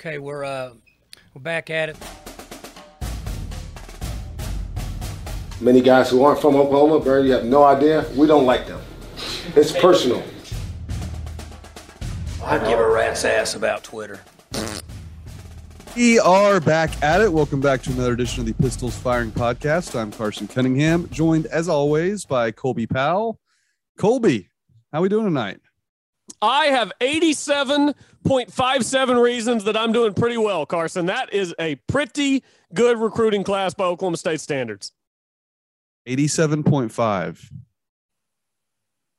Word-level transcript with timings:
Okay, 0.00 0.16
we're 0.16 0.44
uh, 0.44 0.72
we're 1.34 1.42
back 1.42 1.68
at 1.68 1.90
it. 1.90 1.96
Many 5.60 5.82
guys 5.82 6.08
who 6.08 6.24
aren't 6.24 6.40
from 6.40 6.56
Oklahoma, 6.56 7.04
Barry, 7.04 7.26
you 7.26 7.32
have 7.32 7.44
no 7.44 7.64
idea. 7.64 8.06
We 8.16 8.26
don't 8.26 8.46
like 8.46 8.66
them. 8.66 8.80
It's 9.54 9.72
personal. 9.72 10.22
I'd 12.42 12.66
give 12.66 12.78
a 12.78 12.90
rat's 12.90 13.26
ass 13.26 13.54
about 13.54 13.84
Twitter. 13.84 14.20
We 15.94 16.18
are 16.18 16.60
back 16.60 17.02
at 17.02 17.20
it. 17.20 17.30
Welcome 17.30 17.60
back 17.60 17.82
to 17.82 17.92
another 17.92 18.14
edition 18.14 18.40
of 18.40 18.46
the 18.46 18.54
Pistols 18.54 18.96
Firing 18.96 19.30
Podcast. 19.30 19.94
I'm 19.94 20.12
Carson 20.12 20.48
Cunningham, 20.48 21.10
joined 21.10 21.44
as 21.44 21.68
always 21.68 22.24
by 22.24 22.52
Colby 22.52 22.86
Powell. 22.86 23.38
Colby, 23.98 24.48
how 24.92 25.00
are 25.00 25.02
we 25.02 25.10
doing 25.10 25.26
tonight? 25.26 25.60
I 26.42 26.66
have 26.66 26.92
87.57 27.00 29.22
reasons 29.22 29.64
that 29.64 29.76
I'm 29.76 29.92
doing 29.92 30.14
pretty 30.14 30.36
well, 30.36 30.66
Carson. 30.66 31.06
That 31.06 31.32
is 31.32 31.54
a 31.58 31.76
pretty 31.86 32.44
good 32.74 32.98
recruiting 32.98 33.44
class 33.44 33.74
by 33.74 33.84
Oklahoma 33.84 34.16
State 34.16 34.40
standards. 34.40 34.90
87.5. 36.08 37.30
Is 37.30 37.50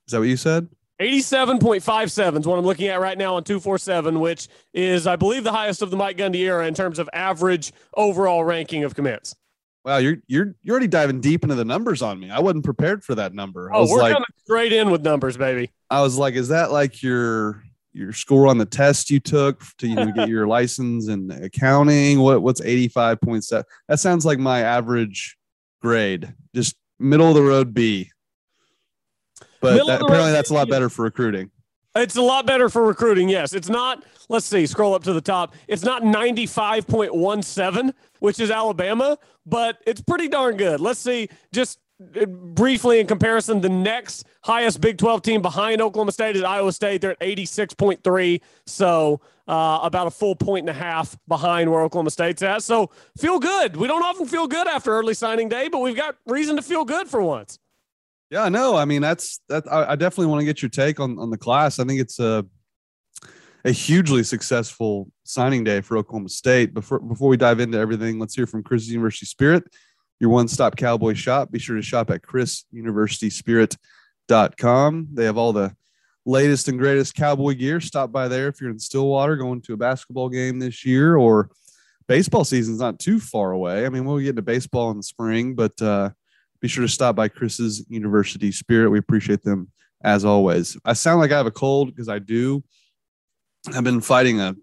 that 0.10 0.20
what 0.20 0.28
you 0.28 0.38
said? 0.38 0.68
87.57 1.00 2.40
is 2.40 2.48
what 2.48 2.60
I'm 2.60 2.66
looking 2.66 2.88
at 2.88 3.00
right 3.00 3.18
now 3.18 3.36
on 3.36 3.44
247, 3.44 4.20
which 4.20 4.48
is, 4.74 5.08
I 5.08 5.16
believe, 5.16 5.44
the 5.44 5.52
highest 5.52 5.82
of 5.82 5.90
the 5.90 5.98
Mike 5.98 6.18
Gundy 6.18 6.42
era 6.42 6.68
in 6.68 6.76
terms 6.76 7.00
of 7.00 7.10
average 7.12 7.74
overall 7.96 8.44
ranking 8.44 8.84
of 8.84 8.94
commits. 8.94 9.36
Wow, 9.84 9.98
you're 9.98 10.18
you're 10.28 10.56
you're 10.62 10.74
already 10.74 10.88
diving 10.88 11.22
deep 11.22 11.44
into 11.44 11.56
the 11.56 11.66
numbers 11.66 12.02
on 12.02 12.20
me. 12.20 12.30
I 12.30 12.40
wasn't 12.40 12.64
prepared 12.64 13.04
for 13.04 13.16
that 13.16 13.34
number. 13.34 13.74
I 13.74 13.78
Oh, 13.78 13.90
we're 13.90 14.00
like, 14.00 14.14
coming 14.14 14.28
straight 14.44 14.74
in 14.74 14.92
with 14.92 15.02
numbers, 15.02 15.38
baby. 15.38 15.72
I 15.90 16.02
was 16.02 16.18
like, 16.18 16.36
is 16.36 16.50
that 16.50 16.72
like 16.72 17.02
your 17.02 17.64
your 17.94 18.14
score 18.14 18.48
on 18.48 18.58
the 18.58 18.66
test 18.66 19.10
you 19.10 19.20
took 19.20 19.64
to 19.80 19.88
you 19.88 19.96
know 19.96 20.12
get 20.12 20.30
your 20.30 20.48
license 20.58 21.08
in 21.08 21.32
accounting? 21.32 22.20
What 22.20 22.44
what's 22.44 22.62
85.7? 22.62 23.64
That 23.88 24.00
sounds 24.00 24.24
like 24.24 24.38
my 24.38 24.62
average 24.62 25.38
grade. 25.82 26.32
Just 26.54 26.76
middle 27.00 27.30
of 27.30 27.36
the 27.36 27.42
road 27.42 27.74
B. 27.74 28.12
But 29.62 29.86
that, 29.88 30.02
apparently 30.02 30.32
that's 30.32 30.52
a 30.52 30.54
lot 30.54 30.70
better 30.70 30.90
for 30.90 31.04
recruiting. 31.04 31.52
It's 31.96 32.16
a 32.16 32.22
lot 32.22 32.46
better 32.46 32.70
for 32.70 32.86
recruiting. 32.86 33.28
Yes, 33.28 33.54
it's 33.54 33.68
not. 33.68 34.04
Let's 34.30 34.46
see. 34.46 34.66
Scroll 34.66 34.94
up 34.94 35.04
to 35.04 35.14
the 35.14 35.22
top. 35.22 35.54
It's 35.68 35.84
not 35.84 36.04
95.17, 36.04 37.94
which 38.20 38.40
is 38.40 38.50
Alabama, 38.50 39.18
but 39.46 39.82
it's 39.86 40.02
pretty 40.02 40.30
darn 40.30 40.56
good. 40.56 40.80
Let's 40.80 41.02
see. 41.02 41.28
Just 41.52 41.80
uh, 42.16 42.26
briefly 42.26 43.02
in 43.02 43.08
comparison, 43.08 43.60
the 43.60 43.68
next 43.70 44.26
highest 44.44 44.80
Big 44.80 44.98
12 44.98 45.22
team 45.22 45.42
behind 45.42 45.82
Oklahoma 45.82 46.14
State 46.14 46.38
is 46.38 46.44
Iowa 46.44 46.72
State. 46.72 47.02
They're 47.02 47.12
at 47.12 47.20
86.3, 47.20 48.42
so 48.66 49.20
uh, 49.50 49.80
about 49.84 50.08
a 50.08 50.12
full 50.12 50.36
point 50.36 50.70
and 50.70 50.70
a 50.70 50.80
half 50.80 51.18
behind 51.28 51.70
where 51.70 51.82
Oklahoma 51.82 52.10
State's 52.10 52.42
at. 52.42 52.64
So 52.64 52.90
feel 53.18 53.38
good. 53.38 53.76
We 53.76 53.88
don't 53.88 54.04
often 54.04 54.28
feel 54.28 54.48
good 54.48 54.68
after 54.68 54.92
early 54.94 55.14
signing 55.14 55.50
day, 55.50 55.68
but 55.68 55.80
we've 55.80 55.96
got 55.96 56.16
reason 56.26 56.56
to 56.56 56.62
feel 56.62 56.86
good 56.86 57.10
for 57.10 57.22
once. 57.22 57.60
Yeah, 58.32 58.50
no, 58.50 58.76
I 58.78 58.86
mean 58.86 59.02
that's 59.02 59.42
that. 59.50 59.70
I, 59.72 59.92
I 59.92 59.96
definitely 59.98 60.28
want 60.28 60.40
to 60.40 60.46
get 60.46 60.62
your 60.62 60.70
take 60.70 61.02
on 61.02 61.20
on 61.20 61.30
the 61.30 61.38
class. 61.38 61.80
I 61.80 61.84
think 61.84 62.00
it's 62.00 62.18
a 62.18 62.46
a 63.66 63.72
hugely 63.72 64.24
successful 64.24 65.12
signing 65.24 65.66
day 65.66 65.82
for 65.82 65.98
Oklahoma 65.98 66.30
State. 66.30 66.74
Before 66.74 67.00
before 67.00 67.28
we 67.28 67.36
dive 67.36 67.60
into 67.60 67.78
everything, 67.78 68.20
let's 68.20 68.34
hear 68.34 68.48
from 68.48 68.64
Chris 68.64 68.88
University 68.88 69.26
Spirit, 69.26 69.66
your 70.20 70.30
one 70.30 70.48
stop 70.48 70.78
cowboy 70.78 71.14
shop. 71.14 71.52
Be 71.52 71.60
sure 71.60 71.76
to 71.76 71.82
shop 71.82 72.10
at 72.10 72.22
chrisuniversityspirit.com. 72.22 75.08
They 75.14 75.26
have 75.26 75.38
all 75.38 75.52
the 75.52 75.76
latest 76.26 76.70
and 76.70 76.80
greatest 76.80 77.16
cowboy 77.16 77.56
gear. 77.56 77.82
Stop 77.82 78.14
by 78.14 78.30
there 78.30 78.48
if 78.48 78.62
you're 78.62 78.70
in 78.70 78.80
Stillwater 78.80 79.36
going 79.36 79.62
to 79.64 79.74
a 79.74 79.78
basketball 79.78 80.30
game 80.30 80.60
this 80.60 80.86
year 80.86 81.18
or 81.18 81.50
baseball 82.08 82.46
season's 82.46 82.80
not 82.80 82.98
too 82.98 83.20
far 83.20 83.52
away. 83.52 83.86
I 83.86 83.90
mean, 83.90 84.06
we'll 84.06 84.20
get 84.20 84.30
into 84.30 84.42
baseball 84.42 84.90
in 84.92 84.98
the 84.98 85.04
spring, 85.04 85.54
but 85.54 85.82
uh, 85.82 86.12
be 86.62 86.68
sure 86.68 86.84
to 86.84 86.90
stop 86.90 87.16
by 87.16 87.28
Chris's 87.28 87.86
University 87.90 88.52
Spirit. 88.52 88.92
We 88.92 89.00
appreciate 89.00 89.44
them 89.44 89.72
as 90.04 90.26
always. 90.26 90.78
I 90.86 90.94
sound 90.94 91.20
like 91.20 91.32
I 91.32 91.38
have 91.38 91.48
a 91.48 91.52
cold 91.52 91.90
because 91.90 92.10
I 92.10 92.20
do. 92.20 92.64
I've 93.74 93.84
been 93.84 94.02
fighting 94.02 94.40
a 94.40 94.56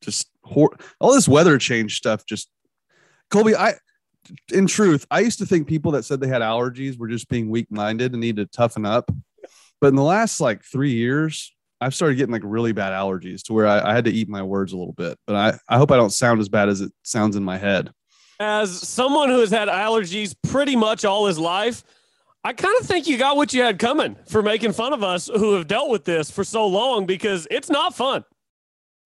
just 0.00 0.28
hor- 0.42 0.76
all 1.00 1.14
this 1.14 1.28
weather 1.28 1.58
change 1.58 1.96
stuff. 1.96 2.26
Just 2.26 2.50
Colby, 3.30 3.56
I 3.56 3.74
in 4.52 4.66
truth, 4.66 5.06
I 5.10 5.20
used 5.20 5.38
to 5.38 5.46
think 5.46 5.66
people 5.66 5.92
that 5.92 6.04
said 6.04 6.20
they 6.20 6.28
had 6.28 6.42
allergies 6.42 6.98
were 6.98 7.08
just 7.08 7.28
being 7.28 7.50
weak 7.50 7.70
minded 7.70 8.12
and 8.12 8.20
need 8.20 8.36
to 8.36 8.46
toughen 8.46 8.86
up. 8.86 9.10
But 9.80 9.88
in 9.88 9.96
the 9.96 10.02
last 10.02 10.40
like 10.40 10.62
three 10.64 10.92
years, 10.92 11.54
I've 11.80 11.94
started 11.94 12.16
getting 12.16 12.32
like 12.32 12.42
really 12.44 12.72
bad 12.72 12.92
allergies 12.92 13.42
to 13.44 13.52
where 13.52 13.66
I, 13.66 13.90
I 13.90 13.94
had 13.94 14.06
to 14.06 14.12
eat 14.12 14.28
my 14.28 14.42
words 14.42 14.72
a 14.72 14.76
little 14.76 14.94
bit. 14.94 15.18
But 15.26 15.36
I, 15.36 15.58
I 15.68 15.76
hope 15.76 15.90
I 15.90 15.96
don't 15.96 16.12
sound 16.12 16.40
as 16.40 16.48
bad 16.48 16.68
as 16.68 16.80
it 16.80 16.92
sounds 17.02 17.36
in 17.36 17.44
my 17.44 17.58
head. 17.58 17.90
As 18.40 18.86
someone 18.86 19.28
who 19.28 19.40
has 19.40 19.50
had 19.50 19.68
allergies 19.68 20.34
pretty 20.48 20.76
much 20.76 21.04
all 21.04 21.26
his 21.26 21.38
life, 21.38 21.84
I 22.42 22.52
kind 22.52 22.74
of 22.80 22.86
think 22.86 23.06
you 23.06 23.16
got 23.16 23.36
what 23.36 23.52
you 23.54 23.62
had 23.62 23.78
coming 23.78 24.16
for 24.26 24.42
making 24.42 24.72
fun 24.72 24.92
of 24.92 25.02
us 25.02 25.28
who 25.28 25.54
have 25.54 25.66
dealt 25.66 25.90
with 25.90 26.04
this 26.04 26.30
for 26.30 26.44
so 26.44 26.66
long 26.66 27.06
because 27.06 27.46
it's 27.50 27.70
not 27.70 27.94
fun. 27.94 28.24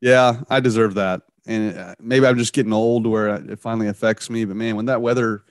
Yeah, 0.00 0.40
I 0.50 0.60
deserve 0.60 0.94
that. 0.94 1.22
And 1.46 1.76
uh, 1.76 1.94
maybe 2.00 2.26
I'm 2.26 2.36
just 2.36 2.52
getting 2.52 2.72
old 2.72 3.06
where 3.06 3.36
it 3.36 3.58
finally 3.60 3.88
affects 3.88 4.28
me. 4.28 4.44
But 4.44 4.56
man, 4.56 4.76
when 4.76 4.86
that 4.86 5.02
weather 5.02 5.44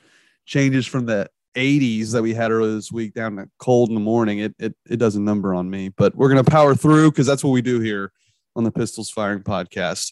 changes 0.46 0.86
from 0.86 1.06
the 1.06 1.30
80s 1.56 2.12
that 2.12 2.22
we 2.22 2.34
had 2.34 2.52
earlier 2.52 2.76
this 2.76 2.92
week 2.92 3.14
down 3.14 3.38
to 3.38 3.50
cold 3.58 3.90
in 3.90 3.96
the 3.96 4.02
morning, 4.02 4.40
it 4.40 4.56
it, 4.60 4.76
it 4.90 4.98
does 4.98 5.16
a 5.16 5.22
number 5.22 5.54
on 5.54 5.70
me. 5.70 5.90
But 5.90 6.16
we're 6.16 6.30
gonna 6.30 6.44
power 6.44 6.76
through 6.76 7.12
because 7.12 7.26
that's 7.26 7.44
what 7.44 7.52
we 7.52 7.62
do 7.62 7.80
here 7.80 8.12
on 8.56 8.64
the 8.64 8.72
Pistols 8.72 9.10
Firing 9.10 9.42
Podcast. 9.44 10.12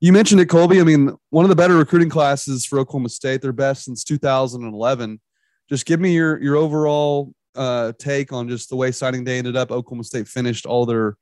You 0.00 0.12
mentioned 0.12 0.40
it, 0.40 0.46
Colby. 0.46 0.80
I 0.80 0.84
mean, 0.84 1.16
one 1.30 1.44
of 1.44 1.48
the 1.48 1.56
better 1.56 1.76
recruiting 1.76 2.10
classes 2.10 2.66
for 2.66 2.78
Oklahoma 2.78 3.08
State. 3.08 3.40
Their 3.40 3.52
best 3.52 3.84
since 3.84 4.04
2011. 4.04 5.20
Just 5.68 5.86
give 5.86 6.00
me 6.00 6.14
your 6.14 6.40
your 6.42 6.56
overall 6.56 7.32
uh, 7.54 7.92
take 7.98 8.32
on 8.32 8.48
just 8.48 8.68
the 8.68 8.76
way 8.76 8.92
signing 8.92 9.24
day 9.24 9.38
ended 9.38 9.56
up. 9.56 9.70
Oklahoma 9.70 10.04
State 10.04 10.28
finished 10.28 10.66
all 10.66 10.84
their 10.84 11.16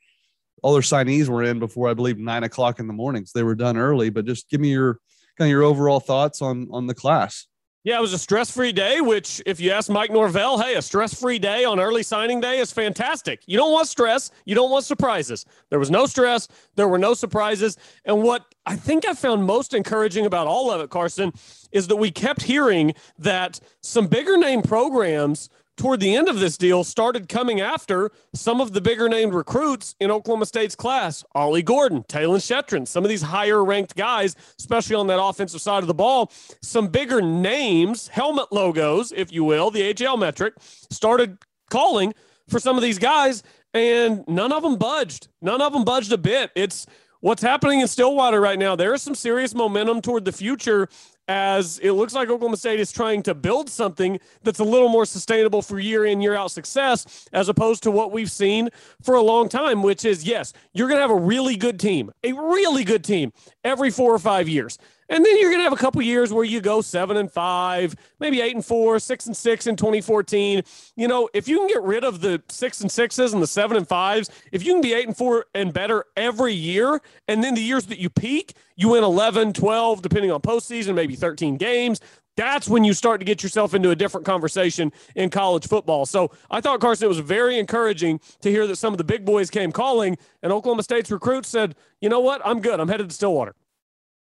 all 0.62 0.72
their 0.72 0.82
signees 0.82 1.28
were 1.28 1.44
in 1.44 1.58
before 1.58 1.88
I 1.88 1.94
believe 1.94 2.18
nine 2.18 2.42
o'clock 2.42 2.80
in 2.80 2.86
the 2.86 2.92
morning. 2.92 3.26
So 3.26 3.38
they 3.38 3.44
were 3.44 3.54
done 3.54 3.76
early. 3.76 4.10
But 4.10 4.26
just 4.26 4.48
give 4.50 4.60
me 4.60 4.70
your 4.70 4.98
kind 5.38 5.46
of 5.46 5.50
your 5.50 5.62
overall 5.62 6.00
thoughts 6.00 6.42
on 6.42 6.68
on 6.72 6.86
the 6.86 6.94
class. 6.94 7.46
Yeah, 7.84 7.98
it 7.98 8.00
was 8.00 8.14
a 8.14 8.18
stress 8.18 8.50
free 8.50 8.72
day, 8.72 9.02
which, 9.02 9.42
if 9.44 9.60
you 9.60 9.70
ask 9.70 9.90
Mike 9.90 10.10
Norvell, 10.10 10.58
hey, 10.58 10.74
a 10.74 10.80
stress 10.80 11.12
free 11.12 11.38
day 11.38 11.66
on 11.66 11.78
early 11.78 12.02
signing 12.02 12.40
day 12.40 12.58
is 12.58 12.72
fantastic. 12.72 13.42
You 13.44 13.58
don't 13.58 13.72
want 13.72 13.88
stress, 13.88 14.30
you 14.46 14.54
don't 14.54 14.70
want 14.70 14.86
surprises. 14.86 15.44
There 15.68 15.78
was 15.78 15.90
no 15.90 16.06
stress, 16.06 16.48
there 16.76 16.88
were 16.88 16.96
no 16.96 17.12
surprises. 17.12 17.76
And 18.06 18.22
what 18.22 18.46
I 18.64 18.74
think 18.74 19.06
I 19.06 19.12
found 19.12 19.44
most 19.44 19.74
encouraging 19.74 20.24
about 20.24 20.46
all 20.46 20.70
of 20.70 20.80
it, 20.80 20.88
Carson, 20.88 21.34
is 21.72 21.86
that 21.88 21.96
we 21.96 22.10
kept 22.10 22.40
hearing 22.40 22.94
that 23.18 23.60
some 23.82 24.06
bigger 24.06 24.38
name 24.38 24.62
programs 24.62 25.50
toward 25.76 26.00
the 26.00 26.14
end 26.14 26.28
of 26.28 26.38
this 26.38 26.56
deal 26.56 26.84
started 26.84 27.28
coming 27.28 27.60
after 27.60 28.10
some 28.34 28.60
of 28.60 28.72
the 28.72 28.80
bigger 28.80 29.08
named 29.08 29.34
recruits 29.34 29.94
in 30.00 30.10
Oklahoma 30.10 30.46
State's 30.46 30.74
class. 30.74 31.24
Ollie 31.34 31.62
Gordon, 31.62 32.04
Talyn 32.04 32.38
Shettron, 32.38 32.86
some 32.86 33.04
of 33.04 33.08
these 33.08 33.22
higher 33.22 33.64
ranked 33.64 33.96
guys, 33.96 34.36
especially 34.58 34.96
on 34.96 35.06
that 35.08 35.22
offensive 35.22 35.60
side 35.60 35.82
of 35.82 35.88
the 35.88 35.94
ball, 35.94 36.30
some 36.62 36.88
bigger 36.88 37.20
names, 37.20 38.08
helmet 38.08 38.52
logos, 38.52 39.12
if 39.16 39.32
you 39.32 39.44
will, 39.44 39.70
the 39.70 39.94
HL 39.94 40.18
metric, 40.18 40.54
started 40.90 41.38
calling 41.70 42.14
for 42.48 42.60
some 42.60 42.76
of 42.76 42.82
these 42.82 42.98
guys, 42.98 43.42
and 43.72 44.24
none 44.28 44.52
of 44.52 44.62
them 44.62 44.76
budged. 44.76 45.28
None 45.42 45.60
of 45.60 45.72
them 45.72 45.84
budged 45.84 46.12
a 46.12 46.18
bit. 46.18 46.50
It's 46.54 46.86
what's 47.20 47.42
happening 47.42 47.80
in 47.80 47.88
Stillwater 47.88 48.40
right 48.40 48.58
now. 48.58 48.76
There 48.76 48.94
is 48.94 49.02
some 49.02 49.14
serious 49.14 49.54
momentum 49.54 50.02
toward 50.02 50.24
the 50.24 50.32
future 50.32 50.88
as 51.28 51.78
it 51.78 51.92
looks 51.92 52.14
like 52.14 52.28
Oklahoma 52.28 52.56
State 52.56 52.80
is 52.80 52.92
trying 52.92 53.22
to 53.22 53.34
build 53.34 53.70
something 53.70 54.18
that's 54.42 54.58
a 54.58 54.64
little 54.64 54.88
more 54.88 55.06
sustainable 55.06 55.62
for 55.62 55.78
year 55.78 56.04
in, 56.04 56.20
year 56.20 56.34
out 56.34 56.50
success, 56.50 57.26
as 57.32 57.48
opposed 57.48 57.82
to 57.84 57.90
what 57.90 58.12
we've 58.12 58.30
seen 58.30 58.68
for 59.02 59.14
a 59.14 59.22
long 59.22 59.48
time, 59.48 59.82
which 59.82 60.04
is 60.04 60.24
yes, 60.24 60.52
you're 60.72 60.88
going 60.88 60.98
to 60.98 61.02
have 61.02 61.10
a 61.10 61.14
really 61.14 61.56
good 61.56 61.80
team, 61.80 62.10
a 62.22 62.32
really 62.32 62.84
good 62.84 63.04
team 63.04 63.32
every 63.62 63.90
four 63.90 64.12
or 64.12 64.18
five 64.18 64.48
years. 64.48 64.78
And 65.08 65.24
then 65.24 65.38
you're 65.38 65.50
going 65.50 65.60
to 65.60 65.64
have 65.64 65.72
a 65.72 65.76
couple 65.76 66.00
years 66.02 66.32
where 66.32 66.44
you 66.44 66.60
go 66.60 66.80
seven 66.80 67.16
and 67.16 67.30
five, 67.30 67.94
maybe 68.20 68.40
eight 68.40 68.54
and 68.54 68.64
four, 68.64 68.98
six 68.98 69.26
and 69.26 69.36
six 69.36 69.66
in 69.66 69.76
2014. 69.76 70.62
You 70.96 71.08
know, 71.08 71.28
if 71.34 71.46
you 71.48 71.58
can 71.58 71.68
get 71.68 71.82
rid 71.82 72.04
of 72.04 72.20
the 72.20 72.42
six 72.48 72.80
and 72.80 72.90
sixes 72.90 73.32
and 73.32 73.42
the 73.42 73.46
seven 73.46 73.76
and 73.76 73.86
fives, 73.86 74.30
if 74.52 74.64
you 74.64 74.72
can 74.72 74.82
be 74.82 74.94
eight 74.94 75.06
and 75.06 75.16
four 75.16 75.46
and 75.54 75.72
better 75.72 76.04
every 76.16 76.54
year, 76.54 77.00
and 77.28 77.44
then 77.44 77.54
the 77.54 77.60
years 77.60 77.86
that 77.86 77.98
you 77.98 78.08
peak, 78.08 78.54
you 78.76 78.90
win 78.90 79.04
11, 79.04 79.52
12, 79.52 80.02
depending 80.02 80.30
on 80.30 80.40
postseason, 80.40 80.94
maybe 80.94 81.16
13 81.16 81.56
games. 81.56 82.00
That's 82.36 82.68
when 82.68 82.82
you 82.82 82.94
start 82.94 83.20
to 83.20 83.24
get 83.24 83.42
yourself 83.42 83.74
into 83.74 83.90
a 83.90 83.96
different 83.96 84.26
conversation 84.26 84.92
in 85.14 85.30
college 85.30 85.68
football. 85.68 86.04
So 86.04 86.32
I 86.50 86.60
thought, 86.60 86.80
Carson, 86.80 87.04
it 87.04 87.08
was 87.08 87.20
very 87.20 87.58
encouraging 87.58 88.20
to 88.40 88.50
hear 88.50 88.66
that 88.66 88.76
some 88.76 88.92
of 88.92 88.98
the 88.98 89.04
big 89.04 89.24
boys 89.24 89.50
came 89.50 89.70
calling, 89.70 90.18
and 90.42 90.52
Oklahoma 90.52 90.82
State's 90.82 91.10
recruits 91.10 91.48
said, 91.48 91.76
you 92.00 92.08
know 92.08 92.20
what? 92.20 92.42
I'm 92.44 92.60
good. 92.60 92.80
I'm 92.80 92.88
headed 92.88 93.08
to 93.08 93.14
Stillwater. 93.14 93.54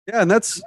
Yeah, 0.07 0.21
and 0.21 0.29
that's 0.29 0.61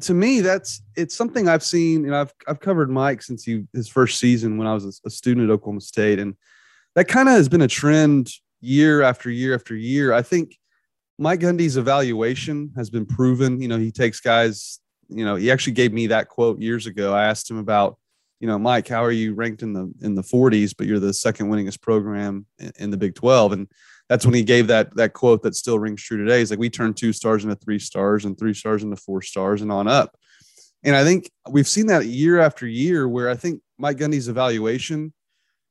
to 0.00 0.14
me 0.14 0.40
that's 0.40 0.82
it's 0.96 1.16
something 1.16 1.48
I've 1.48 1.62
seen. 1.62 2.04
You 2.04 2.10
know, 2.10 2.20
I've 2.20 2.32
I've 2.46 2.60
covered 2.60 2.90
Mike 2.90 3.22
since 3.22 3.44
he 3.44 3.64
his 3.72 3.88
first 3.88 4.18
season 4.18 4.58
when 4.58 4.66
I 4.66 4.74
was 4.74 5.00
a, 5.04 5.10
student 5.10 5.48
at 5.48 5.52
Oklahoma 5.52 5.80
State, 5.80 6.18
and 6.18 6.34
that 6.94 7.08
kind 7.08 7.28
of 7.28 7.34
has 7.34 7.48
been 7.48 7.62
a 7.62 7.68
trend 7.68 8.30
year 8.60 9.02
after 9.02 9.30
year 9.30 9.54
after 9.54 9.74
year. 9.74 10.12
I 10.12 10.22
think 10.22 10.56
Mike 11.18 11.40
Gundy's 11.40 11.76
evaluation 11.76 12.72
has 12.76 12.90
been 12.90 13.06
proven. 13.06 13.60
You 13.60 13.68
know, 13.68 13.78
he 13.78 13.90
takes 13.90 14.20
guys. 14.20 14.80
You 15.08 15.24
know, 15.24 15.36
he 15.36 15.50
actually 15.50 15.74
gave 15.74 15.92
me 15.92 16.08
that 16.08 16.28
quote 16.28 16.60
years 16.60 16.86
ago. 16.86 17.14
I 17.14 17.26
asked 17.26 17.48
him 17.48 17.58
about, 17.58 17.96
you 18.40 18.48
know, 18.48 18.58
Mike, 18.58 18.88
how 18.88 19.04
are 19.04 19.12
you 19.12 19.34
ranked 19.34 19.62
in 19.62 19.72
the 19.72 19.92
in 20.02 20.14
the 20.14 20.22
40s, 20.22 20.74
but 20.76 20.86
you're 20.86 20.98
the 20.98 21.14
second 21.14 21.48
winningest 21.48 21.80
program 21.80 22.46
in, 22.58 22.72
in 22.78 22.90
the 22.90 22.96
Big 22.96 23.14
12, 23.14 23.52
and 23.52 23.68
that's 24.08 24.24
when 24.24 24.34
he 24.34 24.42
gave 24.42 24.68
that 24.68 24.94
that 24.96 25.12
quote 25.12 25.42
that 25.42 25.56
still 25.56 25.78
rings 25.78 26.02
true 26.02 26.18
today. 26.18 26.38
He's 26.38 26.50
like, 26.50 26.58
we 26.58 26.70
turned 26.70 26.96
two 26.96 27.12
stars 27.12 27.44
into 27.44 27.56
three 27.56 27.78
stars, 27.78 28.24
and 28.24 28.38
three 28.38 28.54
stars 28.54 28.82
into 28.82 28.96
four 28.96 29.22
stars, 29.22 29.62
and 29.62 29.72
on 29.72 29.88
up. 29.88 30.16
And 30.84 30.94
I 30.94 31.04
think 31.04 31.30
we've 31.50 31.66
seen 31.66 31.86
that 31.86 32.06
year 32.06 32.38
after 32.38 32.66
year, 32.66 33.08
where 33.08 33.28
I 33.28 33.34
think 33.34 33.60
Mike 33.78 33.98
Gundy's 33.98 34.28
evaluation, 34.28 35.12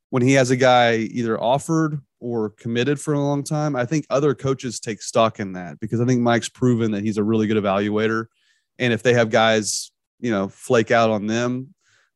when 0.10 0.24
he 0.24 0.34
has 0.34 0.52
a 0.52 0.58
guy 0.58 0.96
either 0.96 1.42
offered 1.42 2.02
or 2.20 2.50
committed 2.50 3.00
for 3.00 3.14
a 3.14 3.20
long 3.20 3.44
time, 3.44 3.76
I 3.76 3.86
think 3.86 4.06
other 4.10 4.34
coaches 4.34 4.80
take 4.80 5.02
stock 5.02 5.40
in 5.40 5.54
that 5.54 5.80
because 5.80 6.02
I 6.02 6.06
think 6.06 6.22
Mike's 6.22 6.50
proven 6.50 6.92
that 6.92 7.04
he's 7.04 7.18
a 7.18 7.24
really 7.24 7.48
good 7.48 7.62
evaluator. 7.62 8.26
And 8.80 8.92
if 8.92 9.04
they 9.04 9.14
have 9.14 9.30
guys, 9.30 9.92
you 10.20 10.32
know, 10.32 10.50
flake 10.50 10.92
out 10.92 11.10
on 11.10 11.28
them, 11.28 11.74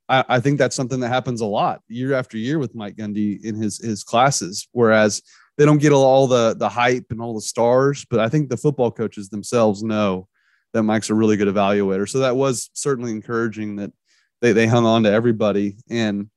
I, 0.10 0.26
I 0.28 0.40
think 0.40 0.58
that's 0.58 0.76
something 0.76 1.00
that 1.02 1.10
happens 1.10 1.42
a 1.42 1.46
lot 1.46 1.82
year 1.88 2.14
after 2.14 2.38
year 2.38 2.60
with 2.60 2.76
Mike 2.76 2.96
Gundy 2.96 3.44
in 3.44 3.56
his 3.56 3.78
his 3.78 4.04
classes. 4.04 4.68
Whereas 4.72 5.22
they 5.60 5.66
don't 5.66 5.80
get 5.80 5.92
all 5.92 6.26
the 6.26 6.56
the 6.58 6.70
hype 6.70 7.08
and 7.10 7.22
all 7.22 7.36
the 7.36 7.42
stars, 7.42 8.06
but 8.10 8.22
I 8.22 8.30
think 8.30 8.48
the 8.48 8.56
football 8.56 8.92
coaches 8.92 9.28
themselves 9.28 9.84
know 9.84 10.30
that 10.72 10.84
Mike's 10.84 11.10
a 11.10 11.14
really 11.14 11.36
good 11.36 11.50
evaluator. 11.50 12.08
So 12.08 12.20
that 12.20 12.38
was 12.38 12.70
certainly 12.74 13.12
encouraging 13.12 13.76
that 13.76 13.92
they 14.40 14.54
they 14.54 14.68
hung 14.68 14.86
on 14.86 15.04
to 15.04 15.12
everybody. 15.12 15.76
And 15.90 16.30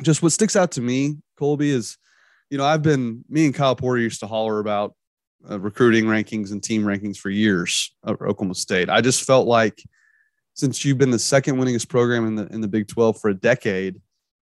just 0.00 0.22
what 0.22 0.32
sticks 0.32 0.56
out 0.56 0.72
to 0.72 0.80
me, 0.80 1.18
Colby, 1.38 1.68
is 1.68 1.98
you 2.48 2.56
know 2.56 2.64
I've 2.64 2.80
been 2.80 3.22
me 3.28 3.44
and 3.44 3.54
Kyle 3.54 3.76
Porter 3.76 4.00
used 4.00 4.20
to 4.20 4.26
holler 4.26 4.60
about 4.60 4.94
uh, 5.48 5.60
recruiting 5.60 6.06
rankings 6.06 6.50
and 6.50 6.62
team 6.62 6.84
rankings 6.84 7.18
for 7.18 7.28
years 7.28 7.94
at 8.06 8.12
Oklahoma 8.12 8.54
State. 8.54 8.88
I 8.88 9.02
just 9.02 9.24
felt 9.24 9.46
like 9.46 9.84
since 10.54 10.86
you've 10.86 10.96
been 10.96 11.10
the 11.10 11.18
second 11.18 11.56
winningest 11.56 11.90
program 11.90 12.26
in 12.26 12.34
the 12.34 12.46
in 12.46 12.62
the 12.62 12.68
Big 12.68 12.88
12 12.88 13.20
for 13.20 13.28
a 13.28 13.34
decade, 13.34 14.00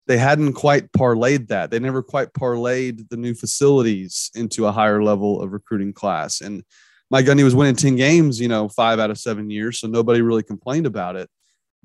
they 0.07 0.17
hadn't 0.17 0.53
quite 0.53 0.91
parlayed 0.91 1.47
that. 1.47 1.71
They 1.71 1.79
never 1.79 2.01
quite 2.01 2.33
parlayed 2.33 3.09
the 3.09 3.17
new 3.17 3.33
facilities 3.33 4.31
into 4.35 4.65
a 4.65 4.71
higher 4.71 5.03
level 5.03 5.41
of 5.41 5.51
recruiting 5.51 5.93
class. 5.93 6.41
And 6.41 6.63
Mike 7.09 7.25
Gundy 7.25 7.43
was 7.43 7.55
winning 7.55 7.75
10 7.75 7.97
games, 7.97 8.39
you 8.39 8.47
know, 8.47 8.69
five 8.69 8.99
out 8.99 9.11
of 9.11 9.17
seven 9.17 9.49
years. 9.49 9.79
So 9.79 9.87
nobody 9.87 10.21
really 10.21 10.43
complained 10.43 10.85
about 10.85 11.15
it. 11.15 11.29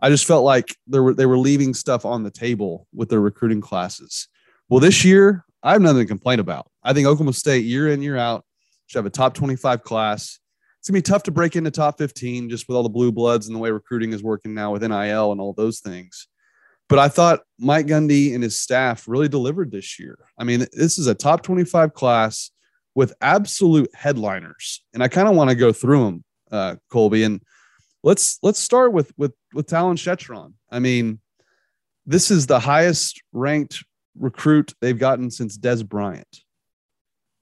I 0.01 0.09
just 0.09 0.27
felt 0.27 0.45
like 0.45 0.77
they 0.87 1.01
were, 1.01 1.15
they 1.15 1.27
were 1.27 1.39
leaving 1.39 1.75
stuff 1.75 2.05
on 2.05 2.23
the 2.23 2.31
table 2.31 2.87
with 2.95 3.09
their 3.09 3.21
recruiting 3.21 3.61
classes. 3.61 4.29
Well, 4.69 4.81
this 4.81 5.05
year, 5.05 5.45
I 5.63 5.73
have 5.73 5.83
nothing 5.83 6.03
to 6.03 6.07
complain 6.07 6.39
about. 6.39 6.69
I 6.83 6.93
think 6.93 7.07
Oklahoma 7.07 7.33
State, 7.33 7.65
year 7.65 7.89
in, 7.89 8.03
year 8.03 8.17
out, 8.17 8.45
should 8.87 8.99
have 8.99 9.07
a 9.07 9.11
top 9.11 9.35
25 9.35 9.83
class. 9.83 10.39
It's 10.79 10.89
going 10.89 11.03
to 11.03 11.09
be 11.09 11.13
tough 11.13 11.25
to 11.25 11.33
break 11.33 11.57
into 11.57 11.71
top 11.71 11.99
15 11.99 12.49
just 12.49 12.69
with 12.69 12.77
all 12.77 12.83
the 12.83 12.89
blue 12.89 13.11
bloods 13.11 13.47
and 13.47 13.57
the 13.57 13.59
way 13.59 13.71
recruiting 13.71 14.13
is 14.13 14.23
working 14.23 14.55
now 14.55 14.73
with 14.73 14.83
NIL 14.83 15.33
and 15.33 15.41
all 15.41 15.53
those 15.53 15.81
things. 15.81 16.29
But 16.89 16.99
I 16.99 17.09
thought 17.09 17.41
Mike 17.59 17.87
Gundy 17.87 18.35
and 18.35 18.43
his 18.43 18.59
staff 18.59 19.09
really 19.09 19.29
delivered 19.29 19.73
this 19.73 19.99
year. 19.99 20.19
I 20.39 20.45
mean, 20.45 20.67
this 20.73 20.99
is 20.99 21.09
a 21.09 21.15
top 21.15 21.43
25 21.43 21.93
class 21.95 22.51
with 22.95 23.13
absolute 23.21 23.91
headliners, 23.95 24.85
and 24.95 25.03
I 25.03 25.09
kind 25.09 25.29
of 25.29 25.35
want 25.35 25.51
to 25.51 25.57
go 25.57 25.73
through 25.73 26.05
them, 26.05 26.25
uh, 26.51 26.77
Colby. 26.91 27.25
And 27.25 27.43
let's 28.03 28.39
let's 28.43 28.61
start 28.61 28.93
with 28.93 29.13
with 29.17 29.35
with 29.53 29.67
Talyn 29.67 29.97
Shettron. 29.97 30.53
I 30.71 30.79
mean, 30.79 31.21
this 32.07 32.31
is 32.31 32.47
the 32.47 32.61
highest 32.61 33.21
ranked 33.33 33.85
recruit 34.19 34.73
they've 34.81 34.99
gotten 34.99 35.31
since 35.31 35.59
Dez 35.59 35.87
Bryant, 35.87 36.41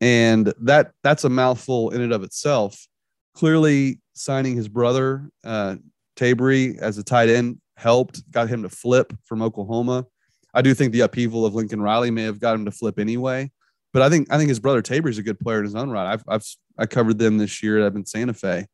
and 0.00 0.52
that 0.62 0.92
that's 1.02 1.24
a 1.24 1.28
mouthful 1.28 1.90
in 1.90 2.00
and 2.00 2.12
of 2.12 2.22
itself. 2.22 2.86
Clearly, 3.34 4.00
signing 4.14 4.56
his 4.56 4.68
brother 4.68 5.28
uh, 5.44 5.76
Tabrey 6.16 6.78
as 6.80 6.98
a 6.98 7.04
tight 7.04 7.28
end 7.28 7.58
helped, 7.76 8.30
got 8.30 8.48
him 8.48 8.62
to 8.62 8.68
flip 8.68 9.12
from 9.24 9.42
Oklahoma. 9.42 10.06
I 10.52 10.62
do 10.62 10.72
think 10.74 10.92
the 10.92 11.00
upheaval 11.00 11.44
of 11.44 11.54
Lincoln 11.54 11.82
Riley 11.82 12.10
may 12.10 12.22
have 12.22 12.38
got 12.38 12.54
him 12.54 12.64
to 12.64 12.70
flip 12.70 12.98
anyway. 12.98 13.50
But 13.92 14.02
I 14.02 14.08
think 14.08 14.32
I 14.32 14.38
think 14.38 14.48
his 14.48 14.60
brother 14.60 14.82
Tabor 14.82 15.08
is 15.08 15.18
a 15.18 15.22
good 15.22 15.38
player 15.38 15.58
in 15.58 15.64
his 15.64 15.76
own 15.76 15.88
right. 15.88 16.12
I've 16.12 16.24
I've 16.26 16.44
I 16.76 16.86
covered 16.86 17.18
them 17.18 17.38
this 17.38 17.62
year. 17.62 17.84
I've 17.84 17.94
been 17.94 18.04
Santa 18.04 18.34
Fe, 18.34 18.66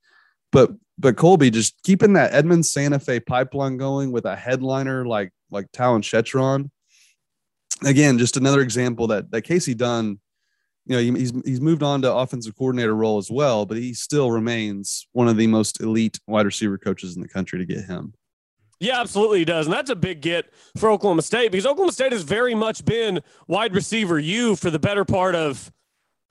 but 0.51 0.71
but 0.99 1.17
Colby 1.17 1.51
just 1.51 1.83
keeping 1.83 2.15
that 2.15 2.33
Edmond 2.33 2.65
Santa 2.65 2.99
Fe 2.99 3.21
pipeline 3.21 3.77
going 3.77 4.13
with 4.13 4.25
a 4.25 4.35
headliner 4.35 5.07
like 5.07 5.31
like 5.51 5.71
Talyn 5.73 6.03
Shettron. 6.03 6.71
Again, 7.85 8.19
just 8.19 8.39
another 8.39 8.63
example 8.63 9.07
that 9.09 9.31
that 9.31 9.43
Kasey 9.43 9.77
Dunn, 9.77 10.21
you 10.87 10.97
know, 10.97 11.19
he's 11.19 11.33
he's 11.45 11.61
moved 11.61 11.83
on 11.83 12.01
to 12.01 12.15
offensive 12.15 12.57
coordinator 12.57 12.95
role 12.95 13.19
as 13.19 13.31
well, 13.31 13.67
but 13.67 13.77
he 13.77 13.93
still 13.93 14.31
remains 14.31 15.07
one 15.13 15.29
of 15.29 15.37
the 15.37 15.47
most 15.47 15.83
elite 15.83 16.19
wide 16.27 16.47
receiver 16.47 16.79
coaches 16.79 17.15
in 17.15 17.21
the 17.21 17.29
country 17.29 17.59
to 17.59 17.67
get 17.67 17.85
him. 17.85 18.15
Yeah, 18.81 18.99
absolutely 19.01 19.41
he 19.41 19.45
does. 19.45 19.67
And 19.67 19.75
that's 19.75 19.91
a 19.91 19.97
big 19.97 20.23
get 20.23 20.47
for 20.79 20.91
Oklahoma 20.91 21.23
State 21.23 21.53
because 21.53 21.67
Oklahoma 21.67 21.93
State 21.93 22.13
has 22.13 22.23
very 22.23 22.55
much 22.55 22.85
been 22.85 23.21
wide 23.47 23.75
receiver 23.75 24.19
you 24.19 24.57
for 24.57 24.71
the 24.71 24.79
better 24.79 25.05
part 25.05 25.35
of 25.35 25.71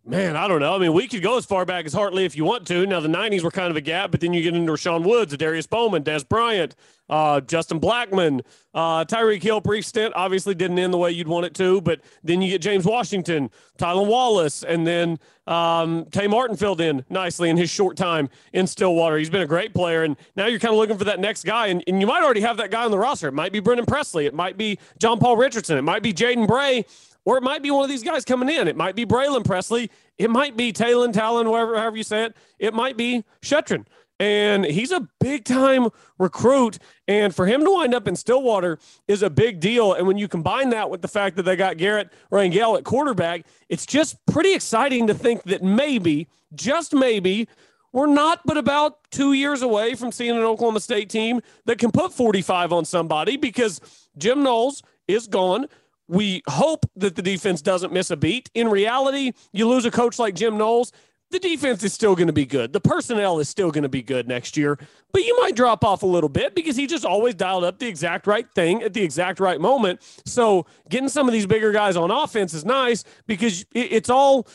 Man, 0.05 0.35
I 0.35 0.47
don't 0.47 0.61
know. 0.61 0.73
I 0.73 0.79
mean, 0.79 0.93
we 0.93 1.07
could 1.07 1.21
go 1.21 1.37
as 1.37 1.45
far 1.45 1.65
back 1.65 1.85
as 1.85 1.93
Hart 1.93 2.13
Lee 2.13 2.25
if 2.25 2.35
you 2.35 2.45
want 2.45 2.65
to. 2.67 2.85
Now, 2.85 2.99
the 2.99 3.09
90s 3.09 3.43
were 3.43 3.51
kind 3.51 3.69
of 3.69 3.75
a 3.75 3.81
gap, 3.81 4.11
but 4.11 4.21
then 4.21 4.33
you 4.33 4.41
get 4.41 4.55
into 4.55 4.71
Rashaun 4.71 5.03
Woods, 5.03 5.35
Darius 5.37 5.67
Bowman, 5.67 6.03
Dez 6.03 6.27
Bryant, 6.27 6.73
uh, 7.09 7.41
Justin 7.41 7.79
Blackmon, 7.79 8.41
uh, 8.73 9.03
Tyreek 9.05 9.43
Hill, 9.43 9.61
brief 9.61 9.85
stint, 9.85 10.13
obviously 10.15 10.55
didn't 10.55 10.79
end 10.79 10.93
the 10.93 10.97
way 10.97 11.11
you'd 11.11 11.27
want 11.27 11.45
it 11.45 11.53
to, 11.55 11.81
but 11.81 12.01
then 12.23 12.41
you 12.41 12.49
get 12.49 12.61
James 12.61 12.85
Washington, 12.85 13.51
Tylan 13.77 14.07
Wallace, 14.07 14.63
and 14.63 14.87
then 14.87 15.19
um, 15.47 16.05
Tay 16.11 16.27
Martin 16.27 16.55
filled 16.55 16.81
in 16.81 17.03
nicely 17.09 17.49
in 17.49 17.57
his 17.57 17.69
short 17.69 17.97
time 17.97 18.29
in 18.53 18.67
Stillwater. 18.67 19.17
He's 19.17 19.29
been 19.29 19.41
a 19.41 19.47
great 19.47 19.73
player, 19.73 20.03
and 20.03 20.15
now 20.35 20.45
you're 20.45 20.59
kind 20.59 20.73
of 20.73 20.79
looking 20.79 20.97
for 20.97 21.05
that 21.05 21.19
next 21.19 21.45
guy, 21.45 21.67
and, 21.67 21.83
and 21.87 21.99
you 21.99 22.07
might 22.07 22.23
already 22.23 22.41
have 22.41 22.57
that 22.57 22.71
guy 22.71 22.85
on 22.85 22.91
the 22.91 22.97
roster. 22.99 23.27
It 23.27 23.33
might 23.33 23.51
be 23.51 23.59
Brennan 23.59 23.85
Presley. 23.85 24.25
It 24.25 24.33
might 24.33 24.57
be 24.57 24.79
John 24.97 25.19
Paul 25.19 25.35
Richardson. 25.35 25.77
It 25.77 25.83
might 25.83 26.03
be 26.03 26.13
Jaden 26.13 26.47
Bray 26.47 26.85
or 27.25 27.37
it 27.37 27.43
might 27.43 27.61
be 27.61 27.71
one 27.71 27.83
of 27.83 27.89
these 27.89 28.03
guys 28.03 28.25
coming 28.25 28.49
in. 28.49 28.67
It 28.67 28.75
might 28.75 28.95
be 28.95 29.05
Braylon 29.05 29.45
Presley. 29.45 29.91
It 30.17 30.29
might 30.29 30.57
be 30.57 30.73
Talyn, 30.73 31.13
Talyn, 31.13 31.49
whatever, 31.49 31.77
however 31.77 31.97
you 31.97 32.03
say 32.03 32.25
it. 32.25 32.35
It 32.57 32.73
might 32.73 32.97
be 32.97 33.23
Shettron. 33.41 33.85
And 34.19 34.65
he's 34.65 34.91
a 34.91 35.07
big 35.21 35.45
time 35.45 35.87
recruit. 36.17 36.77
And 37.07 37.33
for 37.33 37.45
him 37.47 37.63
to 37.63 37.71
wind 37.71 37.93
up 37.93 38.07
in 38.07 38.15
Stillwater 38.17 38.77
is 39.07 39.23
a 39.23 39.29
big 39.29 39.61
deal. 39.61 39.93
And 39.93 40.05
when 40.07 40.17
you 40.17 40.27
combine 40.27 40.71
that 40.71 40.89
with 40.89 41.01
the 41.01 41.07
fact 41.07 41.37
that 41.37 41.43
they 41.43 41.55
got 41.55 41.77
Garret 41.77 42.11
Rangel 42.31 42.77
at 42.77 42.83
quarterback, 42.83 43.45
it's 43.69 43.85
just 43.85 44.17
pretty 44.25 44.53
exciting 44.53 45.07
to 45.07 45.13
think 45.13 45.43
that 45.43 45.63
maybe, 45.63 46.27
just 46.53 46.93
maybe, 46.93 47.47
we're 47.93 48.07
not 48.07 48.41
but 48.45 48.57
about 48.57 48.99
two 49.09 49.33
years 49.33 49.61
away 49.61 49.95
from 49.95 50.11
seeing 50.11 50.35
an 50.35 50.43
Oklahoma 50.43 50.79
State 50.79 51.09
team 51.09 51.41
that 51.65 51.79
can 51.79 51.91
put 51.91 52.13
45 52.13 52.73
on 52.73 52.85
somebody 52.85 53.37
because 53.37 53.81
Jim 54.17 54.43
Knowles 54.43 54.83
is 55.07 55.27
gone 55.27 55.67
we 56.09 56.41
hope 56.49 56.85
that 56.95 57.15
the 57.15 57.21
defense 57.21 57.61
doesn't 57.61 57.93
miss 57.93 58.09
a 58.09 58.17
beat. 58.17 58.49
In 58.55 58.67
reality, 58.67 59.31
you 59.53 59.69
lose 59.69 59.85
a 59.85 59.91
coach 59.91 60.17
like 60.19 60.33
Jim 60.33 60.57
Knowles, 60.57 60.91
the 61.31 61.39
defense 61.39 61.83
is 61.83 61.93
still 61.93 62.15
going 62.15 62.27
to 62.27 62.33
be 62.33 62.47
good. 62.47 62.73
The 62.73 62.79
personnel 62.79 63.39
is 63.39 63.47
still 63.47 63.69
going 63.69 63.83
to 63.83 63.89
be 63.89 64.01
good 64.01 64.27
next 64.27 64.57
year, 64.57 64.79
but 65.11 65.23
you 65.23 65.37
might 65.39 65.55
drop 65.55 65.85
off 65.85 66.01
a 66.01 66.07
little 66.07 66.29
bit 66.29 66.55
because 66.55 66.75
he 66.75 66.87
just 66.87 67.05
always 67.05 67.35
dialed 67.35 67.63
up 67.63 67.77
the 67.77 67.85
exact 67.85 68.25
right 68.25 68.51
thing 68.55 68.81
at 68.81 68.93
the 68.93 69.03
exact 69.03 69.39
right 69.39 69.61
moment. 69.61 70.01
So 70.25 70.65
getting 70.89 71.09
some 71.09 71.27
of 71.27 71.33
these 71.33 71.45
bigger 71.45 71.71
guys 71.71 71.95
on 71.95 72.09
offense 72.09 72.55
is 72.55 72.65
nice 72.65 73.03
because 73.27 73.63
it's 73.73 74.09
all 74.09 74.47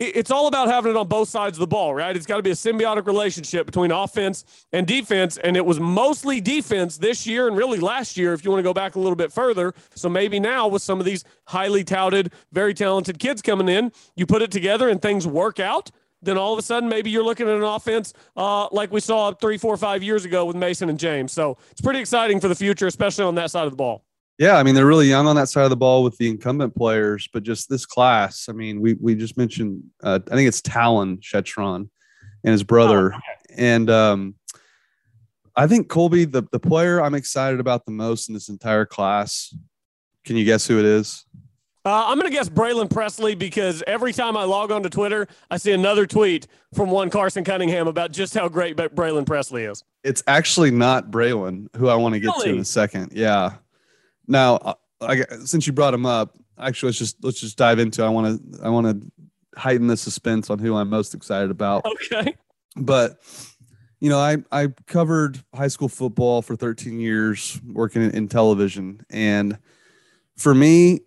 it's 0.00 0.30
all 0.30 0.46
about 0.46 0.68
having 0.68 0.90
it 0.90 0.96
on 0.96 1.06
both 1.08 1.28
sides 1.28 1.58
of 1.58 1.60
the 1.60 1.66
ball, 1.66 1.94
right? 1.94 2.16
It's 2.16 2.24
got 2.24 2.38
to 2.38 2.42
be 2.42 2.50
a 2.50 2.54
symbiotic 2.54 3.06
relationship 3.06 3.66
between 3.66 3.92
offense 3.92 4.44
and 4.72 4.86
defense. 4.86 5.36
And 5.36 5.58
it 5.58 5.64
was 5.64 5.78
mostly 5.78 6.40
defense 6.40 6.96
this 6.96 7.26
year 7.26 7.46
and 7.46 7.56
really 7.56 7.78
last 7.78 8.16
year, 8.16 8.32
if 8.32 8.42
you 8.42 8.50
want 8.50 8.60
to 8.60 8.68
go 8.68 8.72
back 8.72 8.94
a 8.94 8.98
little 8.98 9.14
bit 9.14 9.30
further. 9.30 9.74
So 9.94 10.08
maybe 10.08 10.40
now 10.40 10.68
with 10.68 10.80
some 10.80 11.00
of 11.00 11.04
these 11.04 11.22
highly 11.44 11.84
touted, 11.84 12.32
very 12.50 12.72
talented 12.72 13.18
kids 13.18 13.42
coming 13.42 13.68
in, 13.68 13.92
you 14.16 14.24
put 14.24 14.40
it 14.40 14.50
together 14.50 14.88
and 14.88 15.02
things 15.02 15.26
work 15.26 15.60
out. 15.60 15.90
Then 16.22 16.38
all 16.38 16.52
of 16.52 16.58
a 16.58 16.62
sudden, 16.62 16.88
maybe 16.88 17.10
you're 17.10 17.24
looking 17.24 17.48
at 17.48 17.54
an 17.54 17.62
offense 17.62 18.14
uh, 18.36 18.68
like 18.72 18.90
we 18.92 19.00
saw 19.00 19.32
three, 19.32 19.58
four, 19.58 19.76
five 19.76 20.02
years 20.02 20.24
ago 20.24 20.46
with 20.46 20.56
Mason 20.56 20.88
and 20.88 20.98
James. 20.98 21.32
So 21.32 21.58
it's 21.70 21.80
pretty 21.80 22.00
exciting 22.00 22.40
for 22.40 22.48
the 22.48 22.54
future, 22.54 22.86
especially 22.86 23.24
on 23.24 23.34
that 23.34 23.50
side 23.50 23.64
of 23.64 23.70
the 23.70 23.76
ball. 23.76 24.04
Yeah, 24.40 24.56
I 24.56 24.62
mean 24.62 24.74
they're 24.74 24.86
really 24.86 25.06
young 25.06 25.26
on 25.26 25.36
that 25.36 25.50
side 25.50 25.64
of 25.64 25.70
the 25.70 25.76
ball 25.76 26.02
with 26.02 26.16
the 26.16 26.26
incumbent 26.26 26.74
players, 26.74 27.28
but 27.30 27.42
just 27.42 27.68
this 27.68 27.84
class. 27.84 28.48
I 28.48 28.52
mean, 28.52 28.80
we 28.80 28.94
we 28.94 29.14
just 29.14 29.36
mentioned 29.36 29.82
uh, 30.02 30.18
I 30.32 30.34
think 30.34 30.48
it's 30.48 30.62
Talyn 30.62 31.20
Shettron 31.20 31.90
and 32.42 32.52
his 32.52 32.62
brother, 32.62 33.12
oh, 33.12 33.16
okay. 33.18 33.54
and 33.58 33.90
um, 33.90 34.34
I 35.54 35.66
think 35.66 35.88
Colby, 35.90 36.24
the 36.24 36.42
the 36.52 36.58
player 36.58 37.02
I'm 37.02 37.14
excited 37.14 37.60
about 37.60 37.84
the 37.84 37.92
most 37.92 38.30
in 38.30 38.34
this 38.34 38.48
entire 38.48 38.86
class. 38.86 39.54
Can 40.24 40.36
you 40.36 40.46
guess 40.46 40.66
who 40.66 40.78
it 40.78 40.86
is? 40.86 41.26
Uh, 41.84 42.04
I'm 42.06 42.18
going 42.18 42.30
to 42.30 42.34
guess 42.34 42.48
Braylon 42.48 42.90
Presley 42.90 43.34
because 43.34 43.82
every 43.86 44.12
time 44.12 44.36
I 44.36 44.44
log 44.44 44.70
on 44.70 44.82
to 44.82 44.90
Twitter, 44.90 45.28
I 45.50 45.56
see 45.56 45.72
another 45.72 46.06
tweet 46.06 46.46
from 46.74 46.90
one 46.90 47.08
Carson 47.08 47.42
Cunningham 47.42 47.88
about 47.88 48.12
just 48.12 48.34
how 48.34 48.48
great 48.48 48.76
Braylon 48.76 49.26
Presley 49.26 49.64
is. 49.64 49.82
It's 50.04 50.22
actually 50.26 50.70
not 50.70 51.10
Braylon, 51.10 51.74
who 51.76 51.88
I 51.88 51.94
want 51.94 52.14
to 52.14 52.20
get 52.20 52.28
really? 52.28 52.44
to 52.48 52.52
in 52.52 52.58
a 52.58 52.64
second. 52.66 53.12
Yeah. 53.14 53.54
Now, 54.30 54.56
uh, 54.56 54.74
I, 55.02 55.24
since 55.44 55.66
you 55.66 55.72
brought 55.72 55.92
him 55.92 56.06
up, 56.06 56.38
actually, 56.58 56.88
let's 56.88 56.98
just 56.98 57.22
let's 57.22 57.40
just 57.40 57.58
dive 57.58 57.78
into. 57.78 58.02
I 58.02 58.08
want 58.08 58.54
to 58.54 58.64
I 58.64 58.68
want 58.68 58.86
to 58.86 59.12
heighten 59.58 59.88
the 59.88 59.96
suspense 59.96 60.48
on 60.48 60.58
who 60.58 60.76
I'm 60.76 60.88
most 60.88 61.14
excited 61.14 61.50
about. 61.50 61.84
Okay. 62.12 62.36
But 62.76 63.20
you 63.98 64.08
know, 64.08 64.18
I 64.18 64.38
I 64.52 64.68
covered 64.86 65.42
high 65.54 65.68
school 65.68 65.88
football 65.88 66.40
for 66.40 66.54
13 66.54 67.00
years, 67.00 67.60
working 67.66 68.02
in, 68.02 68.12
in 68.12 68.28
television, 68.28 69.04
and 69.10 69.58
for 70.36 70.54
me, 70.54 71.00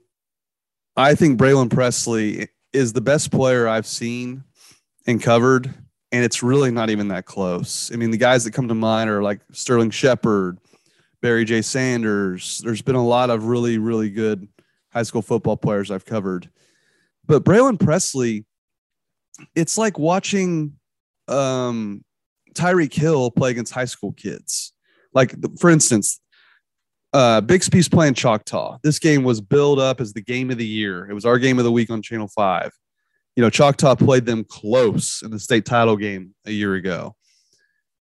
I 0.97 1.15
think 1.15 1.39
Braylon 1.39 1.71
Presley 1.71 2.49
is 2.73 2.93
the 2.93 3.01
best 3.01 3.31
player 3.31 3.67
I've 3.67 3.87
seen 3.87 4.43
and 5.07 5.21
covered, 5.21 5.73
and 6.11 6.25
it's 6.25 6.43
really 6.43 6.71
not 6.71 6.89
even 6.89 7.07
that 7.07 7.25
close. 7.25 7.91
I 7.93 7.95
mean, 7.95 8.11
the 8.11 8.17
guys 8.17 8.43
that 8.43 8.51
come 8.51 8.67
to 8.67 8.75
mind 8.75 9.09
are 9.09 9.23
like 9.23 9.39
Sterling 9.51 9.89
Shepard, 9.89 10.59
Barry 11.23 11.45
J. 11.45 11.61
Sanders. 11.61 12.61
There's 12.65 12.81
been 12.81 12.95
a 12.95 13.03
lot 13.03 13.29
of 13.29 13.45
really, 13.45 13.77
really 13.77 14.09
good 14.09 14.45
high 14.91 15.03
school 15.03 15.21
football 15.21 15.55
players 15.55 15.89
I've 15.89 16.05
covered. 16.05 16.49
But 17.25 17.45
Braylon 17.45 17.79
Presley, 17.79 18.45
it's 19.55 19.77
like 19.77 19.97
watching 19.97 20.73
um, 21.29 22.03
Tyreek 22.53 22.93
Hill 22.93 23.31
play 23.31 23.51
against 23.51 23.73
high 23.73 23.85
school 23.85 24.11
kids. 24.11 24.73
Like, 25.13 25.33
for 25.57 25.69
instance, 25.69 26.19
uh, 27.13 27.39
Bixby's 27.39 27.87
playing 27.87 28.15
Choctaw. 28.15 28.79
This 28.83 28.99
game 28.99 29.23
was 29.23 29.39
billed 29.39 29.79
up 29.79 30.01
as 30.01 30.11
the 30.11 30.21
game 30.21 30.51
of 30.51 30.57
the 30.57 30.67
year. 30.67 31.09
It 31.09 31.13
was 31.13 31.25
our 31.25 31.39
game 31.39 31.57
of 31.57 31.63
the 31.63 31.71
week 31.71 31.89
on 31.89 32.01
Channel 32.01 32.27
5. 32.27 32.69
You 33.37 33.43
know, 33.43 33.49
Choctaw 33.49 33.95
played 33.95 34.25
them 34.25 34.43
close 34.43 35.21
in 35.23 35.31
the 35.31 35.39
state 35.39 35.65
title 35.65 35.95
game 35.95 36.35
a 36.45 36.51
year 36.51 36.75
ago. 36.75 37.15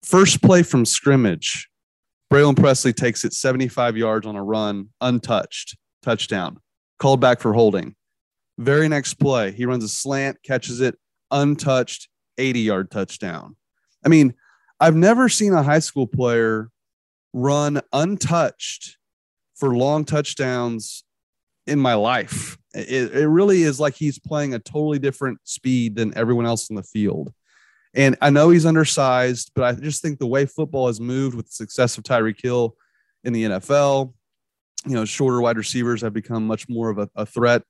First 0.02 0.42
play 0.42 0.62
from 0.62 0.84
scrimmage, 0.84 1.70
Braylon 2.36 2.54
Presley 2.54 2.92
takes 2.92 3.24
it 3.24 3.32
75 3.32 3.96
yards 3.96 4.26
on 4.26 4.36
a 4.36 4.44
run, 4.44 4.90
untouched, 5.00 5.74
touchdown, 6.02 6.58
called 6.98 7.18
back 7.18 7.40
for 7.40 7.54
holding. 7.54 7.94
Very 8.58 8.90
next 8.90 9.14
play, 9.14 9.52
he 9.52 9.64
runs 9.64 9.82
a 9.82 9.88
slant, 9.88 10.42
catches 10.42 10.82
it, 10.82 10.98
untouched, 11.30 12.10
80 12.36 12.60
yard 12.60 12.90
touchdown. 12.90 13.56
I 14.04 14.10
mean, 14.10 14.34
I've 14.78 14.94
never 14.94 15.30
seen 15.30 15.54
a 15.54 15.62
high 15.62 15.78
school 15.78 16.06
player 16.06 16.68
run 17.32 17.80
untouched 17.94 18.98
for 19.54 19.74
long 19.74 20.04
touchdowns 20.04 21.04
in 21.66 21.78
my 21.78 21.94
life. 21.94 22.58
It, 22.74 23.16
it 23.16 23.28
really 23.28 23.62
is 23.62 23.80
like 23.80 23.94
he's 23.94 24.18
playing 24.18 24.52
a 24.52 24.58
totally 24.58 24.98
different 24.98 25.38
speed 25.44 25.96
than 25.96 26.14
everyone 26.14 26.44
else 26.44 26.68
in 26.68 26.76
the 26.76 26.82
field. 26.82 27.32
And 27.96 28.14
I 28.20 28.28
know 28.28 28.50
he's 28.50 28.66
undersized, 28.66 29.52
but 29.54 29.64
I 29.64 29.72
just 29.72 30.02
think 30.02 30.18
the 30.18 30.26
way 30.26 30.44
football 30.44 30.86
has 30.86 31.00
moved 31.00 31.34
with 31.34 31.46
the 31.46 31.52
success 31.52 31.96
of 31.96 32.04
Tyreek 32.04 32.40
Hill 32.42 32.76
in 33.24 33.32
the 33.32 33.44
NFL, 33.44 34.12
you 34.84 34.92
know, 34.92 35.06
shorter 35.06 35.40
wide 35.40 35.56
receivers 35.56 36.02
have 36.02 36.12
become 36.12 36.46
much 36.46 36.68
more 36.68 36.90
of 36.90 36.98
a, 36.98 37.08
a 37.16 37.24
threat 37.24 37.62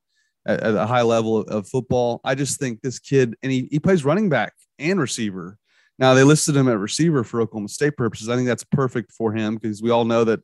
at, 0.47 0.61
at, 0.61 0.75
a 0.75 0.85
high 0.85 1.02
level 1.02 1.38
of, 1.38 1.47
of, 1.47 1.68
football. 1.68 2.21
I 2.25 2.35
just 2.35 2.59
think 2.59 2.83
this 2.83 2.99
kid, 2.99 3.37
and 3.42 3.52
he, 3.52 3.68
he 3.71 3.78
plays 3.78 4.04
running 4.04 4.28
back 4.28 4.52
and 4.80 5.00
receiver. 5.00 5.59
Now 5.99 6.12
they 6.12 6.25
listed 6.25 6.56
him 6.56 6.68
at 6.68 6.78
receiver 6.78 7.23
for 7.23 7.40
Oklahoma 7.40 7.68
State 7.68 7.97
purposes. 7.97 8.28
I 8.28 8.35
think 8.35 8.49
that's 8.49 8.64
perfect 8.64 9.12
for 9.12 9.33
him 9.33 9.54
because 9.54 9.80
we 9.80 9.90
all 9.90 10.04
know 10.04 10.25
that 10.25 10.40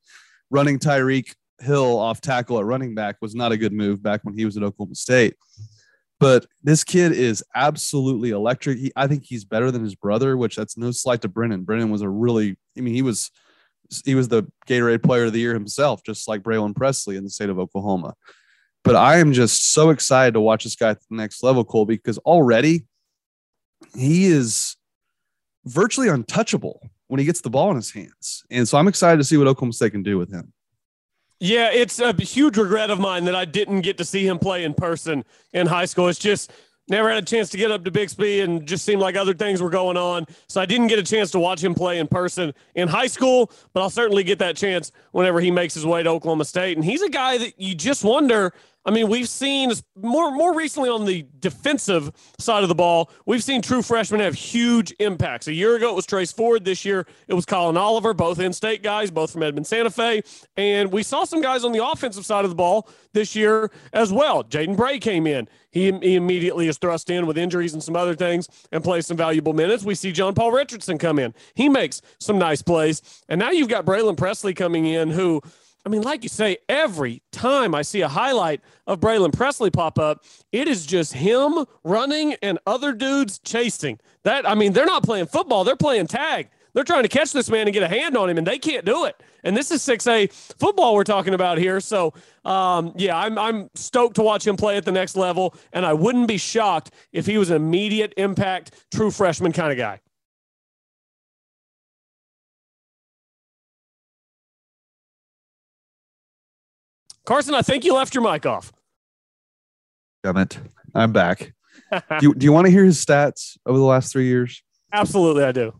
running 0.48 0.78
Tyreek 0.78 1.34
Hill 1.60 1.98
off 1.98 2.20
tackle 2.20 2.58
at 2.58 2.64
running 2.64 2.94
back 2.94 3.16
was 3.20 3.34
not 3.34 3.50
a 3.50 3.56
good 3.56 3.72
move 3.72 4.00
back 4.00 4.20
when 4.22 4.38
he 4.38 4.44
was 4.44 4.56
at 4.56 4.62
Oklahoma 4.62 4.94
State. 4.94 5.34
But 6.22 6.46
this 6.62 6.84
kid 6.84 7.10
is 7.10 7.42
absolutely 7.52 8.30
electric. 8.30 8.78
He, 8.78 8.92
I 8.94 9.08
think 9.08 9.24
he's 9.24 9.44
better 9.44 9.72
than 9.72 9.82
his 9.82 9.96
brother, 9.96 10.36
which 10.36 10.54
that's 10.54 10.76
no 10.76 10.92
slight 10.92 11.20
to 11.22 11.28
Brennan. 11.28 11.64
Brennan 11.64 11.90
was 11.90 12.02
a 12.02 12.08
really, 12.08 12.56
I 12.78 12.80
mean, 12.80 12.94
he 12.94 13.02
was 13.02 13.32
he 14.04 14.14
was 14.14 14.28
the 14.28 14.44
Gatorade 14.68 15.02
Player 15.02 15.24
of 15.24 15.32
the 15.32 15.40
Year 15.40 15.52
himself, 15.52 16.04
just 16.04 16.28
like 16.28 16.42
Braylon 16.42 16.76
Presley 16.76 17.16
in 17.16 17.24
the 17.24 17.30
state 17.30 17.50
of 17.50 17.58
Oklahoma. 17.58 18.14
But 18.84 18.94
I 18.94 19.16
am 19.16 19.32
just 19.32 19.72
so 19.72 19.90
excited 19.90 20.34
to 20.34 20.40
watch 20.40 20.62
this 20.62 20.76
guy 20.76 20.90
at 20.90 21.00
the 21.00 21.16
next 21.16 21.42
level, 21.42 21.64
Cole, 21.64 21.86
because 21.86 22.18
already 22.18 22.86
he 23.96 24.26
is 24.26 24.76
virtually 25.64 26.08
untouchable 26.08 26.88
when 27.08 27.18
he 27.18 27.26
gets 27.26 27.40
the 27.40 27.50
ball 27.50 27.70
in 27.70 27.76
his 27.76 27.90
hands. 27.90 28.44
And 28.48 28.68
so 28.68 28.78
I'm 28.78 28.86
excited 28.86 29.18
to 29.18 29.24
see 29.24 29.36
what 29.36 29.48
Oklahoma 29.48 29.72
State 29.72 29.90
can 29.90 30.04
do 30.04 30.18
with 30.18 30.32
him. 30.32 30.52
Yeah, 31.44 31.70
it's 31.72 31.98
a 31.98 32.12
huge 32.12 32.56
regret 32.56 32.90
of 32.90 33.00
mine 33.00 33.24
that 33.24 33.34
I 33.34 33.44
didn't 33.44 33.80
get 33.80 33.98
to 33.98 34.04
see 34.04 34.24
him 34.24 34.38
play 34.38 34.62
in 34.62 34.74
person 34.74 35.24
in 35.52 35.66
high 35.66 35.86
school. 35.86 36.06
It's 36.06 36.20
just 36.20 36.52
never 36.86 37.08
had 37.08 37.20
a 37.20 37.26
chance 37.26 37.50
to 37.50 37.56
get 37.56 37.72
up 37.72 37.84
to 37.84 37.90
Bixby 37.90 38.42
and 38.42 38.64
just 38.64 38.84
seemed 38.84 39.00
like 39.00 39.16
other 39.16 39.34
things 39.34 39.60
were 39.60 39.68
going 39.68 39.96
on. 39.96 40.24
So 40.46 40.60
I 40.60 40.66
didn't 40.66 40.86
get 40.86 41.00
a 41.00 41.02
chance 41.02 41.32
to 41.32 41.40
watch 41.40 41.60
him 41.64 41.74
play 41.74 41.98
in 41.98 42.06
person 42.06 42.54
in 42.76 42.86
high 42.86 43.08
school, 43.08 43.50
but 43.72 43.80
I'll 43.80 43.90
certainly 43.90 44.22
get 44.22 44.38
that 44.38 44.54
chance 44.54 44.92
whenever 45.10 45.40
he 45.40 45.50
makes 45.50 45.74
his 45.74 45.84
way 45.84 46.04
to 46.04 46.10
Oklahoma 46.10 46.44
State. 46.44 46.76
And 46.76 46.84
he's 46.84 47.02
a 47.02 47.10
guy 47.10 47.38
that 47.38 47.60
you 47.60 47.74
just 47.74 48.04
wonder 48.04 48.54
I 48.84 48.90
mean, 48.90 49.08
we've 49.08 49.28
seen 49.28 49.72
more 49.96 50.32
more 50.32 50.54
recently 50.56 50.88
on 50.88 51.04
the 51.04 51.24
defensive 51.38 52.10
side 52.38 52.62
of 52.62 52.68
the 52.68 52.74
ball, 52.74 53.10
we've 53.26 53.42
seen 53.42 53.62
true 53.62 53.82
freshmen 53.82 54.20
have 54.20 54.34
huge 54.34 54.92
impacts. 54.98 55.46
A 55.46 55.52
year 55.52 55.76
ago, 55.76 55.90
it 55.90 55.94
was 55.94 56.06
Trace 56.06 56.32
Ford. 56.32 56.64
This 56.64 56.84
year, 56.84 57.06
it 57.28 57.34
was 57.34 57.44
Collin 57.44 57.76
Oliver, 57.76 58.12
both 58.12 58.40
in-state 58.40 58.82
guys, 58.82 59.10
both 59.10 59.30
from 59.30 59.42
Edmond 59.42 59.66
Santa 59.66 59.90
Fe. 59.90 60.22
And 60.56 60.90
we 60.92 61.02
saw 61.02 61.24
some 61.24 61.40
guys 61.40 61.64
on 61.64 61.72
the 61.72 61.84
offensive 61.84 62.26
side 62.26 62.44
of 62.44 62.50
the 62.50 62.56
ball 62.56 62.88
this 63.12 63.36
year 63.36 63.70
as 63.92 64.12
well. 64.12 64.42
Jaden 64.42 64.76
Bray 64.76 64.98
came 64.98 65.26
in. 65.26 65.48
He, 65.70 65.90
he 65.90 66.16
immediately 66.16 66.68
is 66.68 66.76
thrust 66.76 67.08
in 67.08 67.26
with 67.26 67.38
injuries 67.38 67.72
and 67.72 67.82
some 67.82 67.96
other 67.96 68.14
things 68.14 68.48
and 68.72 68.84
plays 68.84 69.06
some 69.06 69.16
valuable 69.16 69.54
minutes. 69.54 69.84
We 69.84 69.94
see 69.94 70.12
John 70.12 70.34
Paul 70.34 70.52
Richardson 70.52 70.98
come 70.98 71.18
in. 71.18 71.32
He 71.54 71.68
makes 71.68 72.02
some 72.18 72.38
nice 72.38 72.62
plays. 72.62 73.00
And 73.28 73.38
now 73.38 73.50
you've 73.50 73.68
got 73.68 73.86
Braylon 73.86 74.16
Presley 74.16 74.54
coming 74.54 74.86
in 74.86 75.10
who– 75.10 75.40
I 75.84 75.88
mean, 75.88 76.02
like 76.02 76.22
you 76.22 76.28
say, 76.28 76.58
every 76.68 77.22
time 77.32 77.74
I 77.74 77.82
see 77.82 78.02
a 78.02 78.08
highlight 78.08 78.60
of 78.86 79.00
Braylon 79.00 79.32
Presley 79.32 79.70
pop 79.70 79.98
up, 79.98 80.24
it 80.52 80.68
is 80.68 80.86
just 80.86 81.12
him 81.12 81.64
running 81.82 82.34
and 82.42 82.58
other 82.66 82.92
dudes 82.92 83.40
chasing. 83.40 83.98
That 84.22 84.48
I 84.48 84.54
mean, 84.54 84.72
they're 84.72 84.86
not 84.86 85.02
playing 85.02 85.26
football; 85.26 85.64
they're 85.64 85.76
playing 85.76 86.06
tag. 86.06 86.48
They're 86.74 86.84
trying 86.84 87.02
to 87.02 87.08
catch 87.08 87.32
this 87.32 87.50
man 87.50 87.66
and 87.66 87.74
get 87.74 87.82
a 87.82 87.88
hand 87.88 88.16
on 88.16 88.30
him, 88.30 88.38
and 88.38 88.46
they 88.46 88.58
can't 88.58 88.84
do 88.84 89.04
it. 89.04 89.22
And 89.44 89.56
this 89.56 89.70
is 89.70 89.82
6A 89.82 90.32
football 90.58 90.94
we're 90.94 91.04
talking 91.04 91.34
about 91.34 91.58
here. 91.58 91.80
So, 91.80 92.14
um, 92.44 92.92
yeah, 92.96 93.16
I'm, 93.16 93.38
I'm 93.38 93.70
stoked 93.74 94.16
to 94.16 94.22
watch 94.22 94.46
him 94.46 94.56
play 94.56 94.76
at 94.76 94.84
the 94.84 94.92
next 94.92 95.16
level. 95.16 95.54
And 95.72 95.84
I 95.84 95.92
wouldn't 95.92 96.28
be 96.28 96.38
shocked 96.38 96.92
if 97.12 97.26
he 97.26 97.36
was 97.36 97.50
an 97.50 97.56
immediate 97.56 98.14
impact, 98.16 98.86
true 98.90 99.10
freshman 99.10 99.52
kind 99.52 99.70
of 99.70 99.78
guy. 99.78 100.00
Carson, 107.24 107.54
I 107.54 107.62
think 107.62 107.84
you 107.84 107.94
left 107.94 108.14
your 108.14 108.24
mic 108.24 108.46
off. 108.46 108.72
Damn 110.22 110.36
it. 110.38 110.58
I'm 110.94 111.12
back. 111.12 111.54
do, 111.92 112.00
you, 112.20 112.34
do 112.34 112.44
you 112.44 112.52
want 112.52 112.66
to 112.66 112.70
hear 112.70 112.84
his 112.84 113.04
stats 113.04 113.56
over 113.66 113.78
the 113.78 113.84
last 113.84 114.12
three 114.12 114.26
years? 114.26 114.62
Absolutely, 114.92 115.44
I 115.44 115.52
do. 115.52 115.72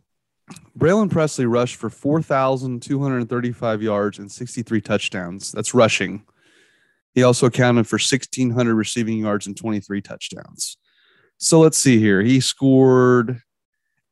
Braylon 0.79 1.11
Presley 1.11 1.47
rushed 1.47 1.77
for 1.77 1.91
4,235 1.91 3.83
yards 3.83 4.19
and 4.19 4.31
63 4.31 4.81
touchdowns. 4.81 5.53
That's 5.53 5.75
rushing. 5.75 6.25
He 7.15 7.23
also 7.23 7.47
accounted 7.47 7.87
for 7.87 7.97
1,600 7.97 8.75
receiving 8.75 9.19
yards 9.19 9.47
and 9.47 9.57
23 9.57 10.01
touchdowns. 10.01 10.79
So 11.39 11.61
let's 11.61 11.79
see 11.79 11.99
here. 11.99 12.23
He 12.23 12.41
scored 12.41 13.41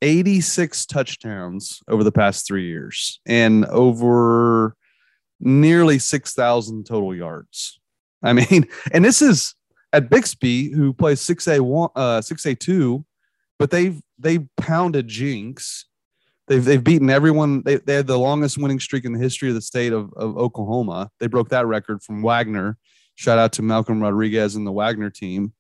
86 0.03 0.87
touchdowns 0.87 1.81
over 1.89 2.05
the 2.05 2.13
past 2.13 2.47
three 2.47 2.67
years 2.67 3.21
and 3.27 3.65
over 3.67 4.77
nearly 5.41 5.99
6,000 5.99 6.87
total 6.87 7.15
yards. 7.15 7.81
I 8.23 8.33
mean, 8.33 8.69
and 8.93 9.05
this 9.05 9.23
is 9.23 9.55
at 9.93 10.11
Bixby, 10.11 10.71
who 10.71 10.93
plays 10.93 11.21
6A 11.21 11.61
one, 11.61 11.91
uh, 11.97 12.21
6A 12.21 12.59
two, 12.59 13.05
but 13.59 13.71
they've 13.71 14.01
they 14.19 14.41
pounded 14.57 15.09
Jenks. 15.09 15.87
They've 16.49 16.65
they've 16.65 16.83
beaten 16.83 17.11
everyone. 17.11 17.63
They, 17.63 17.77
they 17.77 17.95
had 17.95 18.07
the 18.07 18.19
longest 18.19 18.59
winning 18.59 18.81
streak 18.81 19.05
in 19.05 19.13
the 19.13 19.19
history 19.19 19.49
of 19.49 19.55
the 19.55 19.61
state 19.61 19.93
of, 19.93 20.13
of 20.15 20.37
Oklahoma. 20.37 21.11
They 21.19 21.27
broke 21.27 21.49
that 21.51 21.67
record 21.67 22.03
from 22.03 22.23
Wagoner. 22.23 22.77
Shout 23.15 23.39
out 23.39 23.53
to 23.55 23.63
Malcolm 23.63 24.01
Rodriguez 24.01 24.57
and 24.57 24.67
the 24.67 24.73
Wagoner 24.73 25.11
team. 25.11 25.53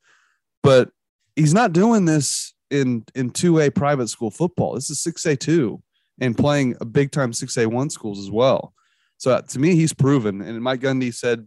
But 0.62 0.90
he's 1.36 1.54
not 1.54 1.72
doing 1.72 2.04
this 2.04 2.54
in 2.70 3.04
in 3.14 3.30
2A 3.30 3.74
private 3.74 4.08
school 4.08 4.30
football. 4.30 4.74
This 4.74 4.90
is 4.90 4.98
6A 4.98 5.38
two 5.38 5.82
and 6.20 6.36
playing 6.36 6.76
a 6.80 6.84
big 6.84 7.10
time 7.10 7.32
6A 7.32 7.66
one 7.66 7.90
schools 7.90 8.18
as 8.18 8.30
well. 8.30 8.74
So 9.20 9.32
uh, 9.32 9.42
to 9.42 9.58
me, 9.58 9.74
he's 9.76 9.92
proven. 9.92 10.40
And 10.40 10.62
Mike 10.62 10.80
Gundy 10.80 11.14
said, 11.14 11.46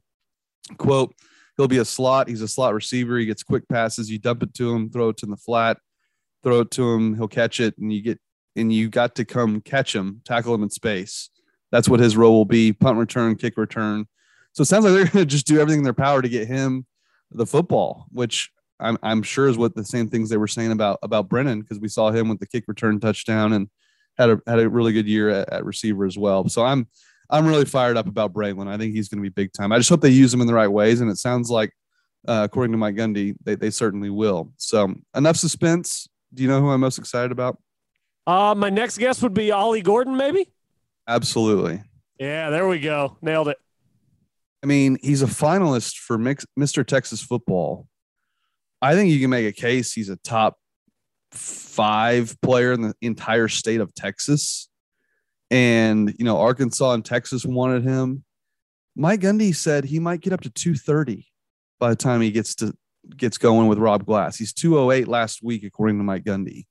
quote, 0.77 1.15
he'll 1.57 1.67
be 1.67 1.79
a 1.79 1.85
slot. 1.85 2.27
He's 2.27 2.43
a 2.43 2.47
slot 2.47 2.75
receiver. 2.75 3.17
He 3.17 3.25
gets 3.25 3.41
quick 3.41 3.67
passes. 3.67 4.11
You 4.11 4.19
dump 4.19 4.43
it 4.43 4.53
to 4.53 4.73
him, 4.73 4.91
throw 4.91 5.09
it 5.09 5.17
to 5.17 5.25
the 5.25 5.35
flat, 5.35 5.79
throw 6.43 6.59
it 6.59 6.71
to 6.71 6.93
him. 6.93 7.15
He'll 7.15 7.27
catch 7.27 7.59
it. 7.59 7.75
And 7.79 7.91
you 7.91 8.03
get, 8.03 8.19
and 8.55 8.71
you 8.71 8.89
got 8.89 9.15
to 9.15 9.25
come 9.25 9.59
catch 9.59 9.95
him, 9.95 10.21
tackle 10.23 10.53
him 10.53 10.61
in 10.61 10.69
space. 10.69 11.31
That's 11.71 11.89
what 11.89 11.99
his 11.99 12.15
role 12.15 12.33
will 12.33 12.45
be 12.45 12.73
punt 12.73 12.99
return, 12.99 13.35
kick 13.37 13.57
return. 13.57 14.05
So 14.51 14.61
it 14.61 14.65
sounds 14.65 14.85
like 14.85 14.93
they're 14.93 15.05
going 15.11 15.25
to 15.25 15.31
just 15.31 15.47
do 15.47 15.59
everything 15.59 15.79
in 15.79 15.83
their 15.83 15.93
power 15.93 16.21
to 16.21 16.29
get 16.29 16.47
him 16.47 16.85
the 17.31 17.47
football, 17.47 18.05
which 18.11 18.51
I'm, 18.79 18.99
I'm 19.01 19.23
sure 19.23 19.47
is 19.47 19.57
what 19.57 19.73
the 19.73 19.83
same 19.83 20.09
things 20.09 20.29
they 20.29 20.37
were 20.37 20.47
saying 20.47 20.71
about, 20.71 20.99
about 21.01 21.27
Brennan, 21.27 21.61
because 21.61 21.79
we 21.79 21.87
saw 21.87 22.11
him 22.11 22.29
with 22.29 22.37
the 22.37 22.45
kick 22.45 22.65
return 22.67 22.99
touchdown 22.99 23.53
and 23.53 23.67
had 24.15 24.29
a, 24.29 24.41
had 24.45 24.59
a 24.59 24.69
really 24.69 24.93
good 24.93 25.07
year 25.07 25.29
at, 25.29 25.49
at 25.49 25.65
receiver 25.65 26.05
as 26.05 26.19
well. 26.19 26.47
So 26.49 26.63
I'm, 26.63 26.87
I'm 27.29 27.47
really 27.47 27.65
fired 27.65 27.97
up 27.97 28.07
about 28.07 28.33
Braylon. 28.33 28.67
I 28.67 28.77
think 28.77 28.93
he's 28.93 29.09
going 29.09 29.23
to 29.23 29.29
be 29.29 29.33
big 29.33 29.53
time. 29.53 29.71
I 29.71 29.77
just 29.77 29.89
hope 29.89 30.01
they 30.01 30.09
use 30.09 30.33
him 30.33 30.41
in 30.41 30.47
the 30.47 30.53
right 30.53 30.67
ways. 30.67 31.01
And 31.01 31.09
it 31.09 31.17
sounds 31.17 31.49
like 31.49 31.71
uh, 32.27 32.41
according 32.45 32.71
to 32.71 32.77
Mike 32.77 32.95
Gundy, 32.95 33.35
they, 33.43 33.55
they 33.55 33.69
certainly 33.69 34.09
will. 34.09 34.51
So 34.57 34.93
enough 35.15 35.37
suspense. 35.37 36.07
Do 36.33 36.43
you 36.43 36.49
know 36.49 36.61
who 36.61 36.69
I'm 36.69 36.79
most 36.79 36.97
excited 36.97 37.31
about? 37.31 37.57
Uh, 38.25 38.55
my 38.55 38.69
next 38.69 38.97
guess 38.97 39.21
would 39.21 39.33
be 39.33 39.51
Ollie 39.51 39.81
Gordon, 39.81 40.15
maybe. 40.15 40.51
Absolutely. 41.07 41.83
Yeah, 42.19 42.49
there 42.49 42.67
we 42.67 42.79
go. 42.79 43.17
Nailed 43.21 43.49
it. 43.49 43.57
I 44.63 44.65
mean, 44.65 44.97
he's 45.01 45.21
a 45.21 45.27
finalist 45.27 45.97
for 45.97 46.17
mix, 46.17 46.45
Mr. 46.57 46.85
Texas 46.87 47.21
football. 47.21 47.87
I 48.81 48.95
think 48.95 49.11
you 49.11 49.19
can 49.19 49.29
make 49.29 49.45
a 49.45 49.51
case 49.51 49.91
he's 49.91 50.09
a 50.09 50.15
top 50.17 50.57
five 51.31 52.39
player 52.41 52.71
in 52.71 52.81
the 52.81 52.93
entire 53.01 53.49
state 53.49 53.81
of 53.81 53.93
Texas. 53.93 54.69
And, 55.53 56.15
you 56.17 56.25
know, 56.25 56.39
Arkansas 56.39 56.93
and 56.93 57.05
Texas 57.05 57.45
wanted 57.45 57.83
him. 57.83 58.23
Mike 58.95 59.19
Gundy 59.19 59.55
said 59.55 59.85
he 59.85 59.99
might 59.99 60.21
get 60.21 60.33
up 60.33 60.41
to 60.41 60.49
230 60.49 61.27
by 61.79 61.91
the 61.91 61.95
time 61.95 62.21
he 62.21 62.31
gets 62.31 62.55
to 62.55 62.73
gets 63.15 63.37
going 63.37 63.67
with 63.67 63.77
Rob 63.77 64.03
Glass. 64.03 64.35
He's 64.35 64.51
208 64.51 65.07
last 65.07 65.43
week, 65.43 65.63
according 65.63 65.99
to 65.99 66.03
Mike 66.03 66.23
Gundy. 66.23 66.65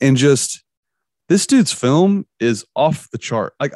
And 0.00 0.16
just 0.16 0.62
this 1.28 1.48
dude's 1.48 1.72
film 1.72 2.26
is 2.38 2.64
off 2.76 3.10
the 3.10 3.18
chart. 3.18 3.54
Like 3.58 3.74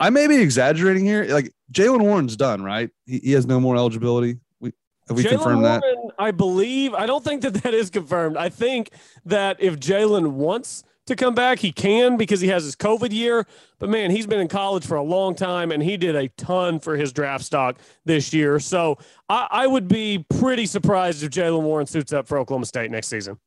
I 0.00 0.10
may 0.10 0.26
be 0.26 0.36
exaggerating 0.36 1.06
here. 1.06 1.24
Like 1.24 1.50
Jaylen 1.72 2.02
Warren's 2.02 2.36
done, 2.36 2.62
right? 2.62 2.90
He, 3.06 3.20
he 3.20 3.32
has 3.32 3.46
no 3.46 3.58
more 3.58 3.74
eligibility. 3.74 4.38
We 4.60 4.72
have 5.08 5.16
we 5.16 5.24
Jaylen 5.24 5.30
confirmed 5.30 5.62
Warren, 5.62 5.80
that? 5.80 6.12
I 6.18 6.30
believe. 6.30 6.92
I 6.92 7.06
don't 7.06 7.24
think 7.24 7.40
that 7.40 7.54
that 7.62 7.72
is 7.72 7.88
confirmed. 7.88 8.36
I 8.36 8.50
think 8.50 8.90
that 9.24 9.62
if 9.62 9.80
Jaylen 9.80 10.32
wants 10.32 10.84
to 11.06 11.16
come 11.16 11.34
back, 11.34 11.58
he 11.58 11.72
can 11.72 12.16
because 12.16 12.40
he 12.40 12.48
has 12.48 12.64
his 12.64 12.76
COVID 12.76 13.12
year. 13.12 13.46
But 13.78 13.88
man, 13.88 14.10
he's 14.10 14.26
been 14.26 14.40
in 14.40 14.48
college 14.48 14.84
for 14.84 14.96
a 14.96 15.02
long 15.02 15.34
time 15.34 15.70
and 15.70 15.82
he 15.82 15.96
did 15.96 16.16
a 16.16 16.28
ton 16.30 16.80
for 16.80 16.96
his 16.96 17.12
draft 17.12 17.44
stock 17.44 17.78
this 18.04 18.32
year. 18.32 18.58
So 18.58 18.98
I, 19.28 19.46
I 19.50 19.66
would 19.66 19.88
be 19.88 20.24
pretty 20.28 20.66
surprised 20.66 21.22
if 21.22 21.30
Jaylen 21.30 21.62
Warren 21.62 21.86
suits 21.86 22.12
up 22.12 22.26
for 22.26 22.38
Oklahoma 22.38 22.66
State 22.66 22.90
next 22.90 23.08
season. 23.08 23.38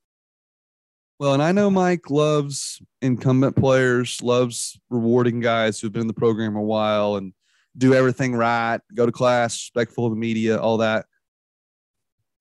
Well, 1.19 1.33
and 1.33 1.43
I 1.43 1.51
know 1.51 1.69
Mike 1.69 2.09
loves 2.09 2.81
incumbent 3.01 3.57
players, 3.57 4.21
loves 4.23 4.79
rewarding 4.89 5.41
guys 5.41 5.79
who've 5.79 5.91
been 5.91 6.03
in 6.03 6.07
the 6.07 6.13
program 6.13 6.55
a 6.55 6.61
while 6.61 7.17
and 7.17 7.33
do 7.77 7.93
everything 7.93 8.35
right, 8.35 8.79
go 8.93 9.05
to 9.05 9.11
class, 9.11 9.53
respectful 9.53 10.05
of 10.05 10.11
the 10.11 10.17
media, 10.19 10.57
all 10.57 10.77
that. 10.77 11.05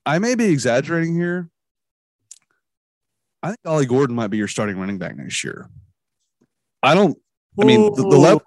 I 0.06 0.20
may 0.20 0.36
be 0.36 0.44
exaggerating 0.44 1.16
here. 1.16 1.50
I 3.42 3.48
think 3.48 3.60
Ollie 3.66 3.86
Gordon 3.86 4.16
might 4.16 4.28
be 4.28 4.36
your 4.36 4.48
starting 4.48 4.78
running 4.78 4.98
back 4.98 5.16
next 5.16 5.42
year. 5.44 5.68
I 6.82 6.94
don't. 6.94 7.16
I 7.60 7.64
mean, 7.64 7.94
the, 7.94 8.02
the 8.02 8.16
level. 8.16 8.42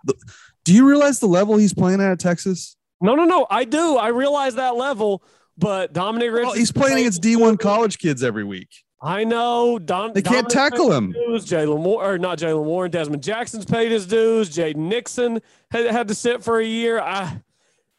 Do 0.64 0.74
you 0.74 0.88
realize 0.88 1.20
the 1.20 1.28
level 1.28 1.58
he's 1.58 1.74
playing 1.74 2.02
at, 2.02 2.12
at 2.12 2.20
Texas? 2.20 2.76
No, 3.02 3.16
no, 3.16 3.26
no. 3.26 3.48
I 3.50 3.66
do. 3.66 3.98
I 3.98 4.10
realize 4.10 4.56
that 4.56 4.76
level, 4.76 5.24
but 5.58 5.92
Dominic 5.92 6.32
Richardson. 6.32 6.48
Well, 6.48 6.56
he's 6.56 6.72
playing 6.72 7.00
against 7.00 7.22
D1 7.22 7.60
college 7.60 7.98
kids 7.98 8.24
every 8.24 8.44
week. 8.44 8.70
I 9.02 9.24
know. 9.24 9.80
Don, 9.80 10.14
they 10.14 10.22
can't 10.22 10.48
Dominic 10.48 10.72
tackle 10.72 10.92
him. 10.92 11.12
Dues, 11.12 11.46
Jalen 11.46 11.82
Moore, 11.82 12.14
or 12.14 12.18
not 12.20 12.38
Jaylen 12.38 12.64
Warren. 12.64 12.92
Dezmon 12.92 13.20
Jackson's 13.20 13.66
paid 13.66 13.92
his 13.92 14.06
dues. 14.06 14.50
Jaden 14.52 14.76
Nixon 14.76 15.42
had, 15.72 15.88
had 15.88 16.08
to 16.10 16.16
sit 16.16 16.44
for 16.44 16.60
a 16.60 16.66
year. 16.66 17.00
I, 17.00 17.42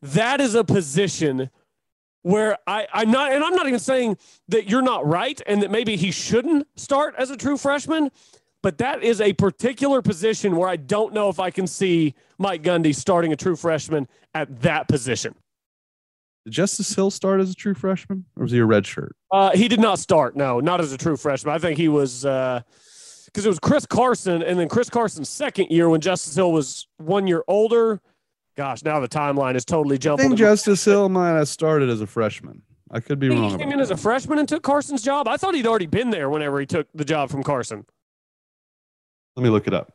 that 0.03 0.41
is 0.41 0.55
a 0.55 0.63
position 0.63 1.51
where 2.23 2.57
I, 2.67 2.87
I'm 2.93 3.11
not, 3.11 3.33
and 3.33 3.45
I'm 3.45 3.55
not 3.55 3.67
even 3.67 3.81
saying 3.81 4.17
that 4.49 4.69
you're 4.69 4.83
not 4.83 5.07
right 5.07 5.41
and 5.47 5.63
that 5.63 5.71
maybe 5.71 5.97
he 5.97 6.11
shouldn't 6.11 6.67
start 6.77 7.15
as 7.19 7.31
a 7.31 7.37
true 7.37 7.57
freshman, 7.57 8.11
but 8.63 8.79
that 8.79 9.03
is 9.03 9.21
a 9.21 9.33
particular 9.33 10.03
position 10.03 10.57
where 10.57 10.69
I 10.69 10.77
don't 10.77 11.13
know 11.13 11.29
if 11.29 11.41
I 11.41 11.51
can 11.51 11.67
see 11.67 12.15
Mike 12.39 12.63
Gundy 12.63 12.95
starting 12.95 13.33
a 13.33 13.37
true 13.37 13.57
freshman 13.57 14.09
at 14.35 14.63
that 14.63 14.89
position. 14.89 15.35
Did 16.45 16.55
Justice 16.55 16.95
Hill 16.95 17.11
start 17.11 17.41
as 17.41 17.51
a 17.51 17.55
true 17.55 17.75
freshman, 17.75 18.25
or 18.37 18.43
was 18.43 18.53
he 18.53 18.59
a 18.59 18.65
red 18.65 18.87
shirt? 18.87 19.15
Uh, 19.31 19.51
he 19.51 19.69
did 19.69 19.81
not 19.81 19.99
start. 19.99 20.37
No, 20.37 20.59
not 20.61 20.81
as 20.81 20.93
a 20.93 20.99
true 20.99 21.17
freshman. 21.17 21.55
I 21.55 21.59
think 21.59 21.79
he 21.79 21.89
was 21.89 22.23
because 22.23 22.65
uh, 23.37 23.45
it 23.45 23.47
was 23.47 23.61
Chris 23.61 23.87
Carson, 23.87 24.43
and 24.43 24.59
then 24.59 24.69
Chris 24.69 24.91
Carson's 24.91 25.29
second 25.29 25.71
year 25.71 25.89
when 25.89 26.01
Justice 26.01 26.35
Hill 26.35 26.51
was 26.51 26.89
one 26.97 27.29
year 27.29 27.45
older. 27.47 28.01
Gosh, 28.57 28.83
now 28.85 29.01
the 29.01 29.09
timeline 29.09 29.55
is 29.57 29.65
totally 29.65 29.97
I 29.97 29.99
jumping. 29.99 30.29
think 30.29 30.39
Justice 30.39 30.85
Hill 30.85 31.09
might 31.09 31.31
have 31.31 31.49
started 31.49 31.89
as 31.89 32.01
a 32.01 32.07
freshman. 32.07 32.63
I 32.91 33.01
could 33.01 33.19
be 33.19 33.29
He 33.29 33.35
wrong. 33.35 33.51
He 33.53 33.57
came 33.57 33.73
in 33.73 33.81
as 33.81 33.91
a 33.91 33.97
freshman 33.97 34.39
and 34.39 34.47
took 34.49 34.63
Carson's 34.63 35.03
job. 35.03 35.27
I 35.27 35.39
thought 35.39 35.55
he'd 35.55 35.67
already 35.67 35.87
been 35.87 36.11
there 36.11 36.29
whenever 36.29 36.61
he 36.61 36.67
took 36.67 36.87
the 36.95 37.05
job 37.05 37.31
from 37.31 37.43
Carson. 37.43 37.87
Let 39.37 39.43
me 39.45 39.49
look 39.49 39.67
it 39.67 39.73
up. 39.73 39.93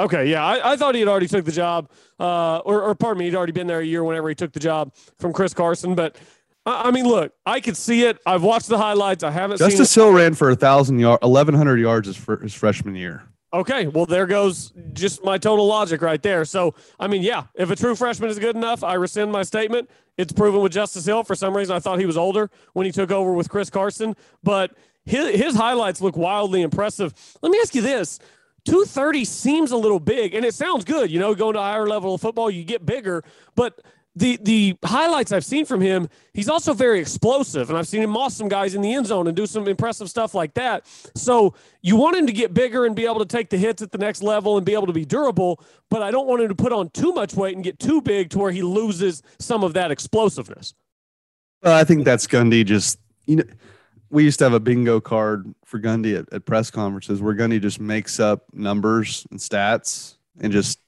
Okay, 0.00 0.30
yeah, 0.30 0.44
I, 0.44 0.72
I 0.72 0.76
thought 0.76 0.94
he 0.94 1.00
had 1.00 1.08
already 1.08 1.26
took 1.26 1.44
the 1.44 1.52
job, 1.52 1.90
uh, 2.20 2.58
or, 2.58 2.82
or 2.82 2.94
pardon 2.94 3.18
me, 3.18 3.24
he'd 3.26 3.34
already 3.34 3.52
been 3.52 3.66
there 3.66 3.80
a 3.80 3.84
year 3.84 4.04
whenever 4.04 4.28
he 4.28 4.34
took 4.34 4.52
the 4.52 4.60
job 4.60 4.94
from 5.18 5.32
Chris 5.32 5.52
Carson. 5.52 5.94
But 5.96 6.16
I, 6.64 6.88
I 6.88 6.90
mean, 6.92 7.06
look, 7.06 7.32
I 7.44 7.60
could 7.60 7.76
see 7.76 8.04
it. 8.04 8.18
I've 8.24 8.44
watched 8.44 8.68
the 8.68 8.78
highlights. 8.78 9.24
I 9.24 9.30
haven't 9.32 9.58
Justice. 9.58 9.92
Hill 9.94 10.12
ran 10.12 10.34
for 10.34 10.50
a 10.50 10.56
thousand 10.56 11.00
yard, 11.00 11.18
eleven 11.22 11.54
hundred 11.54 11.80
yards 11.80 12.06
his, 12.06 12.16
his 12.40 12.54
freshman 12.54 12.94
year. 12.94 13.24
Okay, 13.52 13.86
well, 13.86 14.04
there 14.04 14.26
goes 14.26 14.72
just 14.92 15.24
my 15.24 15.38
total 15.38 15.66
logic 15.66 16.02
right 16.02 16.22
there. 16.22 16.44
So, 16.44 16.74
I 17.00 17.06
mean, 17.06 17.22
yeah, 17.22 17.44
if 17.54 17.70
a 17.70 17.76
true 17.76 17.94
freshman 17.94 18.28
is 18.28 18.38
good 18.38 18.56
enough, 18.56 18.84
I 18.84 18.94
rescind 18.94 19.32
my 19.32 19.42
statement. 19.42 19.88
It's 20.18 20.32
proven 20.32 20.60
with 20.60 20.72
Justice 20.72 21.06
Hill. 21.06 21.24
For 21.24 21.34
some 21.34 21.56
reason, 21.56 21.74
I 21.74 21.78
thought 21.78 21.98
he 21.98 22.04
was 22.04 22.18
older 22.18 22.50
when 22.74 22.84
he 22.84 22.92
took 22.92 23.10
over 23.10 23.32
with 23.32 23.48
Chris 23.48 23.70
Carson, 23.70 24.16
but 24.42 24.72
his, 25.06 25.34
his 25.34 25.54
highlights 25.54 26.02
look 26.02 26.16
wildly 26.16 26.60
impressive. 26.60 27.14
Let 27.40 27.50
me 27.50 27.58
ask 27.62 27.74
you 27.74 27.80
this 27.80 28.18
230 28.66 29.24
seems 29.24 29.70
a 29.70 29.76
little 29.78 30.00
big, 30.00 30.34
and 30.34 30.44
it 30.44 30.52
sounds 30.54 30.84
good. 30.84 31.10
You 31.10 31.18
know, 31.18 31.34
going 31.34 31.54
to 31.54 31.60
higher 31.60 31.88
level 31.88 32.14
of 32.14 32.20
football, 32.20 32.50
you 32.50 32.64
get 32.64 32.84
bigger, 32.84 33.24
but 33.54 33.80
the 34.16 34.38
the 34.42 34.76
highlights 34.84 35.32
I've 35.32 35.44
seen 35.44 35.64
from 35.64 35.80
him, 35.80 36.08
he's 36.34 36.48
also 36.48 36.74
very 36.74 36.98
explosive, 37.00 37.68
and 37.68 37.78
I've 37.78 37.86
seen 37.86 38.02
him 38.02 38.10
moss 38.10 38.34
some 38.34 38.48
guys 38.48 38.74
in 38.74 38.82
the 38.82 38.92
end 38.92 39.06
zone 39.06 39.26
and 39.26 39.36
do 39.36 39.46
some 39.46 39.68
impressive 39.68 40.10
stuff 40.10 40.34
like 40.34 40.54
that. 40.54 40.86
So 41.14 41.54
you 41.82 41.96
want 41.96 42.16
him 42.16 42.26
to 42.26 42.32
get 42.32 42.52
bigger 42.52 42.84
and 42.84 42.96
be 42.96 43.04
able 43.04 43.20
to 43.20 43.26
take 43.26 43.50
the 43.50 43.58
hits 43.58 43.80
at 43.80 43.92
the 43.92 43.98
next 43.98 44.22
level 44.22 44.56
and 44.56 44.66
be 44.66 44.74
able 44.74 44.86
to 44.86 44.92
be 44.92 45.04
durable, 45.04 45.62
but 45.88 46.02
I 46.02 46.10
don't 46.10 46.26
want 46.26 46.42
him 46.42 46.48
to 46.48 46.54
put 46.54 46.72
on 46.72 46.90
too 46.90 47.12
much 47.12 47.34
weight 47.34 47.54
and 47.54 47.62
get 47.62 47.78
too 47.78 48.00
big 48.00 48.30
to 48.30 48.38
where 48.38 48.50
he 48.50 48.62
loses 48.62 49.22
some 49.38 49.62
of 49.62 49.74
that 49.74 49.90
explosiveness. 49.90 50.74
Well, 51.62 51.74
I 51.74 51.84
think 51.84 52.04
that's 52.04 52.26
Gundy. 52.26 52.64
Just 52.64 52.98
you 53.26 53.36
know, 53.36 53.44
we 54.10 54.24
used 54.24 54.38
to 54.38 54.44
have 54.46 54.54
a 54.54 54.60
bingo 54.60 55.00
card 55.00 55.54
for 55.64 55.78
Gundy 55.78 56.18
at, 56.18 56.32
at 56.32 56.44
press 56.44 56.70
conferences 56.70 57.20
where 57.20 57.34
Gundy 57.34 57.60
just 57.60 57.78
makes 57.78 58.18
up 58.18 58.44
numbers 58.52 59.26
and 59.30 59.38
stats 59.38 60.16
and 60.40 60.52
just 60.52 60.80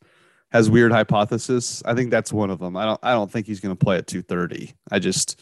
has 0.53 0.71
weird 0.71 0.93
hypothesis. 0.93 1.83
I 1.85 1.95
think 1.95 2.11
that's 2.11 2.33
one 2.33 2.51
of 2.51 2.59
them. 2.59 2.77
I 2.77 2.85
don't. 2.85 3.01
I 3.03 3.13
don't 3.13 3.31
think 3.31 3.47
he's 3.47 3.61
going 3.61 3.77
to 3.77 3.85
play 3.85 3.97
at 3.97 4.07
two 4.07 4.23
thirty. 4.23 4.75
I 4.91 4.99
just 4.99 5.41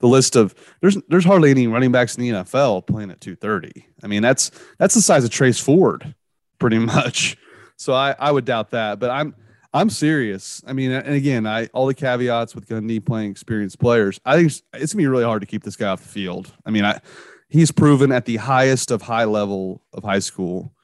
the 0.00 0.08
list 0.08 0.36
of 0.36 0.54
there's 0.80 0.98
there's 1.08 1.24
hardly 1.24 1.50
any 1.50 1.66
running 1.66 1.92
backs 1.92 2.16
in 2.16 2.22
the 2.22 2.30
NFL 2.30 2.86
playing 2.86 3.10
at 3.10 3.20
two 3.20 3.36
thirty. 3.36 3.86
I 4.02 4.08
mean 4.08 4.22
that's 4.22 4.50
that's 4.78 4.94
the 4.94 5.00
size 5.00 5.24
of 5.24 5.30
Trace 5.30 5.58
Ford, 5.58 6.14
pretty 6.58 6.78
much. 6.94 7.36
So 7.76 7.94
I 7.94 8.14
I 8.18 8.30
would 8.30 8.44
doubt 8.44 8.70
that. 8.70 8.98
But 8.98 9.10
I'm 9.10 9.34
I'm 9.72 9.88
serious. 9.88 10.62
I 10.66 10.74
mean, 10.74 10.90
and 10.90 11.14
again, 11.14 11.46
I 11.46 11.66
all 11.66 11.86
the 11.86 11.94
caveats 11.94 12.54
with 12.54 12.68
Gundy 12.68 13.04
playing 13.04 13.30
experienced 13.30 13.78
players. 13.78 14.20
I 14.24 14.36
think 14.36 14.48
it's, 14.48 14.62
it's 14.74 14.92
gonna 14.92 15.02
be 15.02 15.06
really 15.06 15.24
hard 15.24 15.40
to 15.40 15.46
keep 15.46 15.62
this 15.62 15.76
guy 15.76 15.88
off 15.88 16.02
the 16.02 16.08
field. 16.08 16.52
I 16.66 16.70
mean, 16.70 16.84
I 16.84 17.00
he's 17.48 17.70
proven 17.70 18.12
at 18.12 18.26
the 18.26 18.36
highest 18.36 18.90
of 18.90 19.02
high 19.02 19.24
level 19.24 19.82
of 19.94 20.02
high 20.02 20.18
school, 20.18 20.74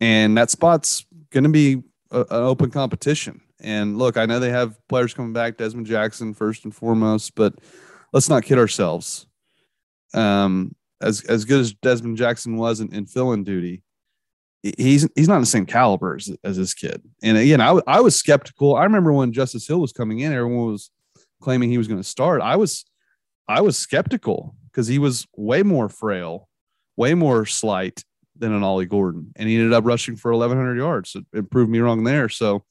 and 0.00 0.36
that 0.38 0.50
spot's 0.50 1.06
gonna 1.30 1.50
be 1.50 1.82
a, 2.12 2.20
an 2.20 2.42
open 2.44 2.70
competition. 2.70 3.40
And 3.60 3.98
look, 3.98 4.16
I 4.16 4.26
know 4.26 4.38
they 4.38 4.50
have 4.50 4.76
players 4.88 5.14
coming 5.14 5.32
back, 5.32 5.56
Dezmon 5.56 5.84
Jackson 5.84 6.34
first 6.34 6.64
and 6.64 6.74
foremost, 6.74 7.34
but 7.34 7.54
let's 8.12 8.28
not 8.28 8.44
kid 8.44 8.58
ourselves. 8.58 9.26
Um, 10.14 10.74
as 11.00 11.22
as 11.24 11.44
good 11.44 11.60
as 11.60 11.74
Dezmon 11.74 12.16
Jackson 12.16 12.56
was 12.56 12.80
in, 12.80 12.94
in 12.94 13.06
fill-in 13.06 13.44
duty, 13.44 13.82
he's 14.62 15.08
he's 15.16 15.28
not 15.28 15.40
the 15.40 15.46
same 15.46 15.66
caliber 15.66 16.16
as, 16.16 16.30
as 16.44 16.56
this 16.56 16.74
kid. 16.74 17.02
And 17.22 17.36
again, 17.36 17.60
I, 17.60 17.66
w- 17.66 17.84
I 17.86 18.00
was 18.00 18.14
skeptical. 18.14 18.76
I 18.76 18.84
remember 18.84 19.12
when 19.12 19.32
Justice 19.32 19.66
Hill 19.66 19.80
was 19.80 19.92
coming 19.92 20.20
in, 20.20 20.32
everyone 20.32 20.70
was 20.70 20.90
claiming 21.40 21.70
he 21.70 21.78
was 21.78 21.88
going 21.88 22.00
to 22.00 22.08
start. 22.08 22.40
I 22.40 22.56
was 22.56 22.84
I 23.48 23.60
was 23.60 23.76
skeptical 23.76 24.54
because 24.70 24.86
he 24.86 24.98
was 24.98 25.26
way 25.36 25.62
more 25.62 25.88
frail, 25.88 26.48
way 26.96 27.14
more 27.14 27.46
slight 27.46 28.04
than 28.36 28.52
an 28.52 28.62
Ollie 28.62 28.86
Gordon, 28.86 29.32
and 29.36 29.48
he 29.48 29.56
ended 29.56 29.72
up 29.72 29.84
rushing 29.84 30.16
for 30.16 30.32
1,100 30.32 30.76
yards. 30.76 31.14
It, 31.14 31.24
it 31.32 31.50
proved 31.50 31.70
me 31.70 31.80
wrong 31.80 32.04
there. 32.04 32.28
So 32.28 32.64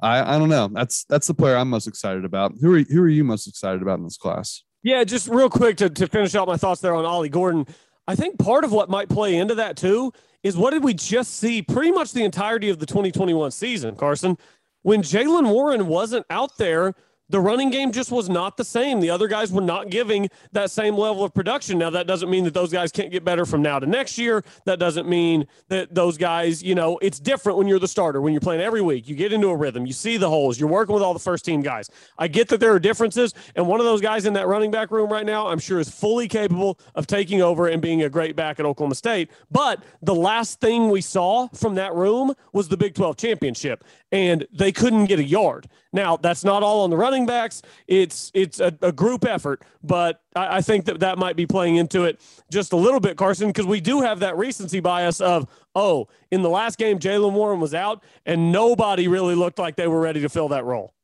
I 0.00 0.36
I 0.36 0.38
don't 0.38 0.48
know. 0.48 0.68
That's 0.68 1.04
that's 1.04 1.26
the 1.26 1.34
player 1.34 1.56
I'm 1.56 1.70
most 1.70 1.86
excited 1.86 2.24
about. 2.24 2.54
Who 2.60 2.74
are 2.74 2.80
who 2.80 3.02
are 3.02 3.08
you 3.08 3.24
most 3.24 3.46
excited 3.46 3.82
about 3.82 3.98
in 3.98 4.04
this 4.04 4.16
class? 4.16 4.62
Yeah, 4.82 5.02
just 5.04 5.28
real 5.28 5.50
quick 5.50 5.76
to, 5.78 5.90
to 5.90 6.06
finish 6.06 6.34
out 6.34 6.46
my 6.46 6.56
thoughts 6.56 6.80
there 6.80 6.94
on 6.94 7.04
Ollie 7.04 7.28
Gordon. 7.28 7.66
I 8.06 8.14
think 8.14 8.38
part 8.38 8.64
of 8.64 8.72
what 8.72 8.88
might 8.88 9.08
play 9.08 9.36
into 9.36 9.56
that 9.56 9.76
too 9.76 10.12
is 10.42 10.56
what 10.56 10.70
did 10.70 10.84
we 10.84 10.94
just 10.94 11.34
see 11.34 11.62
pretty 11.62 11.90
much 11.90 12.12
the 12.12 12.24
entirety 12.24 12.70
of 12.70 12.78
the 12.78 12.86
2021 12.86 13.50
season, 13.50 13.96
Carson? 13.96 14.38
When 14.82 15.02
Jaylen 15.02 15.52
Warren 15.52 15.88
wasn't 15.88 16.24
out 16.30 16.56
there, 16.58 16.94
the 17.30 17.40
running 17.40 17.70
game 17.70 17.92
just 17.92 18.10
was 18.10 18.28
not 18.28 18.56
the 18.56 18.64
same. 18.64 19.00
The 19.00 19.10
other 19.10 19.28
guys 19.28 19.52
were 19.52 19.60
not 19.60 19.90
giving 19.90 20.28
that 20.52 20.70
same 20.70 20.96
level 20.96 21.24
of 21.24 21.34
production. 21.34 21.78
Now, 21.78 21.90
that 21.90 22.06
doesn't 22.06 22.30
mean 22.30 22.44
that 22.44 22.54
those 22.54 22.72
guys 22.72 22.90
can't 22.90 23.10
get 23.10 23.24
better 23.24 23.44
from 23.44 23.60
now 23.60 23.78
to 23.78 23.86
next 23.86 24.16
year. 24.16 24.42
That 24.64 24.78
doesn't 24.78 25.08
mean 25.08 25.46
that 25.68 25.94
those 25.94 26.16
guys, 26.16 26.62
you 26.62 26.74
know, 26.74 26.98
it's 27.02 27.20
different 27.20 27.58
when 27.58 27.68
you're 27.68 27.78
the 27.78 27.88
starter, 27.88 28.20
when 28.20 28.32
you're 28.32 28.40
playing 28.40 28.62
every 28.62 28.80
week. 28.80 29.08
You 29.08 29.14
get 29.14 29.32
into 29.32 29.48
a 29.48 29.56
rhythm, 29.56 29.84
you 29.84 29.92
see 29.92 30.16
the 30.16 30.28
holes, 30.28 30.58
you're 30.58 30.68
working 30.68 30.94
with 30.94 31.02
all 31.02 31.12
the 31.12 31.18
first 31.18 31.44
team 31.44 31.60
guys. 31.60 31.90
I 32.18 32.28
get 32.28 32.48
that 32.48 32.60
there 32.60 32.72
are 32.72 32.78
differences. 32.78 33.34
And 33.56 33.66
one 33.66 33.80
of 33.80 33.86
those 33.86 34.00
guys 34.00 34.24
in 34.24 34.32
that 34.34 34.46
running 34.46 34.70
back 34.70 34.90
room 34.90 35.10
right 35.12 35.26
now, 35.26 35.48
I'm 35.48 35.58
sure 35.58 35.80
is 35.80 35.90
fully 35.90 36.28
capable 36.28 36.78
of 36.94 37.06
taking 37.06 37.42
over 37.42 37.68
and 37.68 37.82
being 37.82 38.02
a 38.02 38.08
great 38.08 38.36
back 38.36 38.58
at 38.58 38.66
Oklahoma 38.66 38.94
State. 38.94 39.30
But 39.50 39.82
the 40.02 40.14
last 40.14 40.60
thing 40.60 40.88
we 40.88 41.00
saw 41.02 41.48
from 41.48 41.74
that 41.74 41.94
room 41.94 42.32
was 42.52 42.68
the 42.68 42.76
Big 42.76 42.94
12 42.94 43.16
championship, 43.16 43.84
and 44.12 44.46
they 44.52 44.72
couldn't 44.72 45.06
get 45.06 45.18
a 45.18 45.24
yard. 45.24 45.68
Now, 45.92 46.16
that's 46.16 46.44
not 46.44 46.62
all 46.62 46.84
on 46.84 46.90
the 46.90 46.96
running 46.96 47.17
backs. 47.26 47.62
It's 47.86 48.30
it's 48.34 48.60
a, 48.60 48.76
a 48.82 48.92
group 48.92 49.24
effort, 49.24 49.62
but 49.82 50.22
I, 50.34 50.58
I, 50.58 50.60
think 50.60 50.84
that 50.86 51.00
that 51.00 51.18
might 51.18 51.36
be 51.36 51.46
playing 51.46 51.76
into 51.76 52.04
it 52.04 52.20
just 52.50 52.72
a 52.72 52.76
little 52.76 53.00
bit, 53.00 53.16
Carson, 53.16 53.48
because 53.48 53.66
we 53.66 53.80
do 53.80 54.00
have 54.00 54.20
that 54.20 54.36
recency 54.36 54.80
bias 54.80 55.20
of, 55.20 55.48
oh, 55.74 56.08
in 56.30 56.42
the 56.42 56.50
last 56.50 56.78
game, 56.78 56.98
Jaylen 56.98 57.32
Warren 57.32 57.60
was 57.60 57.74
out, 57.74 58.02
and 58.26 58.52
nobody 58.52 59.08
really 59.08 59.34
looked 59.34 59.58
like 59.58 59.76
they 59.76 59.88
were 59.88 60.00
ready 60.00 60.20
to 60.20 60.28
fill 60.28 60.48
that 60.48 60.64
role. 60.64 60.94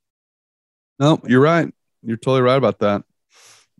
No, 0.98 1.20
you're 1.26 1.40
right. 1.40 1.72
You're 2.02 2.16
totally 2.16 2.42
right 2.42 2.56
about 2.56 2.78
that. 2.80 3.04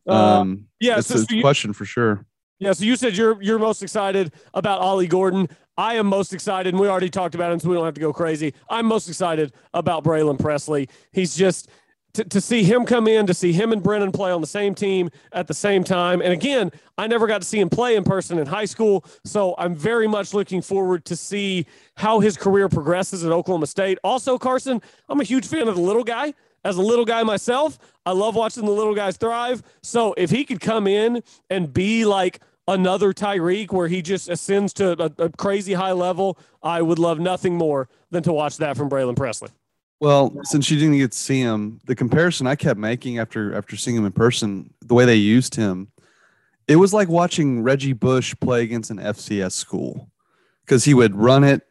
Uh, 0.08 0.12
um, 0.12 0.66
yeah, 0.80 0.98
it's 0.98 1.10
a 1.10 1.40
question 1.40 1.72
for 1.72 1.84
sure. 1.84 2.26
Yeah, 2.58 2.72
so 2.72 2.84
you 2.84 2.96
said 2.96 3.16
you're 3.16 3.42
you're 3.42 3.58
most 3.58 3.82
excited 3.82 4.32
about 4.52 4.80
Ollie 4.80 5.06
Gordon. 5.06 5.48
I 5.76 5.94
am 5.94 6.06
most 6.06 6.32
excited, 6.32 6.72
and 6.72 6.80
we 6.80 6.88
already 6.88 7.10
talked 7.10 7.34
about 7.34 7.52
him, 7.52 7.58
so 7.58 7.68
we 7.68 7.74
don't 7.74 7.84
have 7.84 7.94
to 7.94 8.00
go 8.00 8.12
crazy. 8.12 8.54
I'm 8.70 8.86
most 8.86 9.08
excited 9.08 9.52
about 9.72 10.04
Braylon 10.04 10.38
Presley. 10.38 10.88
He's 11.12 11.34
just 11.34 11.68
to, 12.14 12.24
to 12.24 12.40
see 12.40 12.64
him 12.64 12.85
come 12.85 13.07
in, 13.07 13.27
to 13.27 13.35
see 13.35 13.53
him 13.53 13.72
and 13.72 13.83
Brennan 13.83 14.12
play 14.12 14.31
on 14.31 14.40
the 14.40 14.46
same 14.46 14.74
team 14.74 15.11
at 15.33 15.46
the 15.46 15.55
same 15.55 15.85
time. 15.85 16.22
And 16.22 16.33
again, 16.33 16.72
I 16.96 17.07
never 17.07 17.27
got 17.27 17.42
to 17.42 17.46
see 17.46 17.61
him 17.61 17.68
play 17.68 17.96
in 17.96 18.05
person 18.05 18.38
in 18.38 18.46
high 18.46 18.64
school. 18.64 19.05
So 19.24 19.55
I'm 19.59 19.74
very 19.74 20.07
much 20.07 20.33
looking 20.33 20.62
forward 20.62 21.05
to 21.07 21.16
see 21.16 21.66
how 21.96 22.20
his 22.20 22.37
career 22.37 22.68
progresses 22.68 23.24
at 23.24 23.33
Oklahoma 23.33 23.66
State. 23.66 23.98
Also, 24.03 24.38
Carson, 24.38 24.81
I'm 25.09 25.20
a 25.20 25.24
huge 25.24 25.46
fan 25.46 25.68
of 25.68 25.74
the 25.74 25.83
little 25.83 26.05
guy. 26.05 26.35
As 26.64 26.79
a 26.79 26.83
little 26.83 27.05
guy 27.05 27.22
myself, 27.24 27.79
I 28.07 28.12
love 28.12 28.37
watching 28.37 28.64
the 28.64 28.70
little 28.70 28.94
guys 28.94 29.18
thrive. 29.18 29.62
So 29.83 30.14
if 30.16 30.31
he 30.31 30.44
could 30.44 30.61
come 30.61 30.87
in 30.87 31.22
and 31.50 31.70
be 31.74 32.07
like 32.07 32.40
another 32.66 33.12
Tyreek 33.12 33.70
where 33.70 33.88
he 33.88 34.00
just 34.00 34.31
ascends 34.31 34.72
to 34.74 34.92
a, 35.03 35.24
a 35.24 35.29
crazy 35.29 35.74
high 35.74 35.92
level, 35.92 36.38
I 36.62 36.81
would 36.81 36.98
love 36.98 37.20
nothing 37.20 37.57
more 37.57 37.88
than 38.11 38.22
to 38.22 38.33
watch 38.33 38.57
that 38.59 38.79
from 38.79 38.88
Braylon 38.88 39.16
Presley. 39.16 39.50
Well, 40.00 40.35
since 40.42 40.70
you 40.70 40.78
didn't 40.78 40.98
get 40.98 41.12
to 41.12 41.18
see 41.18 41.40
him, 41.40 41.80
the 41.87 41.94
comparison 41.94 42.46
I 42.46 42.57
kept 42.57 42.78
making 42.78 43.18
after 43.18 43.54
after 43.54 43.76
seeing 43.76 43.96
him 43.96 44.04
in 44.04 44.12
person, 44.12 44.72
the 44.80 44.94
way 44.94 45.04
they 45.04 45.14
used 45.16 45.54
him, 45.54 45.88
it 46.68 46.76
was 46.76 46.92
like 46.92 47.09
watching 47.09 47.62
Reggie 47.62 47.92
Bush 47.92 48.35
play 48.40 48.62
against 48.62 48.90
an 48.90 48.98
FCS 48.98 49.52
school 49.52 50.11
because 50.64 50.85
he 50.85 50.94
would 50.94 51.14
run 51.14 51.44
it 51.44 51.62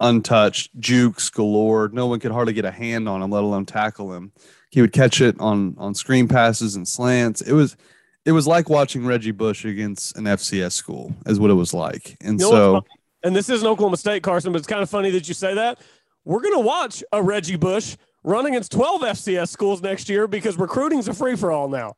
untouched, 0.00 0.78
jukes 0.80 1.30
galore. 1.30 1.90
No 1.92 2.06
one 2.06 2.20
could 2.20 2.32
hardly 2.32 2.52
get 2.52 2.64
a 2.64 2.70
hand 2.70 3.08
on 3.08 3.22
him, 3.22 3.30
let 3.30 3.44
alone 3.44 3.66
tackle 3.66 4.12
him. 4.12 4.32
He 4.70 4.80
would 4.80 4.92
catch 4.92 5.20
it 5.20 5.38
on 5.38 5.74
on 5.78 5.94
screen 5.94 6.28
passes 6.28 6.76
and 6.76 6.86
slants. 6.86 7.40
It 7.40 7.52
was 7.52 7.76
it 8.24 8.32
was 8.32 8.46
like 8.46 8.68
watching 8.68 9.06
Reggie 9.06 9.30
Bush 9.30 9.64
against 9.64 10.16
an 10.16 10.24
FCS 10.24 10.72
school, 10.72 11.14
is 11.26 11.40
what 11.40 11.50
it 11.50 11.54
was 11.54 11.72
like. 11.72 12.16
And 12.20 12.40
you 12.40 12.46
know 12.46 12.50
so, 12.50 12.84
and 13.22 13.34
this 13.34 13.48
is 13.48 13.62
an 13.62 13.68
Oklahoma 13.68 13.96
State, 13.96 14.22
Carson, 14.22 14.52
but 14.52 14.58
it's 14.58 14.66
kind 14.66 14.82
of 14.82 14.90
funny 14.90 15.10
that 15.10 15.28
you 15.28 15.34
say 15.34 15.54
that. 15.54 15.80
We're 16.24 16.40
gonna 16.40 16.60
watch 16.60 17.02
a 17.12 17.22
Reggie 17.22 17.56
Bush 17.56 17.96
run 18.22 18.46
against 18.46 18.72
12 18.72 19.02
FCS 19.02 19.48
schools 19.48 19.82
next 19.82 20.08
year 20.08 20.26
because 20.26 20.58
recruiting's 20.58 21.08
a 21.08 21.14
free 21.14 21.36
for 21.36 21.50
all 21.50 21.68
now. 21.68 21.94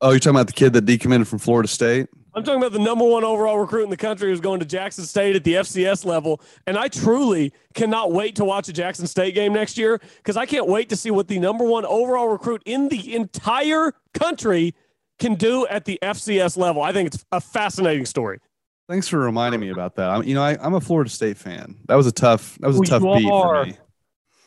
Oh, 0.00 0.10
you're 0.10 0.18
talking 0.18 0.36
about 0.36 0.48
the 0.48 0.52
kid 0.52 0.72
that 0.74 0.84
decommitted 0.84 1.26
from 1.26 1.38
Florida 1.38 1.68
State? 1.68 2.08
I'm 2.34 2.44
talking 2.44 2.60
about 2.60 2.72
the 2.72 2.78
number 2.78 3.04
one 3.06 3.24
overall 3.24 3.58
recruit 3.58 3.84
in 3.84 3.90
the 3.90 3.96
country 3.96 4.28
who's 4.28 4.42
going 4.42 4.60
to 4.60 4.66
Jackson 4.66 5.04
State 5.04 5.36
at 5.36 5.44
the 5.44 5.54
FCS 5.54 6.04
level. 6.04 6.42
And 6.66 6.76
I 6.76 6.88
truly 6.88 7.54
cannot 7.72 8.12
wait 8.12 8.36
to 8.36 8.44
watch 8.44 8.68
a 8.68 8.74
Jackson 8.74 9.06
State 9.06 9.34
game 9.34 9.54
next 9.54 9.78
year 9.78 9.98
because 10.18 10.36
I 10.36 10.44
can't 10.44 10.66
wait 10.66 10.90
to 10.90 10.96
see 10.96 11.10
what 11.10 11.28
the 11.28 11.38
number 11.38 11.64
one 11.64 11.86
overall 11.86 12.28
recruit 12.28 12.62
in 12.66 12.88
the 12.88 13.14
entire 13.14 13.94
country 14.12 14.74
can 15.18 15.36
do 15.36 15.66
at 15.68 15.86
the 15.86 15.98
FCS 16.02 16.58
level. 16.58 16.82
I 16.82 16.92
think 16.92 17.06
it's 17.06 17.24
a 17.32 17.40
fascinating 17.40 18.04
story. 18.04 18.40
Thanks 18.88 19.08
for 19.08 19.18
reminding 19.18 19.60
me 19.60 19.70
about 19.70 19.96
that. 19.96 20.10
I'm, 20.10 20.22
you 20.22 20.34
know, 20.34 20.42
I, 20.42 20.64
am 20.64 20.74
a 20.74 20.80
Florida 20.80 21.10
State 21.10 21.36
fan. 21.36 21.76
That 21.86 21.96
was 21.96 22.06
a 22.06 22.12
tough. 22.12 22.56
That 22.60 22.68
was 22.68 22.78
a 22.78 22.84
tough 22.84 23.02
beat 23.02 23.28
are. 23.28 23.64
for 23.64 23.70
me. 23.70 23.76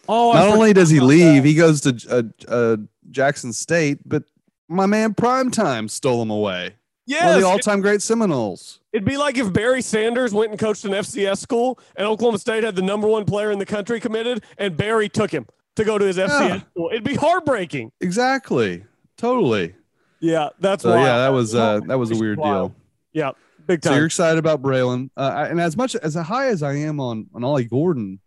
Oh, 0.07 0.33
not 0.33 0.47
only 0.47 0.73
does 0.73 0.89
he 0.89 0.99
leave, 0.99 1.43
that. 1.43 1.47
he 1.47 1.53
goes 1.53 1.81
to 1.81 2.33
uh, 2.47 2.51
uh, 2.51 2.77
Jackson 3.11 3.53
State, 3.53 3.99
but 4.05 4.23
my 4.67 4.85
man 4.85 5.13
Primetime 5.13 5.89
stole 5.89 6.21
him 6.21 6.31
away. 6.31 6.75
Yeah, 7.05 7.25
one 7.25 7.35
of 7.35 7.41
the 7.41 7.47
all-time 7.47 7.81
great 7.81 8.01
Seminoles. 8.01 8.79
It'd 8.93 9.05
be 9.05 9.17
like 9.17 9.37
if 9.37 9.51
Barry 9.51 9.81
Sanders 9.81 10.33
went 10.33 10.51
and 10.51 10.59
coached 10.59 10.85
an 10.85 10.91
FCS 10.91 11.37
school, 11.39 11.79
and 11.95 12.07
Oklahoma 12.07 12.37
State 12.37 12.63
had 12.63 12.75
the 12.75 12.81
number 12.81 13.07
one 13.07 13.25
player 13.25 13.51
in 13.51 13.59
the 13.59 13.65
country 13.65 13.99
committed, 13.99 14.43
and 14.57 14.77
Barry 14.77 15.09
took 15.09 15.31
him 15.31 15.47
to 15.75 15.83
go 15.83 15.97
to 15.97 16.05
his 16.05 16.17
FCS 16.17 16.49
yeah. 16.49 16.59
school. 16.59 16.89
It'd 16.91 17.03
be 17.03 17.15
heartbreaking. 17.15 17.91
Exactly. 17.99 18.83
Totally. 19.17 19.75
Yeah, 20.19 20.49
that's 20.59 20.83
so, 20.83 20.95
yeah. 20.95 21.17
That 21.17 21.29
was 21.29 21.55
uh, 21.55 21.81
that 21.87 21.97
was 21.97 22.11
a 22.11 22.15
weird 22.15 22.37
deal. 22.37 22.75
Yeah, 23.13 23.31
big 23.69 23.81
time. 23.81 23.91
So 23.91 23.95
you're 23.97 24.05
excited 24.07 24.39
about 24.39 24.61
Braylon, 24.61 25.09
uh, 25.15 25.47
and 25.49 25.61
as 25.61 25.77
much 25.77 25.95
as 25.95 26.15
high 26.15 26.47
as 26.47 26.63
I 26.63 26.73
am 26.73 26.99
on 26.99 27.27
on 27.33 27.43
Ollie 27.43 27.65
Gordon, 27.65 28.19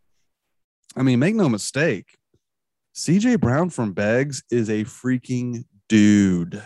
I 0.96 1.02
mean, 1.02 1.18
make 1.18 1.34
no 1.34 1.48
mistake, 1.48 2.16
CJ 2.94 3.40
Brown 3.40 3.70
from 3.70 3.92
Beggs 3.92 4.42
is 4.50 4.68
a 4.68 4.84
freaking 4.84 5.64
dude. 5.88 6.62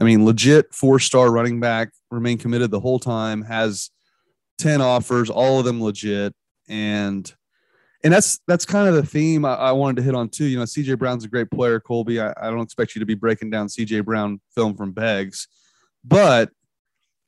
I 0.00 0.04
mean, 0.04 0.24
legit 0.24 0.74
four 0.74 0.98
star 0.98 1.30
running 1.30 1.60
back, 1.60 1.90
remain 2.10 2.38
committed 2.38 2.70
the 2.70 2.80
whole 2.80 2.98
time, 2.98 3.42
has 3.42 3.90
10 4.58 4.80
offers, 4.80 5.28
all 5.28 5.58
of 5.58 5.64
them 5.64 5.82
legit. 5.82 6.34
And 6.68 7.32
and 8.04 8.12
that's 8.12 8.40
that's 8.46 8.64
kind 8.64 8.88
of 8.88 8.94
the 8.94 9.04
theme 9.04 9.44
I, 9.44 9.54
I 9.54 9.72
wanted 9.72 9.96
to 9.96 10.02
hit 10.02 10.14
on 10.14 10.28
too. 10.28 10.44
You 10.44 10.58
know, 10.58 10.64
CJ 10.64 10.98
Brown's 10.98 11.24
a 11.24 11.28
great 11.28 11.50
player, 11.50 11.80
Colby. 11.80 12.20
I, 12.20 12.32
I 12.40 12.50
don't 12.50 12.62
expect 12.62 12.94
you 12.94 13.00
to 13.00 13.06
be 13.06 13.14
breaking 13.14 13.50
down 13.50 13.66
CJ 13.66 14.04
Brown 14.04 14.40
film 14.54 14.76
from 14.76 14.92
Beggs, 14.92 15.48
but 16.04 16.50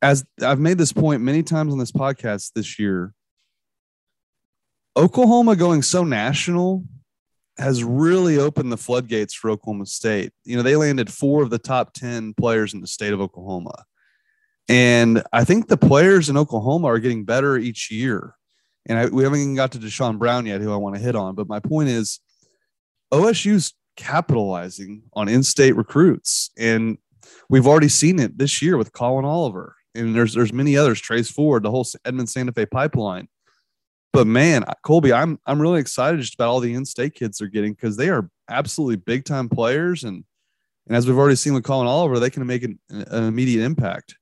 as 0.02 0.24
I've 0.42 0.60
made 0.60 0.78
this 0.78 0.92
point 0.92 1.22
many 1.22 1.42
times 1.42 1.72
on 1.72 1.78
this 1.78 1.92
podcast 1.92 2.52
this 2.54 2.78
year, 2.78 3.12
Oklahoma 4.96 5.56
going 5.56 5.82
so 5.82 6.04
national 6.04 6.84
has 7.58 7.84
really 7.84 8.38
opened 8.38 8.72
the 8.72 8.76
floodgates 8.76 9.34
for 9.34 9.50
Oklahoma 9.50 9.86
State. 9.86 10.32
You 10.44 10.56
know, 10.56 10.62
they 10.62 10.76
landed 10.76 11.12
four 11.12 11.42
of 11.42 11.50
the 11.50 11.58
top 11.58 11.92
10 11.92 12.34
players 12.34 12.72
in 12.72 12.80
the 12.80 12.86
state 12.86 13.12
of 13.12 13.20
Oklahoma. 13.20 13.84
And 14.68 15.22
I 15.32 15.44
think 15.44 15.68
the 15.68 15.76
players 15.76 16.30
in 16.30 16.36
Oklahoma 16.36 16.86
are 16.88 16.98
getting 16.98 17.24
better 17.24 17.58
each 17.58 17.90
year. 17.90 18.34
And 18.86 18.98
I, 18.98 19.06
we 19.06 19.24
haven't 19.24 19.40
even 19.40 19.56
got 19.56 19.72
to 19.72 19.78
Deshaun 19.78 20.18
Brown 20.18 20.46
yet, 20.46 20.60
who 20.60 20.72
I 20.72 20.76
want 20.76 20.96
to 20.96 21.02
hit 21.02 21.16
on. 21.16 21.34
But 21.34 21.48
my 21.48 21.60
point 21.60 21.90
is, 21.90 22.20
OSU's 23.12 23.74
capitalizing 23.96 25.02
on 25.12 25.28
in 25.28 25.42
state 25.42 25.76
recruits. 25.76 26.50
And 26.56 26.96
we've 27.48 27.66
already 27.66 27.88
seen 27.88 28.18
it 28.18 28.38
this 28.38 28.62
year 28.62 28.76
with 28.76 28.92
Collin 28.92 29.24
Oliver. 29.24 29.76
And 29.94 30.14
there's 30.14 30.35
there's 30.35 30.53
many 30.53 30.76
others, 30.76 31.00
Trace 31.00 31.31
Ford, 31.31 31.62
the 31.62 31.70
whole 31.70 31.87
Edmond 32.05 32.29
Santa 32.29 32.53
Fe 32.53 32.66
pipeline 32.66 33.29
but 34.12 34.26
man, 34.26 34.64
Colby, 34.83 35.12
I'm 35.12 35.38
I'm 35.46 35.61
really 35.61 35.81
excited 35.81 36.20
just 36.20 36.35
about 36.35 36.48
all 36.48 36.61
the 36.61 36.74
in-state 36.74 37.14
kids 37.14 37.38
they're 37.38 37.48
getting 37.48 37.72
because 37.72 37.96
they 37.96 38.09
are 38.09 38.29
absolutely 38.48 38.96
big 38.96 39.24
time 39.24 39.48
players, 39.48 40.05
and 40.05 40.24
and 40.87 40.96
as 40.96 41.07
we've 41.07 41.18
already 41.18 41.37
seen 41.37 41.55
with 41.55 41.64
Collin 41.64 41.87
Oliver, 41.87 42.18
they 42.18 42.31
can 42.31 42.44
make 42.46 42.64
an, 42.64 42.79
an 42.88 43.24
immediate 43.24 43.64
impact. 43.64 44.16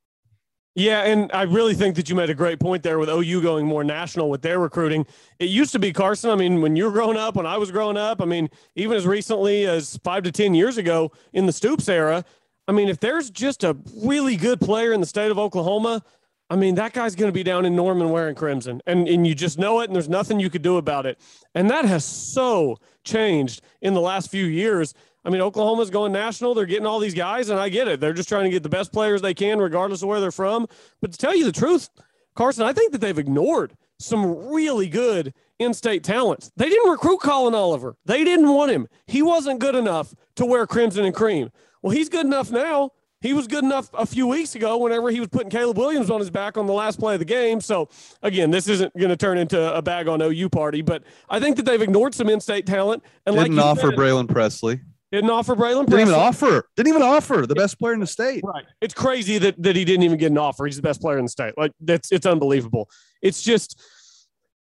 Yeah, 0.74 1.02
and 1.02 1.32
I 1.32 1.42
really 1.42 1.74
think 1.74 1.96
that 1.96 2.08
you 2.08 2.14
made 2.14 2.30
a 2.30 2.34
great 2.34 2.60
point 2.60 2.84
there 2.84 3.00
with 3.00 3.08
OU 3.08 3.42
going 3.42 3.66
more 3.66 3.82
national 3.82 4.30
with 4.30 4.42
their 4.42 4.60
recruiting. 4.60 5.06
It 5.40 5.48
used 5.48 5.72
to 5.72 5.80
be 5.80 5.92
Carson. 5.92 6.30
I 6.30 6.36
mean, 6.36 6.60
when 6.60 6.76
you 6.76 6.84
were 6.84 6.92
growing 6.92 7.16
up, 7.16 7.34
when 7.34 7.46
I 7.46 7.56
was 7.56 7.72
growing 7.72 7.96
up, 7.96 8.22
I 8.22 8.26
mean, 8.26 8.48
even 8.76 8.96
as 8.96 9.04
recently 9.04 9.66
as 9.66 9.98
five 10.04 10.22
to 10.24 10.30
ten 10.30 10.54
years 10.54 10.76
ago 10.76 11.10
in 11.32 11.46
the 11.46 11.52
Stoops 11.52 11.88
era, 11.88 12.24
I 12.68 12.72
mean, 12.72 12.88
if 12.88 13.00
there's 13.00 13.30
just 13.30 13.64
a 13.64 13.76
really 13.96 14.36
good 14.36 14.60
player 14.60 14.92
in 14.92 15.00
the 15.00 15.06
state 15.06 15.30
of 15.30 15.38
Oklahoma 15.38 16.02
I 16.50 16.56
mean, 16.56 16.76
that 16.76 16.94
guy's 16.94 17.14
going 17.14 17.28
to 17.28 17.34
be 17.34 17.42
down 17.42 17.66
in 17.66 17.76
Norman 17.76 18.08
wearing 18.08 18.34
crimson, 18.34 18.80
and, 18.86 19.06
and 19.06 19.26
you 19.26 19.34
just 19.34 19.58
know 19.58 19.80
it, 19.80 19.84
and 19.84 19.94
there's 19.94 20.08
nothing 20.08 20.40
you 20.40 20.48
could 20.48 20.62
do 20.62 20.78
about 20.78 21.04
it. 21.04 21.18
And 21.54 21.68
that 21.68 21.84
has 21.84 22.04
so 22.04 22.78
changed 23.04 23.60
in 23.82 23.92
the 23.92 24.00
last 24.00 24.30
few 24.30 24.46
years. 24.46 24.94
I 25.26 25.30
mean, 25.30 25.42
Oklahoma's 25.42 25.90
going 25.90 26.12
national. 26.12 26.54
They're 26.54 26.64
getting 26.64 26.86
all 26.86 27.00
these 27.00 27.14
guys, 27.14 27.50
and 27.50 27.60
I 27.60 27.68
get 27.68 27.86
it. 27.86 28.00
They're 28.00 28.14
just 28.14 28.30
trying 28.30 28.44
to 28.44 28.50
get 28.50 28.62
the 28.62 28.70
best 28.70 28.92
players 28.92 29.20
they 29.20 29.34
can, 29.34 29.58
regardless 29.58 30.02
of 30.02 30.08
where 30.08 30.20
they're 30.20 30.30
from. 30.30 30.66
But 31.02 31.12
to 31.12 31.18
tell 31.18 31.36
you 31.36 31.44
the 31.44 31.52
truth, 31.52 31.90
Carson, 32.34 32.64
I 32.64 32.72
think 32.72 32.92
that 32.92 33.02
they've 33.02 33.18
ignored 33.18 33.76
some 33.98 34.48
really 34.48 34.88
good 34.88 35.34
in 35.58 35.74
state 35.74 36.02
talents. 36.02 36.50
They 36.56 36.70
didn't 36.70 36.90
recruit 36.90 37.18
Collin 37.18 37.54
Oliver, 37.54 37.96
they 38.06 38.24
didn't 38.24 38.48
want 38.48 38.70
him. 38.70 38.88
He 39.06 39.20
wasn't 39.20 39.60
good 39.60 39.74
enough 39.74 40.14
to 40.36 40.46
wear 40.46 40.66
crimson 40.66 41.04
and 41.04 41.14
cream. 41.14 41.50
Well, 41.82 41.94
he's 41.94 42.08
good 42.08 42.26
enough 42.26 42.50
now. 42.50 42.90
He 43.20 43.32
was 43.32 43.48
good 43.48 43.64
enough 43.64 43.90
a 43.94 44.06
few 44.06 44.28
weeks 44.28 44.54
ago 44.54 44.78
whenever 44.78 45.10
he 45.10 45.18
was 45.18 45.28
putting 45.28 45.50
Caleb 45.50 45.76
Williams 45.76 46.08
on 46.08 46.20
his 46.20 46.30
back 46.30 46.56
on 46.56 46.66
the 46.66 46.72
last 46.72 47.00
play 47.00 47.14
of 47.14 47.18
the 47.18 47.24
game. 47.24 47.60
So, 47.60 47.88
again, 48.22 48.52
this 48.52 48.68
isn't 48.68 48.96
going 48.96 49.08
to 49.08 49.16
turn 49.16 49.38
into 49.38 49.74
a 49.74 49.82
bag 49.82 50.06
on 50.06 50.22
OU 50.22 50.48
party, 50.50 50.82
but 50.82 51.02
I 51.28 51.40
think 51.40 51.56
that 51.56 51.64
they've 51.64 51.82
ignored 51.82 52.14
some 52.14 52.28
in 52.28 52.38
state 52.40 52.64
talent. 52.64 53.02
And 53.26 53.34
Didn't 53.36 53.56
like 53.56 53.64
offer 53.64 53.88
said, 53.88 53.98
Braylon 53.98 54.28
Presley. 54.28 54.80
Didn't 55.10 55.30
offer 55.30 55.56
Braylon. 55.56 55.86
Didn't 55.86 56.00
even 56.00 56.14
Presley. 56.14 56.48
offer. 56.48 56.68
Didn't 56.76 56.88
even 56.90 57.02
offer 57.02 57.46
the 57.46 57.56
best 57.56 57.78
player 57.80 57.94
in 57.94 58.00
the 58.00 58.06
state. 58.06 58.42
Right. 58.44 58.64
It's 58.80 58.94
crazy 58.94 59.38
that 59.38 59.60
that 59.62 59.74
he 59.74 59.84
didn't 59.84 60.04
even 60.04 60.18
get 60.18 60.30
an 60.30 60.38
offer. 60.38 60.66
He's 60.66 60.76
the 60.76 60.82
best 60.82 61.00
player 61.00 61.18
in 61.18 61.24
the 61.24 61.30
state. 61.30 61.54
Like 61.56 61.72
that's 61.80 62.12
it's 62.12 62.26
unbelievable. 62.26 62.88
It's 63.22 63.42
just 63.42 63.80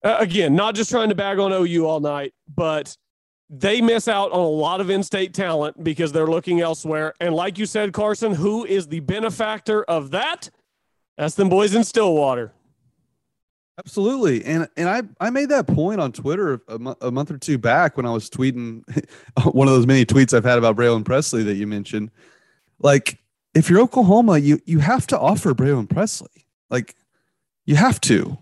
uh, 0.05 0.17
again, 0.21 0.55
not 0.55 0.75
just 0.77 0.91
trying 0.91 1.09
to 1.09 1.15
bag 1.17 1.39
on 1.41 1.53
OU 1.53 1.85
all 1.87 2.01
night, 2.01 2.33
but 2.55 2.97
they 3.51 3.81
miss 3.81 4.09
out 4.09 4.31
on 4.33 4.41
a 4.41 4.49
lot 4.49 4.81
of 4.81 4.91
in-state 4.91 5.33
talent 5.33 5.83
because 5.83 6.13
they're 6.13 6.27
looking 6.27 6.61
elsewhere. 6.61 7.15
And 7.21 7.35
like 7.35 7.59
you 7.59 7.67
said, 7.67 7.93
Carson, 7.93 8.35
who 8.35 8.65
is 8.65 8.89
the 8.89 9.01
benefactor 9.01 9.85
of 9.85 10.11
that? 10.11 10.51
That's 11.17 11.35
them 11.35 11.49
boys 11.49 11.75
in 11.75 11.85
Stillwater. 11.85 12.53
Absolutely, 13.79 14.45
and 14.45 14.69
and 14.77 14.89
I 14.89 15.03
I 15.21 15.31
made 15.31 15.51
that 15.51 15.69
point 15.69 16.01
on 16.01 16.11
Twitter 16.11 16.61
a, 16.67 16.97
a 17.01 17.11
month 17.13 17.31
or 17.31 17.39
two 17.39 17.59
back 17.59 17.97
when 17.97 18.07
I 18.07 18.11
was 18.11 18.29
tweeting 18.29 18.83
one 19.53 19.69
of 19.69 19.75
those 19.75 19.87
many 19.87 20.05
tweets 20.05 20.35
I've 20.37 20.45
had 20.45 20.59
about 20.59 20.75
Braylon 20.75 21.05
Presley 21.05 21.45
that 21.45 21.55
you 21.55 21.67
mentioned. 21.69 22.11
Like, 22.81 23.21
if 23.55 23.71
you're 23.71 23.81
Oklahoma, 23.81 24.39
you 24.39 24.61
you 24.65 24.81
have 24.81 25.07
to 25.09 25.19
offer 25.19 25.55
Braylon 25.55 25.89
Presley. 25.89 26.47
Like, 26.71 26.97
you 27.67 27.77
have 27.77 28.01
to. 28.03 28.39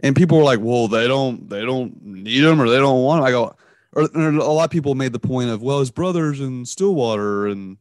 And 0.00 0.16
people 0.16 0.38
were 0.38 0.44
like, 0.44 0.60
"Well, 0.60 0.88
they 0.88 1.06
don't 1.06 1.50
they 1.50 1.66
don't 1.66 2.02
need 2.02 2.42
him 2.42 2.58
or 2.58 2.70
they 2.70 2.78
don't 2.78 3.02
want 3.02 3.18
him." 3.18 3.24
I 3.26 3.30
go, 3.30 3.54
or, 3.98 4.08
or 4.14 4.28
a 4.28 4.44
lot 4.44 4.64
of 4.64 4.70
people 4.70 4.94
made 4.94 5.12
the 5.12 5.18
point 5.18 5.50
of, 5.50 5.62
"Well, 5.62 5.80
his 5.80 5.90
brothers 5.90 6.40
in 6.40 6.64
Stillwater 6.64 7.46
and 7.46 7.78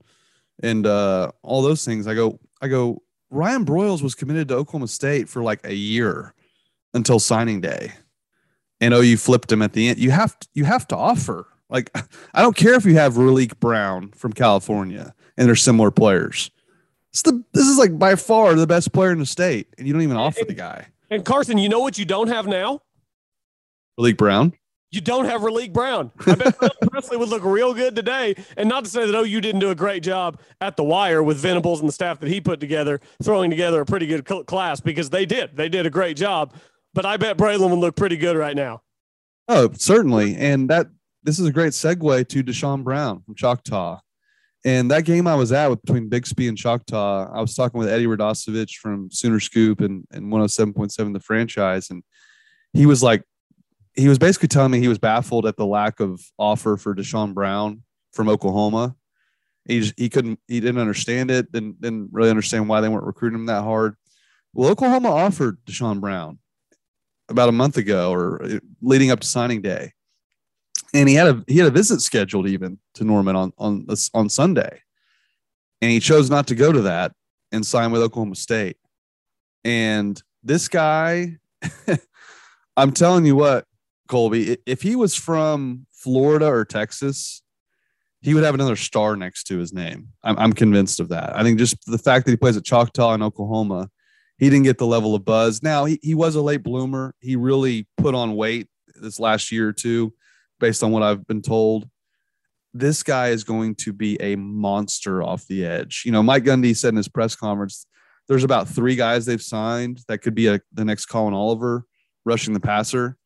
and 0.62 0.86
uh, 0.86 1.32
all 1.44 1.62
those 1.62 1.86
things." 1.86 2.08
I 2.08 2.16
go, 2.16 2.40
I 2.62 2.68
go. 2.68 3.02
Ryan 3.30 3.66
Broyles 3.66 4.02
was 4.02 4.16
committed 4.16 4.48
to 4.48 4.56
Oklahoma 4.56 4.88
State 4.88 5.28
for 5.28 5.44
like 5.44 5.66
a 5.66 5.74
year 5.76 6.34
until 6.94 7.20
signing 7.20 7.62
day 7.62 7.92
and 8.80 8.94
oh 8.94 9.02
you 9.02 9.18
flipped 9.18 9.52
him 9.52 9.62
at 9.62 9.74
the 9.74 9.90
end 9.90 10.00
you 10.00 10.12
have 10.12 10.38
to, 10.40 10.48
you 10.54 10.66
have 10.66 10.88
to 10.88 10.96
offer 10.96 11.48
like 11.70 11.90
i 12.34 12.42
don't 12.42 12.56
care 12.56 12.74
if 12.74 12.86
you 12.86 12.96
have 12.96 13.14
Raleek 13.14 13.60
brown 13.60 14.12
from 14.12 14.34
california 14.34 15.14
and 15.38 15.48
they're 15.48 15.56
similar 15.56 15.92
players 15.92 16.52
it's 17.12 17.22
the 17.22 17.44
this 17.54 17.68
is 17.68 17.78
like 17.78 17.98
by 17.98 18.16
far 18.16 18.54
the 18.56 18.68
best 18.68 18.94
player 18.94 19.12
in 19.12 19.20
the 19.20 19.26
state 19.26 19.68
and 19.78 19.88
you 19.88 19.94
don't 19.94 20.02
even 20.02 20.18
offer 20.18 20.44
the 20.46 20.54
guy 20.54 20.88
And 21.10 21.24
Carson, 21.24 21.58
you 21.58 21.70
know 21.70 21.80
what 21.80 21.98
you 21.98 22.04
don't 22.04 22.28
have 22.28 22.48
now? 22.48 22.82
Raleek 23.98 24.18
brown 24.18 24.54
You 24.90 25.02
don't 25.02 25.26
have 25.26 25.42
Raleek 25.42 25.74
Brown. 25.74 26.12
I 26.26 26.36
bet 26.36 26.58
Braylon 26.58 26.72
Presley 26.92 27.18
would 27.18 27.28
look 27.28 27.44
real 27.44 27.74
good 27.74 27.96
today. 27.96 28.36
And 28.56 28.70
not 28.70 28.86
to 28.86 28.90
say 28.90 29.06
that 29.06 29.16
oh, 29.16 29.24
you 29.24 29.42
didn't 29.42 29.60
do 29.60 29.70
a 29.70 29.76
great 29.76 30.02
job 30.02 30.40
at 30.62 30.78
the 30.78 30.84
wire 30.84 31.22
with 31.22 31.38
Venables 31.38 31.82
and 31.82 31.90
the 31.90 31.94
staff 31.94 32.20
that 32.22 32.30
he 32.30 32.40
put 32.40 32.60
together, 32.62 33.02
throwing 33.22 33.50
together 33.50 33.82
a 33.82 33.86
pretty 33.86 34.08
good 34.08 34.26
cl- 34.28 34.46
class 34.46 34.80
because 34.80 35.10
they 35.10 35.26
did. 35.26 35.58
They 35.58 35.68
did 35.68 35.86
a 35.86 35.90
great 35.90 36.16
job. 36.16 36.54
But 36.94 37.06
I 37.06 37.18
bet 37.18 37.38
Braylon 37.38 37.70
would 37.70 37.80
look 37.80 37.96
pretty 37.98 38.18
good 38.18 38.38
right 38.38 38.56
now. 38.56 38.82
Oh, 39.50 39.70
certainly. 39.74 40.36
And 40.36 40.70
that 40.70 40.88
this 41.24 41.38
is 41.38 41.46
a 41.46 41.52
great 41.52 41.74
segue 41.74 42.28
to 42.30 42.44
Deshaun 42.44 42.84
Brown 42.84 43.22
from 43.24 43.36
Choctaw. 43.36 44.00
And 44.66 44.90
that 44.92 45.06
game 45.06 45.28
I 45.28 45.36
was 45.36 45.52
at 45.52 45.70
with 45.70 45.82
between 45.82 46.10
Bixby 46.10 46.48
and 46.48 46.58
Choctaw, 46.58 47.32
I 47.32 47.42
was 47.42 47.54
talking 47.54 47.78
with 47.78 47.90
Eddie 47.90 48.08
Radosevich 48.08 48.76
from 48.76 49.10
Sooner 49.12 49.40
Scoop 49.40 49.82
and, 49.82 50.06
and 50.12 50.32
107.7 50.32 51.14
the 51.14 51.20
franchise. 51.20 51.90
And 51.90 52.04
he 52.74 52.86
was 52.86 53.04
like, 53.04 53.24
he 53.98 54.08
was 54.08 54.20
basically 54.20 54.48
telling 54.48 54.72
me 54.72 54.80
he 54.80 54.88
was 54.88 55.00
baffled 55.00 55.46
at 55.46 55.58
the 55.58 55.66
lack 55.66 56.00
of 56.00 56.22
offer 56.38 56.78
for 56.78 56.96
Deshaun 56.96 57.34
Brown 57.34 57.82
from 58.14 58.30
Oklahoma. 58.30 58.96
He 59.66 59.82
just, 59.82 59.96
he 59.98 60.08
couldn't 60.08 60.40
he 60.48 60.60
didn't 60.60 60.80
understand 60.80 61.32
it, 61.32 61.52
didn't 61.52 61.82
didn't 61.82 62.10
really 62.12 62.30
understand 62.30 62.70
why 62.70 62.80
they 62.80 62.88
weren't 62.88 63.06
recruiting 63.06 63.40
him 63.40 63.48
that 63.48 63.64
hard. 63.64 63.96
Well, 64.54 64.70
Oklahoma 64.70 65.10
offered 65.10 65.58
Deshaun 65.66 66.00
Brown 66.00 66.40
about 67.28 67.50
a 67.50 67.54
month 67.54 67.76
ago 67.76 68.12
or 68.12 68.42
uh, 68.42 68.60
leading 68.82 69.12
up 69.12 69.20
to 69.20 69.28
signing 69.28 69.62
day. 69.62 69.94
And 70.94 71.10
he 71.10 71.16
had 71.16 71.28
a 71.28 71.44
he 71.48 71.58
had 71.58 71.68
a 71.68 71.72
visit 71.72 72.00
scheduled 72.02 72.48
even 72.48 72.80
to 72.94 73.04
Norman 73.04 73.36
on 73.36 73.52
on 73.58 73.88
on 74.14 74.30
Sunday. 74.30 74.82
And 75.82 75.92
he 75.92 76.00
chose 76.00 76.30
not 76.30 76.48
to 76.48 76.56
go 76.56 76.72
to 76.72 76.82
that 76.84 77.12
and 77.52 77.66
sign 77.66 77.92
with 77.92 78.02
Oklahoma 78.02 78.36
State. 78.36 78.78
And 79.66 80.22
this 80.44 80.68
guy 80.68 81.38
I'm 82.78 82.92
telling 82.92 83.26
you 83.26 83.36
what, 83.36 83.66
Colby, 84.08 84.58
if 84.66 84.82
he 84.82 84.96
was 84.96 85.16
from 85.16 85.86
Florida 85.92 86.48
or 86.48 86.66
Texas, 86.66 87.42
he 88.22 88.34
would 88.34 88.44
have 88.44 88.56
another 88.56 88.76
star 88.76 89.16
next 89.16 89.46
to 89.46 89.58
his 89.58 89.74
name. 89.74 90.10
I'm, 90.24 90.38
I'm 90.40 90.54
convinced 90.54 91.00
of 91.00 91.10
that. 91.10 91.36
I 91.36 91.44
think 91.44 91.60
just 91.60 91.78
the 91.86 91.98
fact 91.98 92.26
that 92.26 92.32
he 92.32 92.38
plays 92.38 92.58
at 92.58 92.66
Choctaw 92.66 93.14
in 93.14 93.22
Oklahoma, 93.22 93.90
he 94.38 94.50
didn't 94.50 94.66
get 94.66 94.78
the 94.78 94.88
level 94.88 95.16
of 95.16 95.24
buzz. 95.24 95.62
Now 95.62 95.86
he, 95.86 96.00
he 96.02 96.16
was 96.16 96.36
a 96.36 96.42
late 96.42 96.64
bloomer. 96.64 97.16
He 97.20 97.36
really 97.36 97.88
put 97.98 98.16
on 98.16 98.36
weight 98.36 98.68
this 99.00 99.20
last 99.20 99.52
year 99.52 99.70
or 99.70 99.74
two, 99.74 100.14
based 100.60 100.84
on 100.84 100.92
what 100.92 101.04
I've 101.04 101.28
been 101.28 101.42
told. 101.42 101.90
This 102.74 103.04
guy 103.04 103.30
is 103.30 103.44
going 103.44 103.76
to 103.76 103.94
be 103.94 104.22
a 104.22 104.36
monster 104.36 105.24
off 105.24 105.48
the 105.48 105.66
edge. 105.66 106.04
You 106.06 106.12
know, 106.12 106.22
Mike 106.24 106.44
Gundy 106.44 106.76
said 106.76 106.90
in 106.90 106.98
his 106.98 107.08
press 107.08 107.36
conference, 107.36 107.86
there's 108.28 108.44
about 108.44 108.68
three 108.68 108.96
guys 108.96 109.26
they've 109.26 109.42
signed 109.42 110.02
that 110.08 110.20
could 110.20 110.36
be 110.36 110.48
a, 110.48 110.60
the 110.74 110.84
next 110.84 111.06
Collin 111.06 111.34
Oliver 111.34 111.86
rushing 112.26 112.54
the 112.54 112.60
passer. 112.60 113.18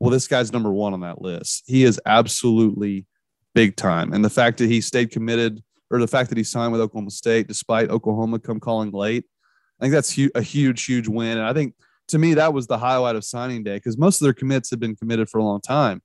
Well, 0.00 0.10
this 0.10 0.26
guy's 0.26 0.52
number 0.52 0.72
one 0.72 0.94
on 0.94 1.00
that 1.00 1.20
list. 1.20 1.64
He 1.66 1.84
is 1.84 2.00
absolutely 2.06 3.06
big 3.54 3.76
time. 3.76 4.12
And 4.12 4.24
the 4.24 4.30
fact 4.30 4.58
that 4.58 4.70
he 4.70 4.80
stayed 4.80 5.10
committed 5.10 5.62
or 5.90 5.98
the 5.98 6.08
fact 6.08 6.30
that 6.30 6.38
he 6.38 6.44
signed 6.44 6.72
with 6.72 6.80
Oklahoma 6.80 7.10
State 7.10 7.46
despite 7.48 7.90
Oklahoma 7.90 8.38
come 8.38 8.60
calling 8.60 8.90
late, 8.92 9.24
I 9.78 9.84
think 9.84 9.92
that's 9.92 10.14
hu- 10.14 10.30
a 10.34 10.40
huge, 10.42 10.84
huge 10.84 11.06
win. 11.06 11.36
And 11.36 11.46
I 11.46 11.52
think 11.52 11.74
to 12.08 12.18
me, 12.18 12.34
that 12.34 12.54
was 12.54 12.66
the 12.66 12.78
highlight 12.78 13.14
of 13.14 13.24
signing 13.24 13.62
day 13.62 13.76
because 13.76 13.98
most 13.98 14.20
of 14.20 14.24
their 14.24 14.32
commits 14.32 14.70
have 14.70 14.80
been 14.80 14.96
committed 14.96 15.28
for 15.28 15.38
a 15.38 15.44
long 15.44 15.60
time. 15.60 16.02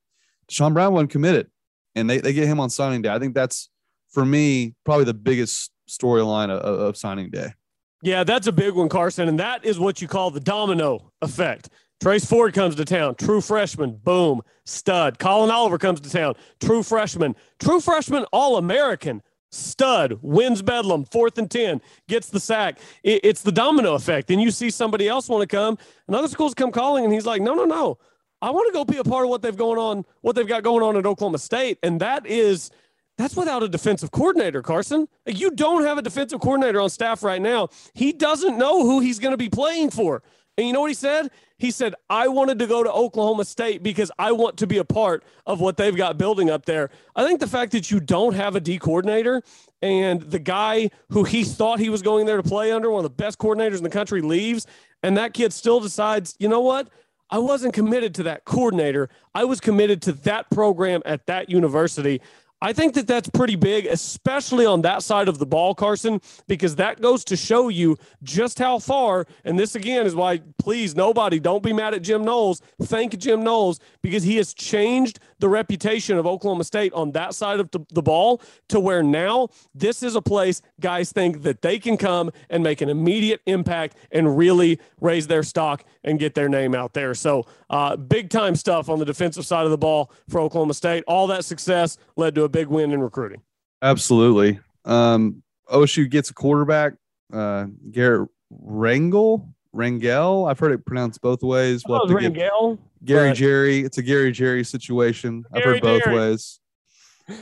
Deshaun 0.48 0.74
Brown 0.74 0.92
wasn't 0.92 1.10
committed 1.10 1.48
and 1.94 2.08
they, 2.08 2.18
they 2.18 2.32
get 2.32 2.46
him 2.46 2.60
on 2.60 2.68
signing 2.68 3.02
day. 3.02 3.08
I 3.08 3.18
think 3.18 3.34
that's, 3.34 3.70
for 4.10 4.24
me, 4.24 4.74
probably 4.84 5.04
the 5.04 5.14
biggest 5.14 5.70
storyline 5.88 6.50
of, 6.50 6.60
of 6.60 6.96
signing 6.96 7.30
day. 7.30 7.54
Yeah, 8.02 8.24
that's 8.24 8.46
a 8.46 8.52
big 8.52 8.74
one, 8.74 8.88
Carson. 8.88 9.28
And 9.28 9.40
that 9.40 9.64
is 9.64 9.78
what 9.78 10.02
you 10.02 10.08
call 10.08 10.30
the 10.30 10.40
domino 10.40 11.12
effect. 11.22 11.70
Trace 12.00 12.26
Ford 12.26 12.52
comes 12.52 12.74
to 12.76 12.84
town, 12.84 13.14
true 13.14 13.40
freshman, 13.40 13.96
boom, 14.04 14.42
stud. 14.64 15.18
Collin 15.18 15.50
Oliver 15.50 15.78
comes 15.78 16.00
to 16.00 16.10
town, 16.10 16.34
true 16.60 16.82
freshman, 16.82 17.34
true 17.58 17.80
freshman, 17.80 18.24
all 18.32 18.58
American, 18.58 19.22
stud, 19.50 20.18
wins 20.20 20.60
Bedlam, 20.60 21.04
fourth 21.06 21.38
and 21.38 21.50
10, 21.50 21.80
gets 22.06 22.28
the 22.28 22.40
sack. 22.40 22.78
It- 23.02 23.24
it's 23.24 23.42
the 23.42 23.52
domino 23.52 23.94
effect. 23.94 24.28
Then 24.28 24.40
you 24.40 24.50
see 24.50 24.68
somebody 24.68 25.08
else 25.08 25.28
want 25.28 25.48
to 25.48 25.56
come, 25.56 25.78
and 26.06 26.14
other 26.14 26.28
schools 26.28 26.52
come 26.54 26.70
calling, 26.70 27.04
and 27.04 27.12
he's 27.14 27.24
like, 27.26 27.40
no, 27.40 27.54
no, 27.54 27.64
no. 27.64 27.98
I 28.42 28.50
want 28.50 28.66
to 28.66 28.72
go 28.72 28.84
be 28.84 28.98
a 28.98 29.04
part 29.04 29.24
of 29.24 29.30
what 29.30 29.40
they've 29.40 29.56
going 29.56 29.78
on, 29.78 30.04
what 30.20 30.36
they've 30.36 30.46
got 30.46 30.62
going 30.62 30.82
on 30.82 30.96
at 30.98 31.06
Oklahoma 31.06 31.38
State. 31.38 31.78
And 31.82 32.00
that 32.00 32.26
is 32.26 32.70
that's 33.16 33.34
without 33.34 33.62
a 33.62 33.68
defensive 33.68 34.10
coordinator, 34.10 34.60
Carson. 34.60 35.08
You 35.24 35.50
don't 35.50 35.84
have 35.84 35.96
a 35.96 36.02
defensive 36.02 36.38
coordinator 36.38 36.78
on 36.82 36.90
staff 36.90 37.22
right 37.22 37.40
now. 37.40 37.70
He 37.94 38.12
doesn't 38.12 38.58
know 38.58 38.82
who 38.82 39.00
he's 39.00 39.18
going 39.18 39.32
to 39.32 39.38
be 39.38 39.48
playing 39.48 39.88
for. 39.90 40.22
And 40.58 40.66
you 40.66 40.74
know 40.74 40.82
what 40.82 40.90
he 40.90 40.94
said? 40.94 41.30
He 41.58 41.70
said, 41.70 41.94
I 42.10 42.28
wanted 42.28 42.58
to 42.58 42.66
go 42.66 42.82
to 42.82 42.92
Oklahoma 42.92 43.44
State 43.46 43.82
because 43.82 44.10
I 44.18 44.32
want 44.32 44.58
to 44.58 44.66
be 44.66 44.76
a 44.76 44.84
part 44.84 45.24
of 45.46 45.60
what 45.60 45.78
they've 45.78 45.96
got 45.96 46.18
building 46.18 46.50
up 46.50 46.66
there. 46.66 46.90
I 47.14 47.24
think 47.24 47.40
the 47.40 47.46
fact 47.46 47.72
that 47.72 47.90
you 47.90 47.98
don't 47.98 48.34
have 48.34 48.56
a 48.56 48.60
D 48.60 48.78
coordinator 48.78 49.42
and 49.80 50.20
the 50.20 50.38
guy 50.38 50.90
who 51.10 51.24
he 51.24 51.44
thought 51.44 51.78
he 51.78 51.88
was 51.88 52.02
going 52.02 52.26
there 52.26 52.36
to 52.36 52.42
play 52.42 52.72
under, 52.72 52.90
one 52.90 53.04
of 53.04 53.10
the 53.10 53.22
best 53.22 53.38
coordinators 53.38 53.78
in 53.78 53.84
the 53.84 53.90
country, 53.90 54.20
leaves, 54.20 54.66
and 55.02 55.16
that 55.16 55.32
kid 55.32 55.52
still 55.52 55.80
decides, 55.80 56.36
you 56.38 56.48
know 56.48 56.60
what? 56.60 56.88
I 57.30 57.38
wasn't 57.38 57.74
committed 57.74 58.14
to 58.16 58.22
that 58.24 58.44
coordinator. 58.44 59.08
I 59.34 59.44
was 59.44 59.58
committed 59.58 60.02
to 60.02 60.12
that 60.12 60.48
program 60.50 61.02
at 61.04 61.26
that 61.26 61.50
university. 61.50 62.20
I 62.62 62.72
think 62.72 62.94
that 62.94 63.06
that's 63.06 63.28
pretty 63.28 63.54
big, 63.54 63.84
especially 63.84 64.64
on 64.64 64.80
that 64.82 65.02
side 65.02 65.28
of 65.28 65.38
the 65.38 65.44
ball, 65.44 65.74
Carson, 65.74 66.22
because 66.46 66.76
that 66.76 67.02
goes 67.02 67.22
to 67.24 67.36
show 67.36 67.68
you 67.68 67.98
just 68.22 68.58
how 68.58 68.78
far. 68.78 69.26
And 69.44 69.58
this 69.58 69.74
again 69.74 70.06
is 70.06 70.14
why, 70.14 70.40
please, 70.58 70.96
nobody, 70.96 71.38
don't 71.38 71.62
be 71.62 71.74
mad 71.74 71.92
at 71.92 72.00
Jim 72.00 72.24
Knowles. 72.24 72.62
Thank 72.82 73.18
Jim 73.18 73.44
Knowles 73.44 73.78
because 74.00 74.22
he 74.22 74.36
has 74.36 74.54
changed 74.54 75.20
the 75.38 75.48
reputation 75.50 76.16
of 76.16 76.26
Oklahoma 76.26 76.64
State 76.64 76.94
on 76.94 77.12
that 77.12 77.34
side 77.34 77.60
of 77.60 77.70
the, 77.70 78.02
ball 78.06 78.40
to 78.68 78.78
where 78.78 79.02
now 79.02 79.48
this 79.74 80.02
is 80.02 80.14
a 80.14 80.22
place 80.22 80.62
guys 80.80 81.10
think 81.10 81.42
that 81.42 81.60
they 81.60 81.78
can 81.78 81.96
come 81.96 82.30
and 82.48 82.62
make 82.62 82.80
an 82.80 82.88
immediate 82.88 83.40
impact 83.46 83.96
and 84.12 84.38
really 84.38 84.78
raise 85.00 85.26
their 85.26 85.42
stock 85.42 85.84
and 86.04 86.18
get 86.20 86.34
their 86.34 86.48
name 86.48 86.74
out 86.74 86.94
there. 86.94 87.14
So, 87.14 87.44
uh, 87.68 87.96
big 87.96 88.30
time 88.30 88.54
stuff 88.54 88.88
on 88.88 89.00
the 89.00 89.04
defensive 89.04 89.44
side 89.44 89.64
of 89.64 89.70
the 89.70 89.78
ball 89.78 90.10
for 90.28 90.40
Oklahoma 90.40 90.74
State. 90.74 91.02
All 91.08 91.26
that 91.26 91.44
success 91.44 91.98
led 92.16 92.34
to 92.36 92.45
a 92.46 92.48
big 92.48 92.68
win 92.68 92.92
in 92.92 93.00
recruiting. 93.00 93.42
Absolutely. 93.82 94.58
Um, 94.84 95.42
OSU 95.70 96.08
gets 96.08 96.30
a 96.30 96.34
quarterback, 96.34 96.94
uh, 97.32 97.66
Garret 97.90 98.28
Rangel. 98.52 99.52
Rangel. 99.74 100.48
I've 100.50 100.58
heard 100.58 100.72
it 100.72 100.86
pronounced 100.86 101.20
both 101.20 101.42
ways. 101.42 101.82
We'll 101.86 102.02
Oh, 102.02 102.06
Rangel, 102.06 102.78
Gary 103.04 103.32
Jerry. 103.34 103.80
It's 103.80 103.98
a 103.98 104.02
Gary 104.02 104.32
Jerry 104.32 104.64
situation. 104.64 105.44
I've 105.52 105.62
heard 105.64 105.82
both 105.82 106.02
Jerry. 106.04 106.16
ways. 106.16 106.60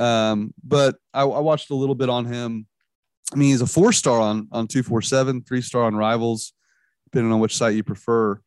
Um, 0.01 0.53
but 0.65 0.97
I, 1.13 1.23
I 1.23 1.41
watched 1.41 1.71
a 1.71 1.75
little 1.75 1.95
bit 1.95 2.09
on 2.09 2.25
him. 2.25 2.67
I 3.33 3.37
mean, 3.37 3.51
he's 3.51 3.61
a 3.61 3.67
four 3.67 3.93
star 3.93 4.21
on 4.21 4.49
on 4.51 4.67
two 4.67 4.83
four 4.83 5.01
seven, 5.03 5.43
three 5.43 5.61
star 5.63 5.85
on 5.85 5.95
Rivals, 5.95 6.53
depending 7.07 7.33
on 7.33 7.39
which 7.41 7.57
site 7.57 7.75
you 7.77 7.85
prefer. 7.85 8.41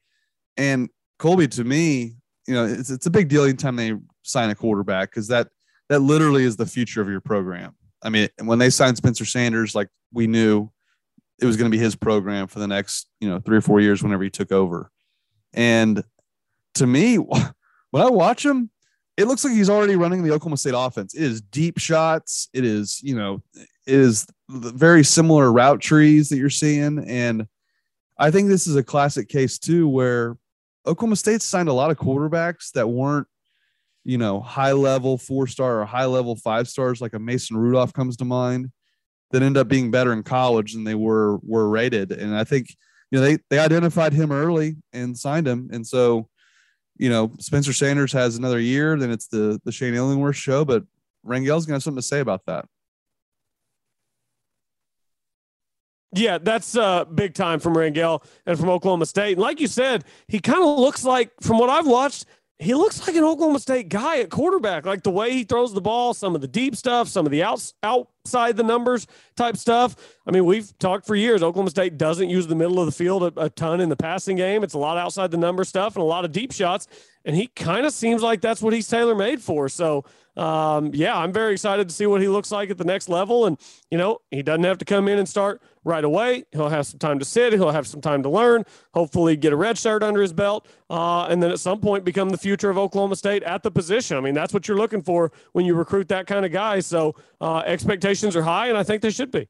And 0.58 0.90
Colby, 1.20 1.48
to 1.50 1.64
me, 1.64 2.16
you 2.48 2.54
know, 2.54 2.66
it's 2.66 2.90
it's 2.90 3.06
a 3.06 3.10
big 3.12 3.30
deal 3.30 3.44
anytime 3.44 3.76
they 3.76 3.94
sign 4.24 4.50
a 4.50 4.56
quarterback 4.56 5.10
because 5.12 5.28
that 5.30 5.48
that 5.90 6.00
literally 6.00 6.44
is 6.44 6.58
the 6.58 6.66
future 6.66 7.02
of 7.02 7.10
your 7.10 7.22
program. 7.22 7.76
I 8.04 8.10
mean, 8.10 8.30
when 8.44 8.60
they 8.60 8.70
signed 8.70 8.98
Spencer 8.98 9.26
Sanders, 9.26 9.74
like 9.74 9.90
we 10.14 10.28
knew 10.28 10.70
it 11.40 11.46
was 11.46 11.58
going 11.58 11.70
to 11.70 11.76
be 11.76 11.82
his 11.82 11.96
program 11.96 12.48
for 12.48 12.60
the 12.60 12.68
next, 12.68 13.08
you 13.20 13.30
know, 13.30 13.40
three 13.40 13.58
or 13.58 13.62
four 13.62 13.80
years 13.80 14.02
whenever 14.02 14.24
he 14.24 14.30
took 14.30 14.52
over. 14.52 14.92
And 15.54 16.04
to 16.76 16.88
me, 16.88 17.16
when 17.92 18.04
I 18.04 18.10
watch 18.10 18.46
him, 18.46 18.70
it 19.18 19.26
looks 19.26 19.44
like 19.44 19.54
he's 19.54 19.70
already 19.70 19.96
running 19.96 20.24
the 20.24 20.32
Oklahoma 20.32 20.58
State 20.58 20.76
offense. 20.78 21.16
It 21.16 21.24
is 21.24 21.42
deep 21.42 21.80
shots. 21.80 22.50
It 22.54 22.64
is, 22.64 23.02
you 23.02 23.16
know, 23.16 23.42
it 23.56 23.68
is 23.88 24.28
very 24.48 25.04
similar 25.04 25.52
route 25.52 25.82
trees 25.82 26.30
that 26.30 26.38
you're 26.38 26.52
seeing. 26.52 27.00
And 27.00 27.48
I 28.20 28.30
think 28.30 28.48
this 28.48 28.68
is 28.68 28.76
a 28.76 28.84
classic 28.84 29.28
case 29.28 29.58
too, 29.58 29.88
where 29.88 30.38
Oklahoma 30.86 31.16
State 31.16 31.42
signed 31.42 31.70
a 31.70 31.74
lot 31.74 31.90
of 31.90 31.98
quarterbacks 31.98 32.72
that 32.74 32.88
weren't, 32.88 33.28
you 34.08 34.18
know, 34.18 34.40
high 34.40 34.72
level 34.72 35.18
four 35.18 35.48
star 35.48 35.82
or 35.82 35.86
high 35.86 36.06
level 36.06 36.34
five 36.38 36.70
stars, 36.70 37.02
like 37.02 37.14
a 37.14 37.20
Mason 37.20 37.58
Rudolph 37.58 37.92
comes 37.92 38.16
to 38.18 38.26
mind, 38.26 38.72
that 39.32 39.44
end 39.44 39.58
up 39.58 39.68
being 39.68 39.92
better 39.92 40.14
in 40.14 40.24
college 40.24 40.72
than 40.72 40.86
they 40.86 40.96
were 40.96 41.40
were 41.44 41.68
rated. 41.68 42.14
And 42.14 42.34
I 42.34 42.46
think, 42.46 42.70
you 43.12 43.20
know, 43.20 43.26
they 43.26 43.38
they 43.50 43.60
identified 43.60 44.14
him 44.14 44.32
early 44.32 44.78
and 44.94 45.18
signed 45.18 45.46
him. 45.46 45.70
And 45.74 45.86
so, 45.86 46.30
you 46.98 47.10
know, 47.10 47.34
Spencer 47.40 47.74
Sanders 47.74 48.14
has 48.14 48.38
another 48.38 48.62
year, 48.62 48.98
then 48.98 49.12
it's 49.12 49.28
the 49.28 49.60
the 49.66 49.74
Shane 49.74 49.94
Illingworth 49.94 50.38
show, 50.38 50.64
but 50.64 50.86
Rangel's 51.26 51.66
gonna 51.66 51.76
have 51.76 51.84
something 51.84 52.02
to 52.02 52.08
say 52.08 52.22
about 52.22 52.46
that. 52.46 52.64
Yeah, 56.14 56.38
that's 56.38 56.78
uh, 56.78 57.04
big 57.04 57.34
time 57.34 57.60
from 57.60 57.76
Rangel 57.76 58.24
and 58.46 58.58
from 58.58 58.70
Oklahoma 58.70 59.06
State. 59.06 59.34
And 59.34 59.42
like 59.42 59.60
you 59.60 59.68
said, 59.68 60.06
he 60.30 60.40
kind 60.40 60.64
of 60.64 60.80
looks 60.80 61.04
like, 61.04 61.32
from 61.42 61.58
what 61.60 61.70
I've 61.70 61.86
watched, 61.86 62.26
he 62.60 62.74
looks 62.74 63.06
like 63.06 63.16
an 63.16 63.24
Oklahoma 63.24 63.60
State 63.60 63.88
guy 63.88 64.20
at 64.20 64.32
quarterback. 64.32 64.86
Like 64.86 65.04
the 65.04 65.12
way 65.12 65.32
he 65.32 65.44
throws 65.44 65.74
the 65.74 65.82
ball, 65.82 66.16
some 66.16 66.34
of 66.34 66.42
the 66.42 66.48
deep 66.48 66.76
stuff, 66.76 67.08
some 67.08 67.26
of 67.26 67.32
the 67.32 67.44
outs, 67.44 67.76
outside 67.84 68.58
the 68.58 68.64
numbers 68.64 69.06
type 69.36 69.58
stuff. 69.58 69.96
I 70.26 70.32
mean, 70.32 70.44
we've 70.44 70.76
talked 70.80 71.06
for 71.06 71.16
years. 71.16 71.44
Oklahoma 71.44 71.70
State 71.70 72.00
doesn't 72.00 72.30
use 72.30 72.48
the 72.48 72.56
middle 72.56 72.80
of 72.80 72.88
the 72.88 72.92
field 72.92 73.24
a, 73.24 73.42
a 73.42 73.50
ton 73.52 73.80
in 73.80 73.90
the 73.90 73.96
passing 73.96 74.38
game. 74.38 74.64
It's 74.64 74.74
a 74.74 74.80
lot 74.80 74.98
outside 74.98 75.30
the 75.30 75.38
number 75.38 75.64
stuff 75.64 75.96
and 75.96 76.02
a 76.02 76.06
lot 76.06 76.26
of 76.26 76.32
deep 76.32 76.52
shots. 76.52 76.88
And 77.26 77.36
he 77.36 77.48
kind 77.48 77.86
of 77.86 77.94
seems 77.94 78.24
like 78.24 78.42
that's 78.42 78.62
what 78.62 78.74
he's 78.74 78.88
tailor 78.88 79.14
made 79.14 79.42
for. 79.42 79.70
So 79.70 80.06
um, 80.38 80.92
yeah, 80.94 81.18
I'm 81.18 81.34
very 81.34 81.54
excited 81.54 81.90
to 81.90 81.94
see 81.94 82.06
what 82.06 82.22
he 82.22 82.28
looks 82.28 82.52
like 82.52 82.70
at 82.70 82.78
the 82.78 82.84
next 82.84 83.10
level. 83.10 83.46
And, 83.46 83.58
you 83.90 83.98
know, 83.98 84.20
he 84.30 84.44
doesn't 84.44 84.64
have 84.64 84.78
to 84.78 84.86
come 84.86 85.08
in 85.08 85.18
and 85.18 85.28
start 85.28 85.62
right 85.84 86.04
away. 86.04 86.44
He'll 86.52 86.70
have 86.70 86.86
some 86.86 87.00
time 87.00 87.18
to 87.20 87.26
sit, 87.26 87.54
he'll 87.54 87.72
have 87.72 87.88
some 87.88 88.02
time 88.02 88.22
to 88.24 88.30
learn, 88.30 88.64
hopefully 88.94 89.36
get 89.36 89.54
a 89.54 89.56
red 89.56 89.78
shirt 89.78 90.04
under 90.04 90.22
his 90.22 90.34
belt, 90.34 90.68
uh, 90.90 91.26
and 91.26 91.42
then 91.42 91.50
at 91.50 91.60
some 91.60 91.80
point 91.80 92.04
become 92.04 92.30
the 92.30 92.38
future 92.38 92.70
of 92.70 92.78
Oklahoma 92.78 93.16
State 93.16 93.42
at 93.44 93.64
the 93.64 93.72
position. 93.72 94.18
I 94.18 94.20
mean, 94.20 94.34
that's 94.34 94.54
what 94.54 94.68
you're 94.68 94.78
looking 94.78 95.02
for 95.02 95.32
when 95.54 95.66
you 95.66 95.74
recruit 95.74 96.08
that 96.10 96.28
kind 96.28 96.46
of 96.46 96.52
guy. 96.52 96.82
So 96.82 97.16
uh, 97.42 97.64
expectations 97.66 98.36
are 98.36 98.44
high, 98.44 98.68
and 98.68 98.78
I 98.78 98.84
think 98.84 99.02
they 99.02 99.12
should 99.12 99.32
be. 99.32 99.48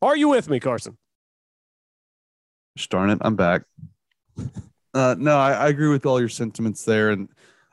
Are 0.00 0.16
you 0.16 0.28
with 0.28 0.48
me, 0.50 0.60
Carson? 0.60 0.98
Darn 2.76 3.10
it, 3.10 3.18
I'm 3.20 3.36
back. 3.36 3.62
Uh, 4.92 5.14
no, 5.18 5.38
I, 5.38 5.52
I, 5.52 5.68
agree 5.68 5.88
with 5.88 6.06
all 6.06 6.18
your 6.18 6.28
sentiments 6.28 6.84
there, 6.84 7.10
and 7.10 7.28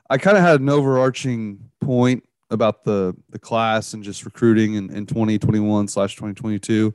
I 0.09 0.17
kind 0.17 0.37
of 0.37 0.43
had 0.43 0.61
an 0.61 0.69
overarching 0.69 1.71
point 1.79 2.23
about 2.51 2.83
the 2.83 3.15
the 3.29 3.39
class 3.39 3.93
and 3.93 4.03
just 4.03 4.25
recruiting 4.25 4.75
in, 4.75 4.91
in 4.91 5.07
2021 5.07 5.87
slash 5.87 6.15
2022. 6.15 6.93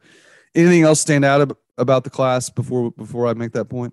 Anything 0.54 0.82
else 0.82 1.00
stand 1.00 1.24
out 1.24 1.56
about 1.78 2.04
the 2.04 2.10
class 2.10 2.48
before 2.48 2.92
before 2.92 3.26
I 3.26 3.34
make 3.34 3.52
that 3.52 3.66
point? 3.66 3.92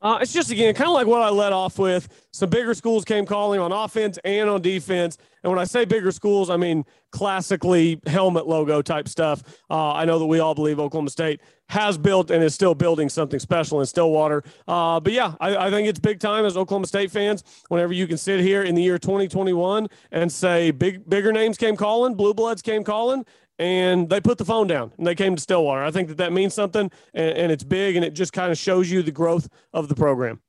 Uh, 0.00 0.18
it's 0.20 0.32
just 0.32 0.50
again 0.50 0.74
kind 0.74 0.88
of 0.88 0.94
like 0.94 1.06
what 1.06 1.22
I 1.22 1.30
led 1.30 1.52
off 1.52 1.78
with. 1.78 2.08
Some 2.32 2.50
bigger 2.50 2.74
schools 2.74 3.04
came 3.04 3.26
calling 3.26 3.60
on 3.60 3.72
offense 3.72 4.18
and 4.24 4.48
on 4.48 4.62
defense. 4.62 5.18
And 5.42 5.50
when 5.50 5.58
I 5.58 5.64
say 5.64 5.84
bigger 5.84 6.12
schools, 6.12 6.50
I 6.50 6.56
mean 6.56 6.84
classically 7.10 8.00
helmet 8.06 8.46
logo 8.46 8.82
type 8.82 9.08
stuff. 9.08 9.42
Uh, 9.70 9.92
I 9.92 10.04
know 10.04 10.18
that 10.18 10.26
we 10.26 10.38
all 10.40 10.54
believe 10.54 10.78
Oklahoma 10.78 11.10
State 11.10 11.40
has 11.68 11.98
built 11.98 12.30
and 12.30 12.42
is 12.42 12.54
still 12.54 12.74
building 12.74 13.08
something 13.08 13.38
special 13.38 13.80
in 13.80 13.86
Stillwater. 13.86 14.42
Uh, 14.66 15.00
but 15.00 15.12
yeah, 15.12 15.34
I, 15.40 15.66
I, 15.66 15.70
think 15.70 15.86
it's 15.86 15.98
big 15.98 16.18
time 16.18 16.44
as 16.44 16.56
Oklahoma 16.56 16.86
State 16.86 17.10
fans. 17.10 17.44
Whenever 17.68 17.92
you 17.92 18.06
can 18.06 18.16
sit 18.16 18.40
here 18.40 18.62
in 18.62 18.74
the 18.74 18.82
year 18.82 18.98
2021 18.98 19.88
and 20.12 20.32
say 20.32 20.70
big 20.70 21.08
bigger 21.08 21.32
names 21.32 21.58
came 21.58 21.76
calling, 21.76 22.14
blue 22.14 22.34
bloods 22.34 22.62
came 22.62 22.84
calling, 22.84 23.24
and 23.58 24.08
they 24.08 24.20
put 24.20 24.38
the 24.38 24.44
phone 24.44 24.66
down 24.66 24.92
and 24.98 25.06
they 25.06 25.14
came 25.14 25.34
to 25.34 25.42
Stillwater. 25.42 25.82
I 25.82 25.90
think 25.90 26.08
that 26.08 26.16
that 26.18 26.32
means 26.32 26.54
something 26.54 26.90
and, 27.14 27.36
and 27.36 27.52
it's 27.52 27.64
big 27.64 27.96
and 27.96 28.04
it 28.04 28.14
just 28.14 28.32
kind 28.32 28.52
of 28.52 28.58
shows 28.58 28.90
you 28.90 29.02
the 29.02 29.10
growth 29.10 29.48
of 29.72 29.88
the 29.88 29.94
program. 29.94 30.40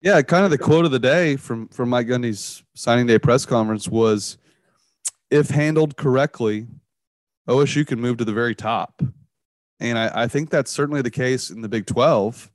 Yeah, 0.00 0.20
kind 0.20 0.44
of 0.44 0.50
the 0.50 0.58
quote 0.58 0.84
of 0.84 0.90
the 0.90 0.98
day 0.98 1.36
from 1.36 1.68
from 1.68 1.88
Mike 1.88 2.06
Gundy's 2.06 2.62
signing 2.74 3.06
day 3.06 3.18
press 3.18 3.46
conference 3.46 3.88
was, 3.88 4.36
"If 5.30 5.48
handled 5.48 5.96
correctly, 5.96 6.66
OSU 7.48 7.86
can 7.86 8.02
move 8.02 8.18
to 8.18 8.24
the 8.26 8.32
very 8.32 8.54
top," 8.54 9.02
and 9.80 9.98
I, 9.98 10.24
I 10.24 10.28
think 10.28 10.50
that's 10.50 10.70
certainly 10.70 11.00
the 11.00 11.10
case 11.10 11.48
in 11.48 11.62
the 11.62 11.70
Big 11.70 11.86
Twelve. 11.86 12.50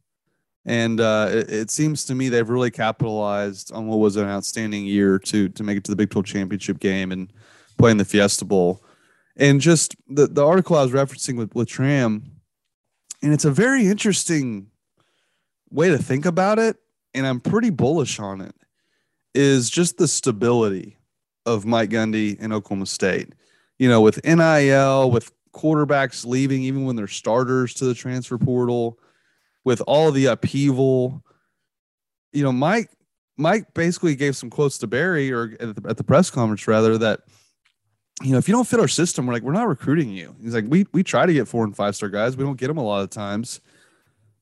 And 0.64 1.02
uh, 1.02 1.30
it, 1.32 1.52
it, 1.52 1.72
seems 1.72 2.06
to 2.06 2.14
me 2.14 2.30
they've 2.30 2.48
really 2.48 2.70
capitalized 2.70 3.72
on 3.74 3.88
what 3.88 3.98
was 3.98 4.16
an 4.18 4.28
outstanding 4.28 4.86
year 4.86 5.18
to 5.18 5.50
to 5.50 5.64
make 5.64 5.78
it 5.78 5.84
to 5.86 5.92
the 5.92 5.96
Big 5.96 6.12
Twelve 6.12 6.28
championship 6.28 6.78
game 6.78 7.12
and 7.12 7.34
playing 7.80 7.98
the 7.98 8.06
Fiesta 8.06 8.46
Bowl 8.46 8.84
and 9.40 9.62
just 9.62 9.96
the, 10.08 10.28
the 10.28 10.46
article 10.46 10.76
I 10.76 10.84
was 10.84 10.92
referencing 10.92 11.38
with, 11.38 11.56
with 11.56 11.70
Tram, 11.70 12.24
and 13.24 13.34
it's 13.34 13.46
a 13.46 13.52
very 13.52 13.88
interesting 13.88 14.68
way 15.72 15.90
to 15.90 15.98
think 15.98 16.26
about 16.26 16.60
it, 16.60 16.76
and 17.14 17.26
I'm 17.26 17.40
pretty 17.40 17.70
bullish 17.70 18.20
on 18.20 18.42
it, 18.42 18.54
is 19.34 19.70
just 19.70 19.98
the 19.98 20.08
stability 20.08 20.98
of 21.46 21.66
Mike 21.66 21.90
Gundy 21.90 22.38
in 22.40 22.52
Oklahoma 22.52 22.86
State. 22.86 23.34
You 23.78 23.88
know, 23.88 24.02
with 24.02 24.24
NIL, 24.26 25.10
with 25.10 25.32
quarterbacks 25.54 26.26
leaving 26.26 26.64
even 26.64 26.86
when 26.86 26.98
they're 26.98 27.08
starters 27.08 27.74
to 27.76 27.86
the 27.86 27.94
transfer 27.94 28.38
portal, 28.38 29.00
with 29.64 29.82
all 29.88 30.12
the 30.12 30.26
upheaval, 30.26 31.24
you 32.34 32.44
know, 32.44 32.52
Mike 32.52 32.90
Mike 33.38 33.74
basically 33.74 34.16
gave 34.16 34.36
some 34.36 34.50
quotes 34.50 34.78
to 34.80 34.88
Barry 34.88 35.32
or 35.32 35.56
at 35.62 35.76
the, 35.76 35.90
at 35.90 35.96
the 35.96 36.04
press 36.04 36.30
conference 36.30 36.68
rather 36.68 36.98
that– 36.98 37.22
you 38.22 38.32
know, 38.32 38.38
if 38.38 38.48
you 38.48 38.54
don't 38.54 38.68
fit 38.68 38.80
our 38.80 38.88
system, 38.88 39.26
we're 39.26 39.34
like, 39.34 39.44
we're 39.44 39.54
not 39.54 39.68
recruiting 39.68 40.10
you. 40.10 40.36
He's 40.42 40.54
like, 40.54 40.66
we 40.68 40.86
we 40.92 41.04
try 41.04 41.26
to 41.26 41.34
get 41.34 41.48
four 41.48 41.64
and 41.64 41.76
five 41.76 41.96
star 41.96 42.10
guys. 42.10 42.36
We 42.36 42.44
don't 42.44 42.60
get 42.60 42.68
them 42.68 42.78
a 42.78 42.84
lot 42.84 43.04
of 43.04 43.10
times. 43.10 43.62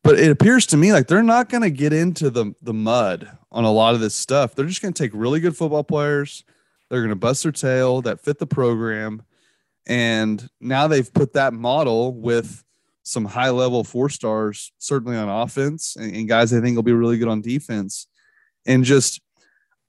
But 0.03 0.19
it 0.19 0.31
appears 0.31 0.65
to 0.67 0.77
me 0.77 0.93
like 0.93 1.07
they're 1.07 1.21
not 1.21 1.49
going 1.49 1.63
to 1.63 1.69
get 1.69 1.93
into 1.93 2.29
the 2.29 2.53
the 2.61 2.73
mud 2.73 3.29
on 3.51 3.65
a 3.65 3.71
lot 3.71 3.93
of 3.93 3.99
this 4.01 4.15
stuff. 4.15 4.55
They're 4.55 4.65
just 4.65 4.81
going 4.81 4.93
to 4.93 5.03
take 5.03 5.11
really 5.13 5.39
good 5.39 5.55
football 5.55 5.83
players. 5.83 6.43
They're 6.89 7.01
going 7.01 7.09
to 7.09 7.15
bust 7.15 7.43
their 7.43 7.51
tail 7.51 8.01
that 8.03 8.21
fit 8.21 8.39
the 8.39 8.47
program. 8.47 9.23
And 9.85 10.49
now 10.59 10.87
they've 10.87 11.13
put 11.13 11.33
that 11.33 11.53
model 11.53 12.13
with 12.13 12.63
some 13.03 13.25
high 13.25 13.49
level 13.49 13.83
four 13.83 14.09
stars, 14.09 14.73
certainly 14.77 15.15
on 15.15 15.29
offense, 15.29 15.95
and, 15.95 16.13
and 16.13 16.27
guys 16.27 16.53
I 16.53 16.59
think 16.59 16.75
will 16.75 16.83
be 16.83 16.93
really 16.93 17.17
good 17.17 17.29
on 17.29 17.41
defense. 17.41 18.07
And 18.65 18.83
just 18.83 19.21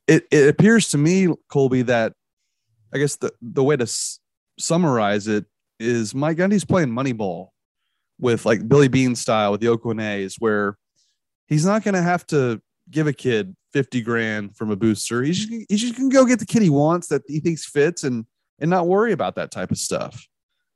it, 0.07 0.27
it 0.31 0.49
appears 0.49 0.91
to 0.91 0.99
me, 0.99 1.29
Colby, 1.49 1.83
that 1.83 2.15
I 2.93 2.99
guess 2.99 3.17
the 3.17 3.33
the 3.41 3.63
way 3.63 3.77
to 3.77 3.83
s- 3.83 4.21
summarize 4.59 5.29
it 5.29 5.45
is 5.79 6.15
Mike 6.15 6.39
Gundy's 6.39 6.65
playing 6.65 6.89
Moneyball 6.89 7.49
with 8.19 8.45
like 8.45 8.69
Billy 8.69 8.89
Beane 8.89 9.15
style 9.15 9.53
with 9.53 9.61
the 9.61 9.69
Oakland 9.69 10.01
A's, 10.01 10.37
where 10.39 10.77
he's 11.47 11.65
not 11.65 11.85
going 11.85 11.95
to 11.95 12.03
have 12.03 12.27
to 12.29 12.61
give 12.91 13.07
a 13.07 13.13
kid 13.13 13.55
50 13.73 14.01
grand 14.01 14.57
from 14.57 14.71
a 14.71 14.77
booster. 14.77 15.23
He's 15.23 15.47
just, 15.47 15.67
he 15.69 15.77
just 15.77 15.95
can 15.95 16.09
go 16.09 16.25
get 16.25 16.39
the 16.39 16.47
kid 16.47 16.63
he 16.63 16.71
wants 16.71 17.09
that 17.09 17.23
he 17.27 17.41
thinks 17.41 17.65
fits 17.65 18.05
and 18.05 18.27
and 18.59 18.71
not 18.71 18.89
worry 18.89 19.13
about 19.13 19.37
that 19.37 19.51
type 19.51 19.71
of 19.71 19.79
stuff. 19.79 20.27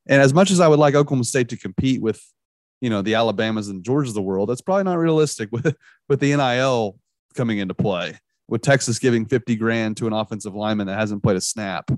And 0.07 0.21
as 0.21 0.35
much 0.35 0.51
as 0.51 0.61
I 0.61 0.69
would 0.69 0.79
like 0.79 0.95
Oklahoma 0.95 1.25
State 1.25 1.49
to 1.49 1.57
compete 1.57 2.01
with, 2.01 2.23
you 2.81 2.91
know, 2.91 3.03
the 3.03 3.15
Alabamas 3.15 3.69
and 3.69 3.83
Georgias 3.83 4.09
of 4.09 4.15
the 4.15 4.23
world, 4.23 4.49
that's 4.49 4.61
probably 4.61 4.85
not 4.85 4.99
realistic 4.99 5.51
with 5.53 5.75
with 6.09 6.21
the 6.21 6.37
NIL 6.37 6.99
coming 7.35 7.59
into 7.59 7.75
play 7.75 8.19
with 8.53 8.61
Texas 8.61 8.99
giving 8.99 9.25
50 9.25 9.57
grand 9.57 9.97
to 9.97 10.07
an 10.07 10.13
offensive 10.13 10.55
lineman 10.55 10.87
that 10.87 10.99
hasn't 10.99 11.23
played 11.23 11.39
a 11.39 11.41
snap. 11.41 11.91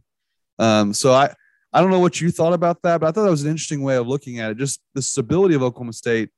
Um, 0.60 0.94
so 0.94 1.12
I, 1.12 1.34
I 1.72 1.80
don't 1.80 1.90
know 1.90 1.98
what 1.98 2.20
you 2.20 2.30
thought 2.30 2.52
about 2.52 2.80
that, 2.82 3.00
but 3.00 3.08
I 3.08 3.10
thought 3.10 3.24
that 3.24 3.30
was 3.30 3.42
an 3.42 3.50
interesting 3.50 3.82
way 3.82 3.96
of 3.96 4.06
looking 4.06 4.38
at 4.38 4.52
it. 4.52 4.56
Just 4.56 4.80
the 4.94 5.02
stability 5.02 5.56
of 5.56 5.64
Oklahoma 5.64 5.92
State 5.92 6.30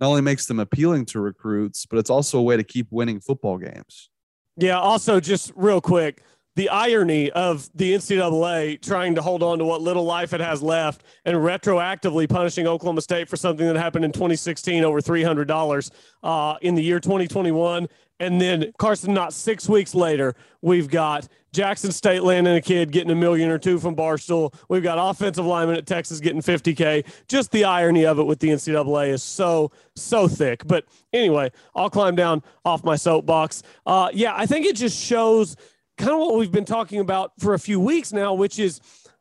not 0.00 0.08
only 0.08 0.20
makes 0.20 0.44
them 0.44 0.60
appealing 0.60 1.06
to 1.06 1.20
recruits, 1.20 1.86
but 1.86 1.98
it's 1.98 2.10
also 2.10 2.38
a 2.38 2.42
way 2.42 2.58
to 2.58 2.62
keep 2.62 2.88
winning 2.90 3.20
football 3.20 3.56
games. 3.56 4.10
Yeah. 4.58 4.78
Also, 4.78 5.18
just 5.18 5.50
real 5.56 5.80
quick, 5.80 6.22
the 6.56 6.68
irony 6.68 7.30
of 7.32 7.68
the 7.74 7.94
NCAA 7.94 8.80
trying 8.80 9.14
to 9.16 9.22
hold 9.22 9.42
on 9.42 9.58
to 9.58 9.64
what 9.64 9.80
little 9.80 10.04
life 10.04 10.32
it 10.32 10.40
has 10.40 10.62
left 10.62 11.02
and 11.24 11.36
retroactively 11.36 12.28
punishing 12.28 12.66
Oklahoma 12.66 13.00
State 13.00 13.28
for 13.28 13.36
something 13.36 13.66
that 13.66 13.76
happened 13.76 14.04
in 14.04 14.12
2016 14.12 14.84
over 14.84 15.00
$300 15.00 15.90
uh, 16.22 16.56
in 16.60 16.74
the 16.74 16.82
year 16.82 17.00
2021. 17.00 17.88
And 18.20 18.40
then 18.40 18.72
Carson, 18.78 19.12
not 19.12 19.32
six 19.32 19.68
weeks 19.68 19.94
later, 19.94 20.34
we've 20.62 20.88
got 20.88 21.28
Jackson 21.52 21.92
State 21.92 22.22
landing 22.22 22.54
a 22.54 22.60
kid 22.60 22.92
getting 22.92 23.10
a 23.10 23.14
million 23.14 23.50
or 23.50 23.58
two 23.58 23.78
from 23.78 23.96
Barstool. 23.96 24.54
We've 24.68 24.82
got 24.82 24.98
offensive 24.98 25.44
lineman 25.44 25.76
at 25.76 25.86
Texas 25.86 26.20
getting 26.20 26.40
50K. 26.40 27.06
Just 27.28 27.50
the 27.50 27.64
irony 27.64 28.06
of 28.06 28.18
it 28.18 28.24
with 28.24 28.38
the 28.38 28.48
NCAA 28.48 29.08
is 29.08 29.22
so, 29.22 29.72
so 29.96 30.28
thick. 30.28 30.66
But 30.66 30.84
anyway, 31.12 31.50
I'll 31.74 31.90
climb 31.90 32.14
down 32.14 32.42
off 32.64 32.84
my 32.84 32.96
soapbox. 32.96 33.62
Uh, 33.84 34.10
yeah, 34.12 34.32
I 34.36 34.46
think 34.46 34.66
it 34.66 34.76
just 34.76 35.02
shows– 35.02 35.56
kind 35.96 36.12
of 36.12 36.18
what 36.18 36.36
we've 36.36 36.52
been 36.52 36.64
talking 36.64 37.00
about 37.00 37.32
for 37.38 37.54
a 37.54 37.58
few 37.58 37.80
weeks 37.80 38.12
now, 38.12 38.34
which 38.34 38.58
is 38.58 38.80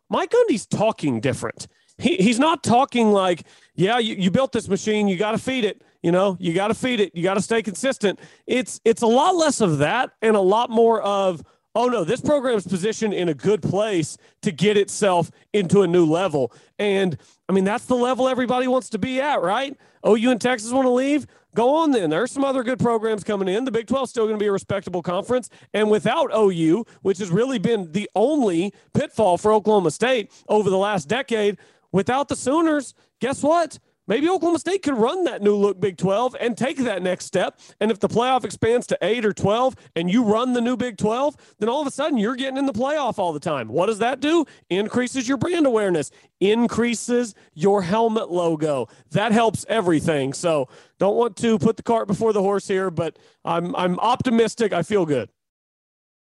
Mike 0.09 0.31
Gundy's 0.31 0.65
talking 0.65 1.19
different. 1.19 1.67
He, 1.97 2.17
he's 2.17 2.39
not 2.39 2.63
talking 2.63 3.11
like, 3.11 3.43
yeah, 3.75 3.99
you, 3.99 4.15
you 4.15 4.31
built 4.31 4.51
this 4.51 4.67
machine, 4.67 5.07
you 5.07 5.17
got 5.17 5.31
to 5.31 5.37
feed 5.37 5.65
it. 5.65 5.83
You 6.03 6.11
know, 6.11 6.37
you 6.39 6.53
got 6.53 6.67
to 6.67 6.73
feed 6.73 6.99
it. 6.99 7.15
You 7.15 7.23
got 7.23 7.35
to 7.35 7.41
stay 7.41 7.63
consistent. 7.63 8.19
It's 8.45 8.81
it's 8.83 9.01
a 9.01 9.07
lot 9.07 9.35
less 9.35 9.61
of 9.61 9.79
that 9.79 10.11
and 10.21 10.35
a 10.35 10.41
lot 10.41 10.69
more 10.69 11.01
of, 11.01 11.41
oh 11.75 11.87
no, 11.87 12.03
this 12.03 12.19
program's 12.19 12.67
positioned 12.67 13.13
in 13.13 13.29
a 13.29 13.33
good 13.33 13.61
place 13.61 14.17
to 14.41 14.51
get 14.51 14.75
itself 14.75 15.31
into 15.53 15.81
a 15.81 15.87
new 15.87 16.05
level. 16.05 16.51
And 16.77 17.17
I 17.47 17.53
mean, 17.53 17.63
that's 17.63 17.85
the 17.85 17.95
level 17.95 18.27
everybody 18.27 18.67
wants 18.67 18.89
to 18.89 18.99
be 18.99 19.21
at, 19.21 19.41
right? 19.41 19.77
Oh, 20.03 20.17
OU 20.17 20.31
and 20.31 20.41
Texas 20.41 20.73
want 20.73 20.85
to 20.85 20.91
leave. 20.91 21.25
Go 21.55 21.75
on 21.75 21.91
then. 21.91 22.09
There's 22.09 22.31
some 22.31 22.43
other 22.43 22.63
good 22.63 22.79
programs 22.79 23.23
coming 23.23 23.47
in. 23.47 23.63
The 23.63 23.71
Big 23.71 23.87
12 23.87 24.03
is 24.03 24.09
still 24.09 24.25
going 24.25 24.37
to 24.37 24.43
be 24.43 24.47
a 24.47 24.51
respectable 24.51 25.01
conference. 25.01 25.49
And 25.73 25.89
without 25.89 26.31
OU, 26.35 26.85
which 27.03 27.19
has 27.19 27.29
really 27.29 27.59
been 27.59 27.91
the 27.91 28.09
only 28.15 28.73
pitfall 28.93 29.37
for 29.37 29.53
Oklahoma 29.53 29.91
State 29.91 30.31
over 30.49 30.69
the 30.69 30.77
last 30.77 31.07
decade, 31.07 31.59
without 31.91 32.27
the 32.27 32.35
Sooners, 32.35 32.95
guess 33.21 33.43
what? 33.43 33.79
Maybe 34.05 34.27
Oklahoma 34.29 34.59
State 34.59 34.83
could 34.83 34.97
run 34.97 35.23
that 35.23 35.41
new 35.41 35.55
look 35.55 35.79
Big 35.79 35.95
12 35.95 36.35
and 36.39 36.57
take 36.57 36.77
that 36.79 37.01
next 37.01 37.25
step. 37.25 37.59
And 37.79 37.89
if 37.89 37.99
the 37.99 38.09
playoff 38.09 38.43
expands 38.43 38.85
to 38.87 38.97
eight 39.01 39.25
or 39.25 39.31
12 39.31 39.75
and 39.95 40.11
you 40.11 40.23
run 40.23 40.51
the 40.51 40.59
new 40.59 40.75
Big 40.75 40.97
12, 40.97 41.37
then 41.59 41.69
all 41.69 41.79
of 41.79 41.87
a 41.87 41.91
sudden 41.91 42.17
you're 42.17 42.35
getting 42.35 42.57
in 42.57 42.65
the 42.65 42.73
playoff 42.73 43.17
all 43.17 43.31
the 43.31 43.39
time. 43.39 43.69
What 43.69 43.85
does 43.85 43.99
that 43.99 44.19
do? 44.19 44.45
Increases 44.69 45.27
your 45.27 45.37
brand 45.37 45.65
awareness, 45.65 46.11
increases 46.41 47.33
your 47.53 47.81
helmet 47.81 48.29
logo. 48.29 48.89
That 49.11 49.31
helps 49.31 49.65
everything. 49.69 50.33
So 50.33 50.67
don't 50.99 51.15
want 51.15 51.37
to 51.37 51.57
put 51.57 51.77
the 51.77 51.83
cart 51.83 52.07
before 52.07 52.33
the 52.33 52.41
horse 52.41 52.67
here, 52.67 52.91
but 52.91 53.17
I'm, 53.45 53.73
I'm 53.75 53.97
optimistic. 53.99 54.73
I 54.73 54.83
feel 54.83 55.05
good. 55.05 55.29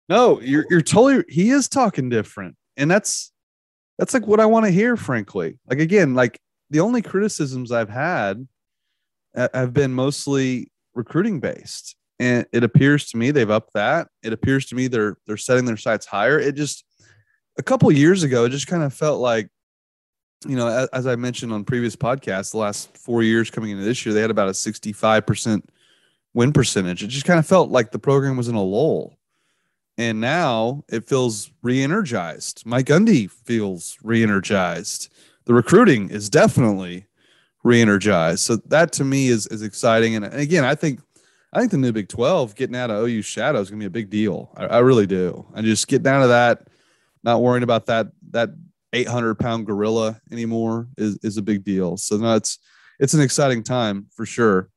No, 0.09 0.41
you're, 0.41 0.65
you're 0.71 0.81
totally, 0.81 1.25
he 1.29 1.51
is 1.51 1.69
talking 1.69 2.09
different. 2.09 2.57
And 2.79 2.91
that's, 2.91 3.31
that's 3.99 4.15
like 4.15 4.27
what 4.27 4.41
I 4.41 4.47
want 4.47 4.65
to 4.65 4.73
hear, 4.73 4.97
frankly. 4.97 5.59
Like, 5.69 5.81
again, 5.81 6.15
like, 6.15 6.41
the 6.71 6.81
only 6.81 7.03
criticisms 7.03 7.73
I've 7.73 7.91
had 7.91 8.47
uh, 9.37 9.49
have 9.55 9.73
been 9.73 9.93
mostly 9.93 10.71
recruiting 10.95 11.41
based. 11.41 11.97
And 12.19 12.47
it 12.53 12.65
appears 12.65 13.09
to 13.11 13.17
me 13.17 13.31
they've 13.31 13.51
upped 13.51 13.75
that. 13.75 14.09
It 14.23 14.33
appears 14.33 14.67
to 14.67 14.75
me 14.75 14.89
they're 14.89 15.17
they're 15.27 15.37
setting 15.37 15.65
their 15.65 15.77
sights 15.77 16.07
higher. 16.07 16.39
It 16.39 16.57
just 16.57 16.85
a 17.59 17.63
couple 17.63 17.91
years 17.93 18.23
ago, 18.23 18.45
it 18.45 18.51
just 18.51 18.67
kind 18.67 18.83
of 18.83 18.95
felt 18.95 19.21
like, 19.21 19.49
you 20.47 20.57
know, 20.57 20.69
as, 20.69 20.89
as 20.89 21.07
I 21.07 21.17
mentioned 21.17 21.53
on 21.53 21.65
previous 21.65 21.97
podcasts, 21.97 22.53
the 22.53 22.59
last 22.59 22.97
four 22.97 23.23
years 23.23 23.51
coming 23.51 23.71
into 23.71 23.85
this 23.85 24.05
year, 24.07 24.15
they 24.15 24.21
had 24.21 24.31
about 24.31 24.49
a 24.49 24.53
65% 24.53 25.63
win 26.35 26.53
percentage. 26.53 27.03
It 27.03 27.09
just 27.09 27.27
kind 27.27 27.39
of 27.39 27.47
felt 27.47 27.71
like 27.71 27.91
the 27.91 27.99
program 27.99 28.37
was 28.37 28.49
in 28.49 28.55
a 28.55 28.63
lull. 28.63 29.15
And 29.97 30.21
now 30.21 30.85
it 30.89 31.09
feels 31.09 31.51
re-energized. 31.63 32.63
Mike 32.65 32.87
Gundy 32.87 33.29
feels 33.29 33.99
re-energized 34.05 35.13
the 35.49 35.55
recruiting 35.55 36.11
is 36.11 36.29
definitely 36.29 37.07
re-energized. 37.65 38.41
So 38.41 38.57
that 38.67 38.93
to 38.93 39.05
me 39.05 39.29
is 39.29 39.47
is 39.49 39.63
exciting. 39.63 40.15
And 40.15 40.27
again, 40.27 40.63
I 40.63 40.75
think 40.75 41.01
I 41.53 41.59
think 41.59 41.73
the 41.73 41.79
new 41.79 41.91
Big 41.91 42.09
12 42.09 42.55
getting 42.55 42.77
out 42.77 42.91
of 42.91 43.03
OU 43.03 43.23
shadow 43.23 43.59
is 43.59 43.71
gonna 43.71 43.81
be 43.81 43.87
a 43.87 43.91
big 43.91 44.11
deal. 44.11 44.53
I, 44.57 44.67
I 44.67 44.79
really 44.81 45.07
do. 45.07 45.47
And 45.55 45.67
just 45.67 45.89
get 45.89 46.03
down 46.03 46.21
to 46.21 46.29
that, 46.29 46.69
not 47.25 47.41
worrying 47.43 47.63
about 47.63 47.87
that 47.87 48.09
that 48.31 48.51
800 48.93 49.37
pound 49.37 49.67
gorilla 49.67 50.21
anymore 50.31 50.87
is 50.99 51.19
is 51.23 51.39
a 51.39 51.43
big 51.43 51.65
deal. 51.65 51.97
So 51.97 52.19
no, 52.19 52.37
it's 52.37 52.59
it's 53.01 53.15
an 53.15 53.23
exciting 53.23 53.63
time 53.63 54.07
for 54.15 54.27
sure. 54.27 54.69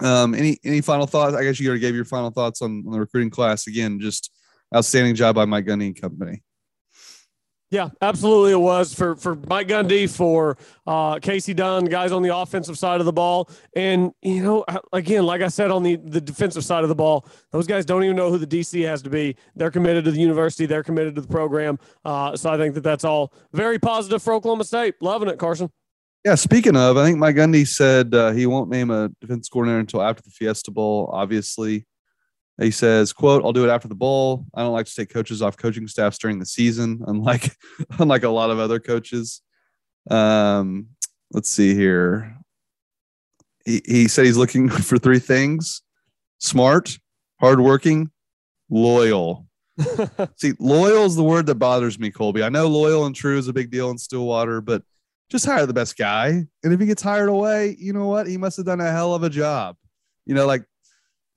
Um, 0.00 0.34
any 0.34 0.58
any 0.62 0.82
final 0.82 1.06
thoughts? 1.06 1.34
I 1.34 1.42
guess 1.42 1.58
you 1.58 1.68
already 1.68 1.80
gave 1.80 1.94
your 1.94 2.04
final 2.04 2.30
thoughts 2.30 2.60
on, 2.60 2.84
on 2.86 2.92
the 2.92 3.00
recruiting 3.00 3.30
class. 3.30 3.66
Again, 3.66 3.98
just 3.98 4.30
outstanding 4.74 5.14
job 5.14 5.36
by 5.36 5.46
Mike 5.46 5.64
Gundy 5.64 5.86
and 5.86 5.98
company. 5.98 6.42
Yeah, 7.70 7.88
absolutely. 8.00 8.52
It 8.52 8.60
was 8.60 8.94
for 8.94 9.16
for 9.16 9.34
Mike 9.34 9.66
Gundy, 9.66 10.08
for 10.08 10.56
uh, 10.86 11.16
Kasey 11.16 11.54
Dunn, 11.54 11.86
guys 11.86 12.12
on 12.12 12.22
the 12.22 12.36
offensive 12.36 12.78
side 12.78 13.00
of 13.00 13.06
the 13.06 13.12
ball, 13.12 13.50
and 13.74 14.12
you 14.22 14.42
know, 14.42 14.64
again, 14.92 15.26
like 15.26 15.42
I 15.42 15.48
said 15.48 15.72
on 15.72 15.82
the 15.82 15.96
the 15.96 16.20
defensive 16.20 16.64
side 16.64 16.84
of 16.84 16.88
the 16.88 16.94
ball, 16.94 17.26
those 17.50 17.66
guys 17.66 17.84
don't 17.84 18.04
even 18.04 18.14
know 18.14 18.30
who 18.30 18.38
the 18.38 18.46
DC 18.46 18.86
has 18.86 19.02
to 19.02 19.10
be. 19.10 19.34
They're 19.56 19.72
committed 19.72 20.04
to 20.04 20.12
the 20.12 20.20
university. 20.20 20.66
They're 20.66 20.84
committed 20.84 21.16
to 21.16 21.20
the 21.20 21.28
program. 21.28 21.80
Uh, 22.04 22.36
so 22.36 22.50
I 22.50 22.56
think 22.56 22.74
that 22.74 22.82
that's 22.82 23.04
all 23.04 23.32
very 23.52 23.80
positive 23.80 24.22
for 24.22 24.32
Oklahoma 24.34 24.62
State. 24.62 24.94
Loving 25.00 25.28
it, 25.28 25.38
Carson. 25.38 25.68
Yeah. 26.24 26.36
Speaking 26.36 26.76
of, 26.76 26.96
I 26.96 27.04
think 27.04 27.18
Mike 27.18 27.34
Gundy 27.34 27.66
said 27.66 28.14
uh, 28.14 28.30
he 28.30 28.46
won't 28.46 28.70
name 28.70 28.90
a 28.90 29.10
defense 29.20 29.48
coordinator 29.48 29.80
until 29.80 30.02
after 30.02 30.22
the 30.22 30.30
Fiesta 30.30 30.70
Bowl. 30.70 31.10
Obviously, 31.12 31.84
he 32.58 32.70
says, 32.70 33.12
quote, 33.12 33.44
I'll 33.44 33.52
do 33.52 33.64
it 33.64 33.70
after 33.70 33.88
the 33.88 33.94
bowl. 33.94 34.46
I 34.54 34.62
don't 34.62 34.72
like 34.72 34.86
to 34.86 34.94
take 34.94 35.10
coaches 35.10 35.42
off 35.42 35.56
coaching 35.56 35.86
staffs 35.86 36.18
during 36.18 36.38
the 36.38 36.46
season, 36.46 37.02
unlike 37.06 37.56
unlike 37.98 38.22
a 38.22 38.28
lot 38.28 38.50
of 38.50 38.58
other 38.58 38.80
coaches. 38.80 39.42
Um, 40.10 40.88
let's 41.32 41.50
see 41.50 41.74
here. 41.74 42.38
He, 43.64 43.82
he 43.84 44.08
said 44.08 44.24
he's 44.24 44.36
looking 44.36 44.68
for 44.88 44.98
three 44.98 45.18
things 45.18 45.82
smart, 46.38 46.98
hardworking, 47.40 48.10
loyal. 48.70 49.46
see, 50.36 50.52
loyal 50.58 51.04
is 51.04 51.16
the 51.16 51.24
word 51.24 51.46
that 51.46 51.56
bothers 51.56 51.98
me, 51.98 52.10
Colby. 52.10 52.42
I 52.42 52.48
know 52.48 52.66
loyal 52.68 53.04
and 53.04 53.14
true 53.14 53.36
is 53.36 53.48
a 53.48 53.52
big 53.52 53.70
deal 53.70 53.90
in 53.90 53.98
Stillwater, 53.98 54.62
but 54.62 54.82
just 55.28 55.44
hire 55.44 55.66
the 55.66 55.74
best 55.74 55.98
guy. 55.98 56.46
And 56.62 56.72
if 56.72 56.80
he 56.80 56.86
gets 56.86 57.02
hired 57.02 57.28
away, 57.28 57.76
you 57.78 57.92
know 57.92 58.06
what? 58.06 58.26
He 58.26 58.38
must 58.38 58.56
have 58.56 58.66
done 58.66 58.80
a 58.80 58.90
hell 58.90 59.14
of 59.14 59.22
a 59.22 59.30
job. 59.30 59.76
You 60.24 60.34
know, 60.34 60.46
like 60.46 60.64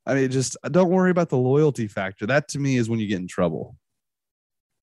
I 0.10 0.16
mean, 0.16 0.32
just 0.32 0.58
don't 0.72 0.90
worry 0.90 1.12
about 1.12 1.30
the 1.30 1.38
loyalty 1.38 1.88
factor. 1.88 2.26
That 2.26 2.48
to 2.50 2.60
me 2.60 2.78
is 2.78 2.90
when 2.90 3.00
you 3.00 3.08
get 3.08 3.20
in 3.20 3.28
trouble. 3.28 3.78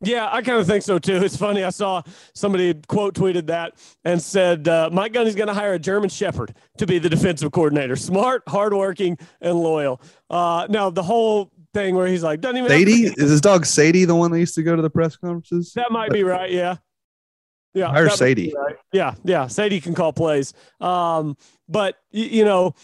Yeah, 0.03 0.29
I 0.31 0.43
kind 0.43 0.61
of 0.61 0.67
think 0.67 0.83
so 0.85 0.99
too. 0.99 1.17
It's 1.17 1.37
funny. 1.37 1.65
I 1.65 1.71
saw 1.71 2.03
somebody 2.35 2.75
quote 2.87 3.15
tweeted 3.15 3.47
that 3.47 3.73
and 4.05 4.21
said 4.23 4.69
uh, 4.69 4.91
Mike 4.93 5.13
Gundy's 5.13 5.35
going 5.35 5.49
to 5.49 5.55
hire 5.55 5.73
a 5.75 5.79
German 5.79 6.11
Shepherd 6.11 6.55
to 6.79 6.87
be 6.87 6.99
the 6.99 7.09
defensive 7.09 7.51
coordinator. 7.51 7.97
Smart, 7.97 8.43
hardworking, 8.47 9.19
and 9.41 9.59
loyal. 9.59 10.01
Uh, 10.29 10.67
now 10.71 10.91
the 10.91 11.03
whole 11.03 11.51
thing 11.73 11.95
where 11.95 12.07
he's 12.07 12.23
like, 12.23 12.41
doesn't 12.41 12.59
even. 12.59 12.69
Sadie 12.69 13.07
is 13.07 13.31
his 13.31 13.41
dog 13.41 13.67
Sadie 13.67 14.05
the 14.05 14.15
one 14.15 14.31
that 14.33 14.39
used 14.39 14.55
to 14.57 14.63
go 14.63 14.77
to 14.77 14.83
the 14.83 14.91
press 14.91 15.17
conferences? 15.17 15.73
That 15.75 15.91
might 15.91 16.11
be 16.11 16.23
right. 16.23 16.51
Yeah. 16.51 16.77
Yeah. 17.73 17.89
Hire 17.89 18.09
Sadie. 18.09 18.55
Right. 18.57 18.77
Yeah. 18.93 19.15
Yeah. 19.25 19.47
Sadie 19.49 19.81
can 19.81 19.95
call 19.95 20.13
plays. 20.13 20.55
Um, 20.81 21.37
but 21.69 21.97
you 22.11 22.45
know, 22.45 22.75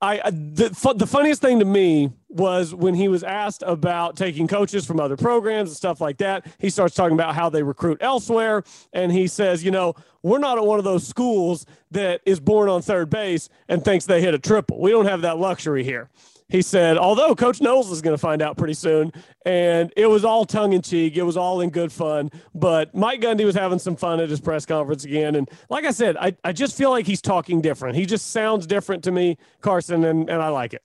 I 0.00 0.30
the 0.30 0.94
the 0.96 1.06
funniest 1.06 1.40
thing 1.40 1.60
to 1.60 1.64
me 1.64 2.12
was 2.28 2.74
when 2.74 2.94
he 2.94 3.08
was 3.08 3.22
asked 3.22 3.62
about 3.64 4.16
taking 4.16 4.46
coaches 4.46 4.84
from 4.84 5.00
other 5.00 5.16
programs 5.16 5.70
and 5.70 5.76
stuff 5.76 6.00
like 6.00 6.18
that. 6.18 6.46
He 6.58 6.68
starts 6.68 6.94
talking 6.94 7.14
about 7.14 7.34
how 7.34 7.48
they 7.48 7.62
recruit 7.62 7.98
elsewhere, 8.00 8.64
and 8.92 9.12
he 9.12 9.26
says, 9.26 9.64
you 9.64 9.70
know, 9.70 9.94
we're 10.22 10.38
not 10.38 10.58
at 10.58 10.66
one 10.66 10.78
of 10.78 10.84
those 10.84 11.06
schools 11.06 11.64
that 11.92 12.20
is 12.26 12.40
born 12.40 12.68
on 12.68 12.82
third 12.82 13.08
base 13.08 13.48
and 13.68 13.84
thinks 13.84 14.04
they 14.04 14.20
hit 14.20 14.34
a 14.34 14.38
triple. 14.38 14.80
We 14.80 14.90
don't 14.90 15.06
have 15.06 15.22
that 15.22 15.38
luxury 15.38 15.84
here 15.84 16.10
he 16.48 16.62
said, 16.62 16.98
although 16.98 17.34
Coach 17.34 17.60
Knowles 17.60 17.90
is 17.90 18.02
going 18.02 18.14
to 18.14 18.20
find 18.20 18.42
out 18.42 18.56
pretty 18.56 18.74
soon, 18.74 19.12
and 19.46 19.92
it 19.96 20.06
was 20.06 20.24
all 20.24 20.44
tongue 20.44 20.72
in 20.72 20.82
cheek, 20.82 21.16
it 21.16 21.22
was 21.22 21.36
all 21.36 21.60
in 21.60 21.70
good 21.70 21.90
fun. 21.90 22.30
But 22.54 22.94
Mike 22.94 23.20
Gundy 23.20 23.44
was 23.44 23.54
having 23.54 23.78
some 23.78 23.96
fun 23.96 24.20
at 24.20 24.28
his 24.28 24.40
press 24.40 24.66
conference 24.66 25.04
again. 25.04 25.36
And 25.36 25.50
like 25.70 25.84
I 25.84 25.90
said, 25.90 26.16
I, 26.18 26.36
I 26.44 26.52
just 26.52 26.76
feel 26.76 26.90
like 26.90 27.06
he's 27.06 27.22
talking 27.22 27.60
different. 27.60 27.96
He 27.96 28.06
just 28.06 28.30
sounds 28.30 28.66
different 28.66 29.04
to 29.04 29.10
me, 29.10 29.38
Carson, 29.60 30.04
and, 30.04 30.28
and 30.28 30.42
I 30.42 30.48
like 30.48 30.74
it. 30.74 30.82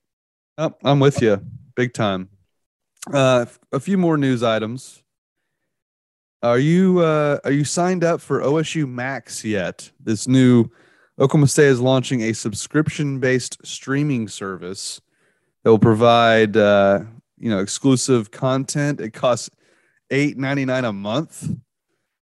Oh, 0.57 0.73
I'm 0.83 0.99
with 0.99 1.21
you 1.21 1.41
big 1.79 1.93
time. 1.93 2.27
Uh, 3.13 3.45
a 3.71 3.79
few 3.79 3.97
more 3.97 4.17
news 4.17 4.43
items. 4.43 5.01
Are 6.43 6.59
you 6.59 6.99
uh, 6.99 7.39
are 7.45 7.51
you 7.51 7.63
signed 7.63 8.03
up 8.03 8.19
for 8.19 8.41
OSU 8.41 8.85
Max 8.85 9.45
yet? 9.45 9.89
This 9.97 10.27
new 10.27 10.69
Oklahoma 11.17 11.47
State 11.47 11.67
is 11.67 11.79
launching 11.79 12.21
a 12.23 12.33
subscription 12.33 13.19
based 13.19 13.65
streaming 13.65 14.27
service 14.27 14.99
that 15.63 15.69
will 15.69 15.79
provide 15.79 16.55
uh, 16.57 17.01
you 17.37 17.49
know 17.49 17.59
exclusive 17.59 18.31
content. 18.31 18.99
It 18.99 19.11
costs 19.11 19.49
eight 20.11 20.37
ninety 20.37 20.65
nine 20.65 20.85
a 20.85 20.93
month, 20.93 21.49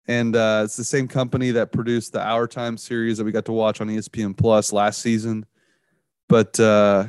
and 0.07 0.35
uh, 0.35 0.61
it's 0.63 0.75
the 0.75 0.83
same 0.83 1.07
company 1.07 1.51
that 1.51 1.71
produced 1.71 2.13
the 2.13 2.21
Our 2.21 2.47
Time 2.47 2.77
series 2.77 3.17
that 3.17 3.23
we 3.23 3.31
got 3.31 3.45
to 3.45 3.51
watch 3.51 3.81
on 3.81 3.87
ESPN 3.87 4.37
Plus 4.37 4.71
last 4.71 5.01
season. 5.01 5.45
But 6.27 6.59
uh, 6.59 7.07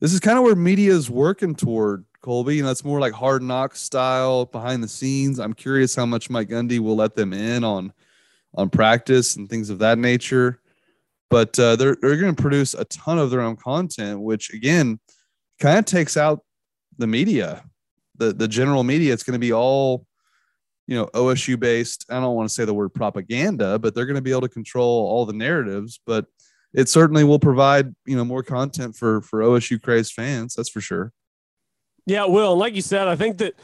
this 0.00 0.12
is 0.12 0.20
kind 0.20 0.38
of 0.38 0.44
where 0.44 0.56
media 0.56 0.92
is 0.92 1.10
working 1.10 1.54
toward 1.54 2.04
Colby. 2.22 2.56
You 2.56 2.62
know, 2.64 2.70
it's 2.70 2.84
more 2.84 3.00
like 3.00 3.12
hard 3.12 3.42
knock 3.42 3.76
style 3.76 4.46
behind 4.46 4.82
the 4.82 4.88
scenes. 4.88 5.38
I'm 5.38 5.54
curious 5.54 5.94
how 5.94 6.06
much 6.06 6.30
Mike 6.30 6.48
Gundy 6.48 6.78
will 6.78 6.96
let 6.96 7.14
them 7.14 7.32
in 7.32 7.64
on 7.64 7.92
on 8.54 8.70
practice 8.70 9.36
and 9.36 9.48
things 9.48 9.70
of 9.70 9.78
that 9.80 9.98
nature. 9.98 10.60
But 11.30 11.58
uh, 11.58 11.76
they're 11.76 11.96
they're 12.00 12.16
going 12.16 12.34
to 12.34 12.42
produce 12.42 12.74
a 12.74 12.84
ton 12.86 13.18
of 13.18 13.30
their 13.30 13.42
own 13.42 13.56
content, 13.56 14.20
which 14.20 14.52
again 14.52 14.98
kind 15.58 15.78
of 15.78 15.84
takes 15.84 16.16
out 16.16 16.40
the 16.98 17.06
media, 17.06 17.64
the 18.16 18.32
the 18.32 18.48
general 18.48 18.84
media. 18.84 19.12
It's 19.12 19.22
going 19.22 19.34
to 19.34 19.38
be 19.38 19.52
all 19.52 20.06
you 20.86 20.96
know 20.96 21.06
OSU 21.14 21.58
based. 21.58 22.06
I 22.10 22.20
don't 22.20 22.34
want 22.34 22.48
to 22.48 22.54
say 22.54 22.64
the 22.64 22.74
word 22.74 22.90
propaganda, 22.90 23.78
but 23.78 23.94
they're 23.94 24.06
going 24.06 24.16
to 24.16 24.22
be 24.22 24.30
able 24.30 24.42
to 24.42 24.48
control 24.48 25.06
all 25.06 25.26
the 25.26 25.32
narratives. 25.32 26.00
But 26.06 26.26
it 26.74 26.88
certainly 26.88 27.24
will 27.24 27.38
provide 27.38 27.94
you 28.06 28.16
know 28.16 28.24
more 28.24 28.42
content 28.42 28.96
for 28.96 29.22
for 29.22 29.40
OSU 29.40 29.80
crazed 29.80 30.12
fans. 30.12 30.54
That's 30.54 30.70
for 30.70 30.80
sure. 30.80 31.12
Yeah, 32.06 32.24
it 32.24 32.30
will. 32.30 32.52
And 32.52 32.60
like 32.60 32.74
you 32.74 32.82
said, 32.82 33.06
I 33.06 33.16
think 33.16 33.38
that 33.38 33.54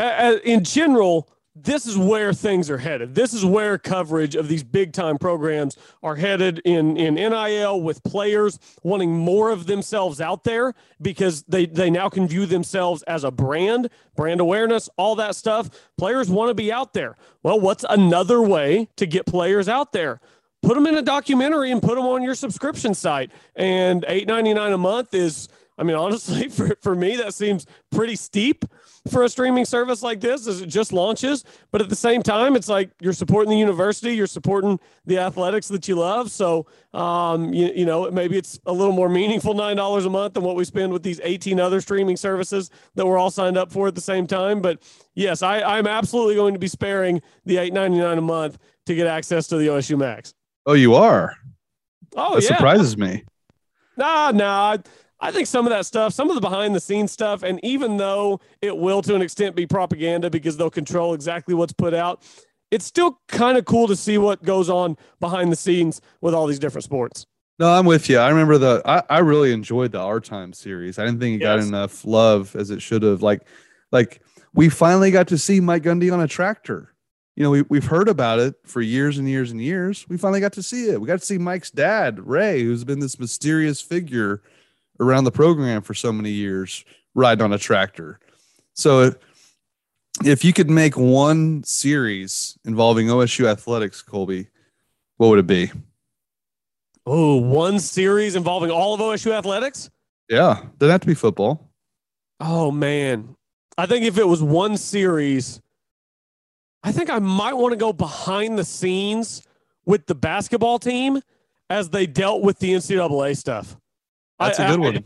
uh, 0.00 0.36
in 0.44 0.64
general, 0.64 1.32
this 1.54 1.86
is 1.86 1.98
where 1.98 2.32
things 2.32 2.70
are 2.70 2.78
headed. 2.78 3.14
This 3.14 3.34
is 3.34 3.44
where 3.44 3.76
coverage 3.76 4.34
of 4.34 4.48
these 4.48 4.62
big 4.62 4.92
time 4.92 5.18
programs 5.18 5.76
are 6.02 6.16
headed 6.16 6.60
in, 6.64 6.96
in 6.96 7.14
NIL 7.14 7.82
with 7.82 8.02
players 8.04 8.58
wanting 8.82 9.14
more 9.14 9.50
of 9.50 9.66
themselves 9.66 10.20
out 10.20 10.44
there 10.44 10.74
because 11.02 11.42
they, 11.42 11.66
they 11.66 11.90
now 11.90 12.08
can 12.08 12.26
view 12.26 12.46
themselves 12.46 13.02
as 13.02 13.24
a 13.24 13.30
brand, 13.30 13.90
brand 14.16 14.40
awareness, 14.40 14.88
all 14.96 15.14
that 15.16 15.36
stuff. 15.36 15.68
Players 15.98 16.30
want 16.30 16.48
to 16.48 16.54
be 16.54 16.72
out 16.72 16.94
there. 16.94 17.16
Well, 17.42 17.60
what's 17.60 17.84
another 17.88 18.40
way 18.40 18.88
to 18.96 19.06
get 19.06 19.26
players 19.26 19.68
out 19.68 19.92
there? 19.92 20.20
Put 20.62 20.74
them 20.74 20.86
in 20.86 20.96
a 20.96 21.02
documentary 21.02 21.70
and 21.70 21.82
put 21.82 21.96
them 21.96 22.06
on 22.06 22.22
your 22.22 22.34
subscription 22.34 22.94
site. 22.94 23.30
And 23.56 24.04
$8.99 24.04 24.72
a 24.72 24.78
month 24.78 25.12
is 25.12 25.48
I 25.78 25.84
mean, 25.84 25.96
honestly, 25.96 26.48
for, 26.50 26.76
for 26.80 26.94
me, 26.94 27.16
that 27.16 27.34
seems 27.34 27.66
pretty 27.90 28.16
steep 28.16 28.64
for 29.10 29.24
a 29.24 29.28
streaming 29.28 29.64
service 29.64 30.02
like 30.02 30.20
this 30.20 30.46
as 30.46 30.60
it 30.60 30.66
just 30.66 30.92
launches. 30.92 31.44
But 31.70 31.80
at 31.80 31.88
the 31.88 31.96
same 31.96 32.22
time, 32.22 32.54
it's 32.54 32.68
like 32.68 32.90
you're 33.00 33.12
supporting 33.12 33.50
the 33.50 33.58
university, 33.58 34.14
you're 34.14 34.26
supporting 34.26 34.78
the 35.06 35.18
athletics 35.18 35.68
that 35.68 35.88
you 35.88 35.96
love. 35.96 36.30
So, 36.30 36.66
um, 36.94 37.52
you, 37.52 37.72
you 37.74 37.84
know, 37.84 38.10
maybe 38.10 38.38
it's 38.38 38.60
a 38.66 38.72
little 38.72 38.94
more 38.94 39.08
meaningful 39.08 39.54
$9 39.54 40.06
a 40.06 40.10
month 40.10 40.34
than 40.34 40.44
what 40.44 40.54
we 40.54 40.64
spend 40.64 40.92
with 40.92 41.02
these 41.02 41.20
18 41.22 41.58
other 41.58 41.80
streaming 41.80 42.16
services 42.16 42.70
that 42.94 43.06
we're 43.06 43.18
all 43.18 43.30
signed 43.30 43.56
up 43.56 43.72
for 43.72 43.88
at 43.88 43.94
the 43.94 44.00
same 44.00 44.26
time. 44.26 44.60
But 44.60 44.82
yes, 45.14 45.42
I, 45.42 45.62
I'm 45.62 45.86
absolutely 45.86 46.36
going 46.36 46.54
to 46.54 46.60
be 46.60 46.68
sparing 46.68 47.20
the 47.44 47.56
$8.99 47.56 48.18
a 48.18 48.20
month 48.20 48.58
to 48.86 48.94
get 48.94 49.06
access 49.06 49.48
to 49.48 49.56
the 49.56 49.66
OSU 49.68 49.98
Max. 49.98 50.34
Oh, 50.64 50.74
you 50.74 50.94
are? 50.94 51.36
Oh, 52.14 52.34
that 52.36 52.42
yeah. 52.42 52.48
surprises 52.48 52.96
me. 52.96 53.24
Nah, 53.96 54.30
nah. 54.30 54.78
I 55.22 55.30
think 55.30 55.46
some 55.46 55.66
of 55.66 55.70
that 55.70 55.86
stuff, 55.86 56.12
some 56.12 56.28
of 56.28 56.34
the 56.34 56.40
behind 56.40 56.74
the 56.74 56.80
scenes 56.80 57.12
stuff, 57.12 57.44
and 57.44 57.60
even 57.62 57.96
though 57.96 58.40
it 58.60 58.76
will 58.76 59.02
to 59.02 59.14
an 59.14 59.22
extent 59.22 59.54
be 59.54 59.66
propaganda 59.66 60.28
because 60.28 60.56
they'll 60.56 60.68
control 60.68 61.14
exactly 61.14 61.54
what's 61.54 61.72
put 61.72 61.94
out, 61.94 62.24
it's 62.72 62.84
still 62.84 63.20
kind 63.28 63.56
of 63.56 63.64
cool 63.64 63.86
to 63.86 63.94
see 63.94 64.18
what 64.18 64.42
goes 64.42 64.68
on 64.68 64.96
behind 65.20 65.52
the 65.52 65.56
scenes 65.56 66.00
with 66.20 66.34
all 66.34 66.48
these 66.48 66.58
different 66.58 66.82
sports. 66.82 67.26
No, 67.60 67.70
I'm 67.70 67.86
with 67.86 68.10
you. 68.10 68.18
I 68.18 68.30
remember 68.30 68.58
the 68.58 68.82
I, 68.84 69.02
I 69.08 69.18
really 69.20 69.52
enjoyed 69.52 69.92
the 69.92 70.00
Our 70.00 70.18
Time 70.18 70.52
series. 70.52 70.98
I 70.98 71.04
didn't 71.04 71.20
think 71.20 71.40
it 71.40 71.44
got 71.44 71.60
enough 71.60 72.04
love 72.04 72.56
as 72.56 72.70
it 72.70 72.82
should 72.82 73.04
have. 73.04 73.22
Like 73.22 73.46
like 73.92 74.22
we 74.52 74.68
finally 74.68 75.12
got 75.12 75.28
to 75.28 75.38
see 75.38 75.60
Mike 75.60 75.84
Gundy 75.84 76.12
on 76.12 76.20
a 76.20 76.26
tractor. 76.26 76.94
You 77.36 77.44
know, 77.44 77.50
we, 77.50 77.62
we've 77.62 77.86
heard 77.86 78.08
about 78.08 78.40
it 78.40 78.56
for 78.64 78.80
years 78.80 79.18
and 79.18 79.28
years 79.28 79.52
and 79.52 79.60
years. 79.60 80.04
We 80.08 80.16
finally 80.16 80.40
got 80.40 80.52
to 80.54 80.62
see 80.62 80.88
it. 80.88 81.00
We 81.00 81.06
got 81.06 81.20
to 81.20 81.24
see 81.24 81.38
Mike's 81.38 81.70
dad, 81.70 82.18
Ray, 82.26 82.62
who's 82.62 82.84
been 82.84 83.00
this 83.00 83.18
mysterious 83.18 83.80
figure 83.80 84.42
around 85.02 85.24
the 85.24 85.32
program 85.32 85.82
for 85.82 85.94
so 85.94 86.12
many 86.12 86.30
years, 86.30 86.84
riding 87.14 87.42
on 87.42 87.52
a 87.52 87.58
tractor. 87.58 88.20
So 88.74 89.14
if, 90.24 90.44
you 90.44 90.52
could 90.52 90.70
make 90.70 90.96
one 90.96 91.64
series 91.64 92.56
involving 92.64 93.08
OSU 93.08 93.46
athletics, 93.46 94.00
Colby, 94.00 94.48
what 95.16 95.28
would 95.28 95.40
it 95.40 95.46
be? 95.46 95.70
Oh, 97.04 97.36
one 97.36 97.80
series 97.80 98.36
involving 98.36 98.70
all 98.70 98.94
of 98.94 99.00
OSU 99.00 99.32
athletics? 99.32 99.90
Yeah, 100.28 100.64
doesn't 100.78 100.92
have 100.92 101.00
to 101.00 101.06
be 101.06 101.14
football. 101.14 101.68
Oh, 102.40 102.70
man. 102.70 103.36
I 103.76 103.86
think 103.86 104.04
if 104.04 104.18
it 104.18 104.26
was 104.26 104.42
one 104.42 104.76
series, 104.76 105.60
I 106.84 106.92
think 106.92 107.10
I 107.10 107.18
might 107.18 107.54
want 107.54 107.72
to 107.72 107.76
go 107.76 107.92
behind 107.92 108.58
the 108.58 108.64
scenes 108.64 109.46
with 109.84 110.06
the 110.06 110.14
basketball 110.14 110.78
team 110.78 111.20
as 111.70 111.90
they 111.90 112.06
dealt 112.06 112.42
with 112.42 112.58
the 112.58 112.72
NCAA 112.74 113.36
stuff. 113.36 113.76
That's 114.46 114.58
a 114.58 114.66
a 114.66 114.68
good 114.68 114.80
one. 114.80 115.04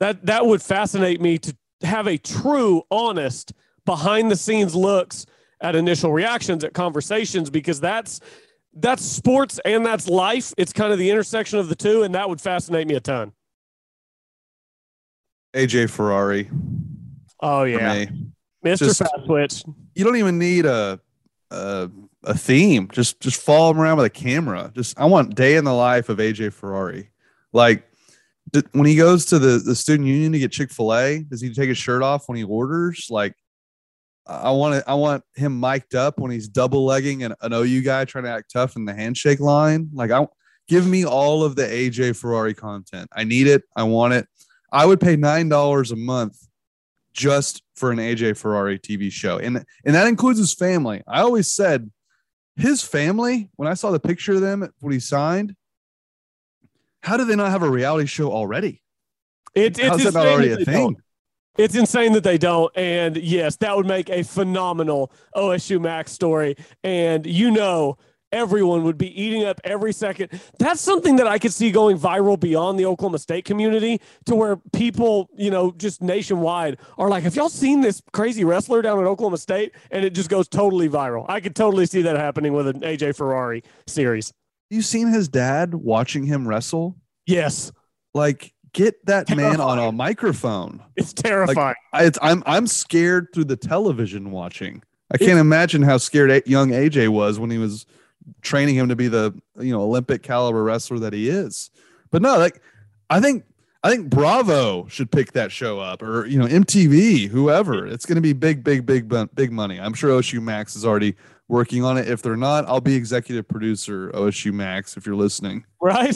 That 0.00 0.26
that 0.26 0.46
would 0.46 0.62
fascinate 0.62 1.20
me 1.20 1.38
to 1.38 1.56
have 1.82 2.06
a 2.06 2.16
true, 2.18 2.82
honest, 2.90 3.52
behind 3.84 4.30
the 4.30 4.36
scenes 4.36 4.74
looks 4.74 5.26
at 5.60 5.76
initial 5.76 6.12
reactions, 6.12 6.64
at 6.64 6.74
conversations, 6.74 7.50
because 7.50 7.80
that's 7.80 8.20
that's 8.74 9.04
sports 9.04 9.60
and 9.64 9.84
that's 9.86 10.08
life. 10.08 10.52
It's 10.58 10.72
kind 10.72 10.92
of 10.92 10.98
the 10.98 11.10
intersection 11.10 11.58
of 11.58 11.68
the 11.68 11.74
two, 11.76 12.02
and 12.02 12.14
that 12.14 12.28
would 12.28 12.40
fascinate 12.40 12.88
me 12.88 12.94
a 12.94 13.00
ton. 13.00 13.32
AJ 15.54 15.90
Ferrari. 15.90 16.50
Oh 17.40 17.62
yeah. 17.64 18.06
Mr. 18.64 18.78
Just- 18.78 18.98
Fast 18.98 19.12
Switch. 19.26 19.64
You 19.94 20.04
don't 20.04 20.16
even 20.16 20.38
need 20.38 20.66
a, 20.66 21.00
a 21.50 21.90
a 22.24 22.36
theme. 22.36 22.88
Just 22.90 23.20
just 23.20 23.40
follow 23.40 23.70
him 23.70 23.78
around 23.78 23.98
with 23.98 24.06
a 24.06 24.10
camera. 24.10 24.72
Just 24.74 24.98
I 24.98 25.04
want 25.04 25.34
day 25.34 25.56
in 25.56 25.64
the 25.64 25.72
life 25.74 26.08
of 26.08 26.18
AJ 26.18 26.52
Ferrari. 26.52 27.10
Like 27.52 27.80
d- 27.80 27.93
when 28.72 28.86
he 28.86 28.96
goes 28.96 29.24
to 29.26 29.38
the 29.38 29.58
the 29.58 29.74
student 29.74 30.08
union 30.08 30.32
to 30.32 30.38
get 30.38 30.52
Chick 30.52 30.70
Fil 30.70 30.94
A, 30.94 31.22
does 31.22 31.40
he 31.40 31.52
take 31.52 31.68
his 31.68 31.78
shirt 31.78 32.02
off 32.02 32.28
when 32.28 32.36
he 32.36 32.44
orders? 32.44 33.08
Like 33.10 33.34
I 34.26 34.50
want 34.50 34.76
it. 34.76 34.84
I 34.86 34.94
want 34.94 35.22
him 35.34 35.58
mic'd 35.58 35.94
up 35.94 36.18
when 36.18 36.30
he's 36.30 36.48
double 36.48 36.84
legging 36.84 37.24
an, 37.24 37.34
an 37.42 37.52
OU 37.52 37.82
guy 37.82 38.04
trying 38.04 38.24
to 38.24 38.30
act 38.30 38.52
tough 38.52 38.76
in 38.76 38.84
the 38.84 38.94
handshake 38.94 39.40
line. 39.40 39.90
Like 39.92 40.10
I 40.10 40.26
give 40.68 40.86
me 40.86 41.04
all 41.04 41.44
of 41.44 41.56
the 41.56 41.64
AJ 41.64 42.16
Ferrari 42.16 42.54
content. 42.54 43.10
I 43.12 43.24
need 43.24 43.46
it. 43.46 43.62
I 43.76 43.82
want 43.82 44.14
it. 44.14 44.26
I 44.72 44.86
would 44.86 45.00
pay 45.00 45.16
nine 45.16 45.48
dollars 45.48 45.90
a 45.90 45.96
month 45.96 46.38
just 47.12 47.62
for 47.76 47.92
an 47.92 47.98
AJ 47.98 48.38
Ferrari 48.38 48.78
TV 48.78 49.10
show, 49.12 49.38
and 49.38 49.64
and 49.84 49.94
that 49.94 50.06
includes 50.06 50.38
his 50.38 50.54
family. 50.54 51.02
I 51.06 51.20
always 51.20 51.52
said 51.52 51.90
his 52.56 52.82
family 52.82 53.50
when 53.56 53.68
I 53.68 53.74
saw 53.74 53.90
the 53.90 54.00
picture 54.00 54.34
of 54.34 54.40
them 54.40 54.68
when 54.80 54.92
he 54.92 55.00
signed. 55.00 55.54
How 57.04 57.18
do 57.18 57.24
they 57.26 57.36
not 57.36 57.50
have 57.50 57.62
a 57.62 57.70
reality 57.70 58.06
show 58.06 58.32
already? 58.32 58.82
It, 59.54 59.78
it's 59.78 59.80
How's 59.80 60.14
that 60.14 60.16
already 60.16 60.52
a 60.52 60.56
don't. 60.56 60.64
thing? 60.64 60.96
It's 61.56 61.76
insane 61.76 62.14
that 62.14 62.24
they 62.24 62.38
don't. 62.38 62.72
And 62.76 63.16
yes, 63.16 63.56
that 63.56 63.76
would 63.76 63.86
make 63.86 64.08
a 64.08 64.24
phenomenal 64.24 65.12
OSU 65.36 65.80
Max 65.80 66.12
story. 66.12 66.56
And 66.82 67.26
you 67.26 67.50
know, 67.50 67.98
everyone 68.32 68.84
would 68.84 68.96
be 68.96 69.22
eating 69.22 69.44
up 69.44 69.60
every 69.64 69.92
second. 69.92 70.40
That's 70.58 70.80
something 70.80 71.16
that 71.16 71.26
I 71.26 71.38
could 71.38 71.52
see 71.52 71.70
going 71.70 71.98
viral 71.98 72.40
beyond 72.40 72.78
the 72.78 72.86
Oklahoma 72.86 73.18
State 73.18 73.44
community 73.44 74.00
to 74.24 74.34
where 74.34 74.56
people, 74.72 75.28
you 75.36 75.50
know, 75.50 75.72
just 75.72 76.02
nationwide 76.02 76.78
are 76.98 77.10
like, 77.10 77.22
have 77.24 77.36
y'all 77.36 77.50
seen 77.50 77.82
this 77.82 78.02
crazy 78.12 78.44
wrestler 78.44 78.80
down 78.82 78.98
at 78.98 79.04
Oklahoma 79.04 79.38
State? 79.38 79.72
And 79.90 80.06
it 80.06 80.14
just 80.14 80.30
goes 80.30 80.48
totally 80.48 80.88
viral. 80.88 81.26
I 81.28 81.40
could 81.40 81.54
totally 81.54 81.84
see 81.84 82.00
that 82.02 82.16
happening 82.16 82.54
with 82.54 82.66
an 82.66 82.80
AJ 82.80 83.14
Ferrari 83.14 83.62
series. 83.86 84.32
You 84.74 84.82
seen 84.82 85.06
his 85.06 85.28
dad 85.28 85.72
watching 85.72 86.24
him 86.24 86.48
wrestle? 86.48 86.96
Yes, 87.26 87.70
Like, 88.12 88.52
get 88.72 89.06
that 89.06 89.34
man 89.34 89.60
on 89.60 89.78
a 89.78 89.92
microphone. 89.92 90.82
it's 90.96 91.12
terrifying. 91.12 91.76
I, 91.92 92.04
it's, 92.06 92.18
I'm 92.20 92.42
I'm 92.44 92.66
scared 92.66 93.28
through 93.32 93.44
the 93.44 93.56
television 93.56 94.32
watching. 94.32 94.82
I 95.12 95.16
can't 95.16 95.38
imagine 95.38 95.82
how 95.82 95.98
scared 95.98 96.46
young 96.46 96.70
AJ 96.70 97.08
was 97.10 97.38
when 97.38 97.50
he 97.50 97.58
was 97.58 97.86
training 98.42 98.74
him 98.74 98.88
to 98.88 98.96
be 98.96 99.06
the 99.06 99.32
you 99.60 99.70
know 99.72 99.82
Olympic 99.82 100.24
caliber 100.24 100.64
wrestler 100.64 100.98
that 100.98 101.12
he 101.12 101.28
is. 101.28 101.70
But 102.10 102.20
no, 102.20 102.36
like 102.36 102.60
I 103.08 103.20
think 103.20 103.44
I 103.84 103.90
think 103.90 104.10
Bravo 104.10 104.88
should 104.88 105.12
pick 105.12 105.32
that 105.32 105.52
show 105.52 105.78
up, 105.78 106.02
or 106.02 106.26
you 106.26 106.38
know 106.38 106.46
MTV, 106.46 107.28
whoever. 107.28 107.86
It's 107.86 108.06
going 108.06 108.16
to 108.16 108.22
be 108.22 108.32
big, 108.32 108.64
big, 108.64 108.86
big, 108.86 109.08
big 109.34 109.52
money. 109.52 109.78
I'm 109.78 109.94
sure 109.94 110.10
OSU 110.18 110.42
Max 110.42 110.74
is 110.74 110.84
already 110.84 111.14
working 111.48 111.84
on 111.84 111.98
it. 111.98 112.08
If 112.08 112.22
they're 112.22 112.36
not, 112.36 112.66
I'll 112.66 112.80
be 112.80 112.94
executive 112.94 113.46
producer 113.48 114.10
OSU 114.14 114.52
Max 114.52 114.96
if 114.96 115.06
you're 115.06 115.16
listening. 115.16 115.64
right? 115.80 116.14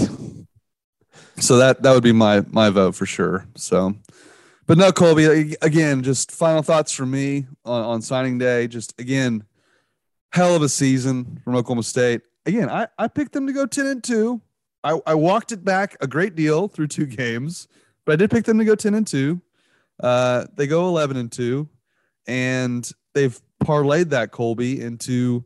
So 1.38 1.56
that 1.58 1.82
that 1.82 1.92
would 1.92 2.02
be 2.02 2.12
my 2.12 2.44
my 2.50 2.70
vote 2.70 2.94
for 2.94 3.06
sure. 3.06 3.46
So, 3.56 3.94
but 4.66 4.78
no, 4.78 4.92
Colby. 4.92 5.56
Again, 5.62 6.02
just 6.02 6.32
final 6.32 6.62
thoughts 6.62 6.92
from 6.92 7.10
me 7.10 7.46
on, 7.64 7.84
on 7.84 8.02
signing 8.02 8.38
day. 8.38 8.68
Just 8.68 8.98
again, 9.00 9.44
hell 10.32 10.54
of 10.54 10.62
a 10.62 10.68
season 10.68 11.40
from 11.44 11.56
Oklahoma 11.56 11.82
State. 11.82 12.22
Again, 12.46 12.68
I 12.68 12.88
I 12.98 13.08
picked 13.08 13.32
them 13.32 13.46
to 13.46 13.52
go 13.52 13.66
ten 13.66 13.86
and 13.86 14.02
two. 14.02 14.40
I 14.84 15.00
I 15.06 15.14
walked 15.14 15.52
it 15.52 15.64
back 15.64 15.96
a 16.00 16.06
great 16.06 16.34
deal 16.34 16.68
through 16.68 16.88
two 16.88 17.06
games, 17.22 17.68
but 18.04 18.12
I 18.12 18.16
did 18.16 18.30
pick 18.30 18.44
them 18.44 18.58
to 18.58 18.64
go 18.64 18.74
ten 18.74 18.94
and 18.94 19.06
two. 19.06 19.40
Uh, 20.00 20.46
they 20.54 20.66
go 20.66 20.86
eleven 20.88 21.16
and 21.16 21.30
two, 21.30 21.68
and 22.26 22.88
they've 23.14 23.38
parlayed 23.62 24.10
that 24.10 24.30
Colby 24.30 24.80
into 24.80 25.44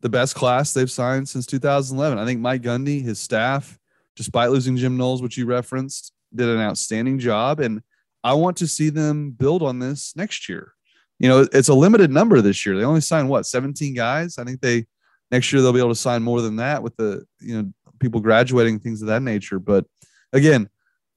the 0.00 0.08
best 0.08 0.34
class 0.34 0.72
they've 0.72 0.90
signed 0.90 1.28
since 1.28 1.46
2011. 1.46 2.18
I 2.18 2.24
think 2.24 2.40
Mike 2.40 2.62
Gundy, 2.62 3.02
his 3.02 3.18
staff 3.18 3.78
despite 4.16 4.50
losing 4.50 4.76
Jim 4.76 4.98
Knowles, 4.98 5.22
which 5.22 5.38
you 5.38 5.46
referenced, 5.46 6.12
did 6.34 6.46
an 6.46 6.60
outstanding 6.60 7.18
job. 7.18 7.58
And 7.58 7.80
I 8.22 8.34
want 8.34 8.58
to 8.58 8.66
see 8.66 8.90
them 8.90 9.30
build 9.30 9.62
on 9.62 9.78
this 9.78 10.14
next 10.14 10.46
year. 10.46 10.74
You 11.18 11.28
know, 11.28 11.46
it's 11.52 11.68
a 11.70 11.74
limited 11.74 12.10
number 12.10 12.40
this 12.42 12.66
year. 12.66 12.76
They 12.76 12.84
only 12.84 13.00
signed 13.00 13.30
what 13.30 13.46
17 13.46 13.94
guys. 13.94 14.36
I 14.36 14.44
think 14.44 14.60
they 14.60 14.86
next 15.30 15.52
year 15.52 15.62
they'll 15.62 15.72
be 15.72 15.78
able 15.78 15.90
to 15.90 15.94
sign 15.94 16.22
more 16.22 16.42
than 16.42 16.56
that 16.56 16.82
with 16.82 16.96
the 16.96 17.24
you 17.40 17.56
know 17.56 17.72
people 17.98 18.20
graduating 18.20 18.80
things 18.80 19.00
of 19.00 19.08
that 19.08 19.22
nature. 19.22 19.58
But 19.58 19.86
again, 20.32 20.68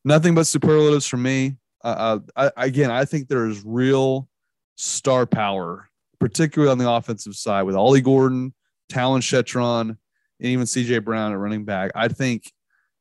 nothing 0.06 0.36
but 0.36 0.48
superlatives 0.48 1.08
from 1.08 1.24
me. 1.24 1.58
Uh, 1.84 2.20
I, 2.36 2.52
again, 2.56 2.90
I 2.92 3.04
think 3.06 3.28
there 3.28 3.48
is 3.48 3.64
real 3.66 4.30
star 4.76 5.26
power, 5.26 5.90
particularly 6.20 6.72
on 6.72 6.78
the 6.78 6.90
offensive 6.90 7.36
side 7.36 7.64
with 7.64 7.76
Ollie 7.76 8.02
Gordon, 8.02 8.54
Talyn 8.92 9.22
Shettron, 9.22 9.90
and 9.90 9.98
even 10.40 10.66
CJ 10.66 11.04
Brown 11.04 11.32
at 11.32 11.38
running 11.38 11.66
back. 11.66 11.92
I 11.96 12.08
think, 12.08 12.52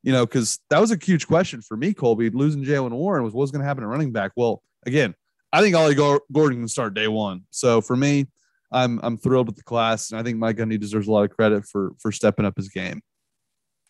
you 0.03 0.13
know, 0.13 0.27
because 0.27 0.59
that 0.71 0.81
was 0.81 0.91
a 0.91 0.99
huge 1.03 1.27
question 1.27 1.63
for 1.63 1.77
me, 1.77 1.95
Colby. 1.95 2.31
Losing 2.31 2.65
Jaylen 2.65 2.93
Warren 2.93 3.25
was 3.25 3.35
what's 3.35 3.51
going 3.51 3.63
to 3.63 3.67
happen 3.67 3.85
at 3.85 3.89
running 3.89 4.13
back. 4.13 4.33
Well, 4.37 4.63
again, 4.87 5.15
I 5.53 5.61
think 5.61 5.77
Ollie 5.77 5.95
Gordon 5.95 6.59
can 6.59 6.69
start 6.69 6.95
day 6.95 7.09
one. 7.09 7.43
So 7.51 7.81
for 7.81 7.97
me, 7.97 8.27
I'm 8.73 9.01
I'm 9.03 9.19
thrilled 9.19 9.47
with 9.47 9.57
the 9.57 9.63
class, 9.63 10.11
and 10.11 10.19
I 10.19 10.23
think 10.23 10.39
Mike 10.39 10.57
Gundy 10.57 10.81
deserves 10.81 11.07
a 11.07 11.13
lot 11.13 11.25
of 11.25 11.37
credit 11.37 11.67
for 11.67 11.93
for 11.99 12.11
stepping 12.11 12.47
up 12.47 12.57
his 12.57 12.69
game. 12.69 13.03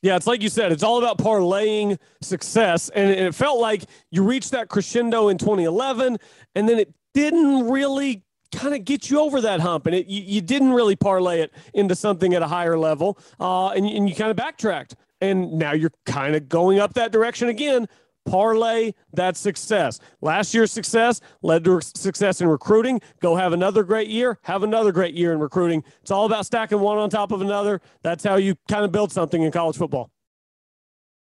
Yeah, 0.03 0.17
it's 0.17 0.27
like 0.27 0.43
you 0.43 0.49
said, 0.49 0.73
it's 0.73 0.83
all 0.83 0.99
about 0.99 1.19
parlaying 1.19 1.97
success. 2.21 2.89
And 2.89 3.09
it 3.09 3.35
felt 3.37 3.61
like 3.61 3.85
you 4.11 4.25
reached 4.25 4.51
that 4.51 4.69
crescendo 4.69 5.29
in 5.29 5.39
2011, 5.39 6.19
and 6.57 6.69
then 6.69 6.81
it 6.81 6.93
didn't 7.15 7.69
really 7.69 8.25
kind 8.53 8.75
of 8.75 8.85
get 8.85 9.11
you 9.11 9.21
over 9.21 9.41
that 9.41 9.61
hump 9.61 9.87
and 9.87 9.95
it, 9.95 10.07
you, 10.07 10.23
you, 10.23 10.41
didn't 10.41 10.73
really 10.73 10.97
parlay 10.97 11.41
it 11.41 11.53
into 11.75 11.95
something 11.95 12.35
at 12.35 12.43
a 12.43 12.47
higher 12.47 12.79
level 12.79 13.19
uh, 13.41 13.69
and, 13.71 13.87
and 13.87 14.09
you 14.09 14.15
kind 14.15 14.31
of 14.31 14.37
backtracked 14.37 14.95
and 15.21 15.53
now 15.53 15.73
you're 15.73 15.93
kind 16.07 16.35
of 16.35 16.49
going 16.49 16.79
up 16.79 16.95
that 16.95 17.13
direction 17.13 17.49
again 17.49 17.89
parlay 18.25 18.93
that 19.13 19.37
success. 19.37 20.01
Last 20.21 20.55
year's 20.55 20.73
success 20.73 21.21
led 21.43 21.65
to 21.65 21.81
success 21.81 22.41
in 22.41 22.49
recruiting. 22.49 23.01
Go 23.21 23.37
have 23.37 23.53
another 23.53 23.83
great 23.83 24.09
year, 24.09 24.39
have 24.43 24.63
another 24.63 24.93
great 24.93 25.15
year 25.15 25.33
in 25.33 25.39
recruiting. 25.39 25.85
It's 26.03 26.11
all 26.11 26.27
about 26.27 26.47
stacking 26.47 26.81
one 26.81 26.99
on 26.99 27.11
top 27.11 27.33
of 27.33 27.41
another. 27.41 27.81
That's 28.03 28.25
how 28.25 28.37
you 28.37 28.57
kind 28.69 28.85
of 28.85 28.93
build 28.93 29.13
something 29.13 29.43
in 29.43 29.53
college 29.53 29.77
football. 29.77 30.11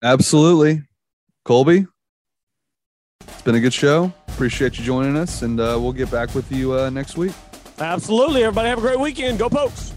Absolutely. 0.03 0.83
Colby, 1.45 1.87
it's 3.21 3.43
been 3.43 3.55
a 3.55 3.61
good 3.61 3.75
show. 3.75 4.13
Appreciate 4.29 4.79
you 4.79 4.85
joining 4.85 5.17
us, 5.17 5.43
and 5.43 5.59
uh, 5.59 5.79
we'll 5.81 5.93
get 5.93 6.11
back 6.11 6.35
with 6.35 6.51
you 6.53 6.75
uh, 6.75 6.91
next 6.91 7.17
week. 7.17 7.33
Absolutely. 7.79 8.45
Everybody 8.45 8.69
have 8.69 8.79
a 8.79 8.81
great 8.81 9.01
weekend. 9.01 9.39
Go 9.39 9.49
Pokes. 9.49 9.95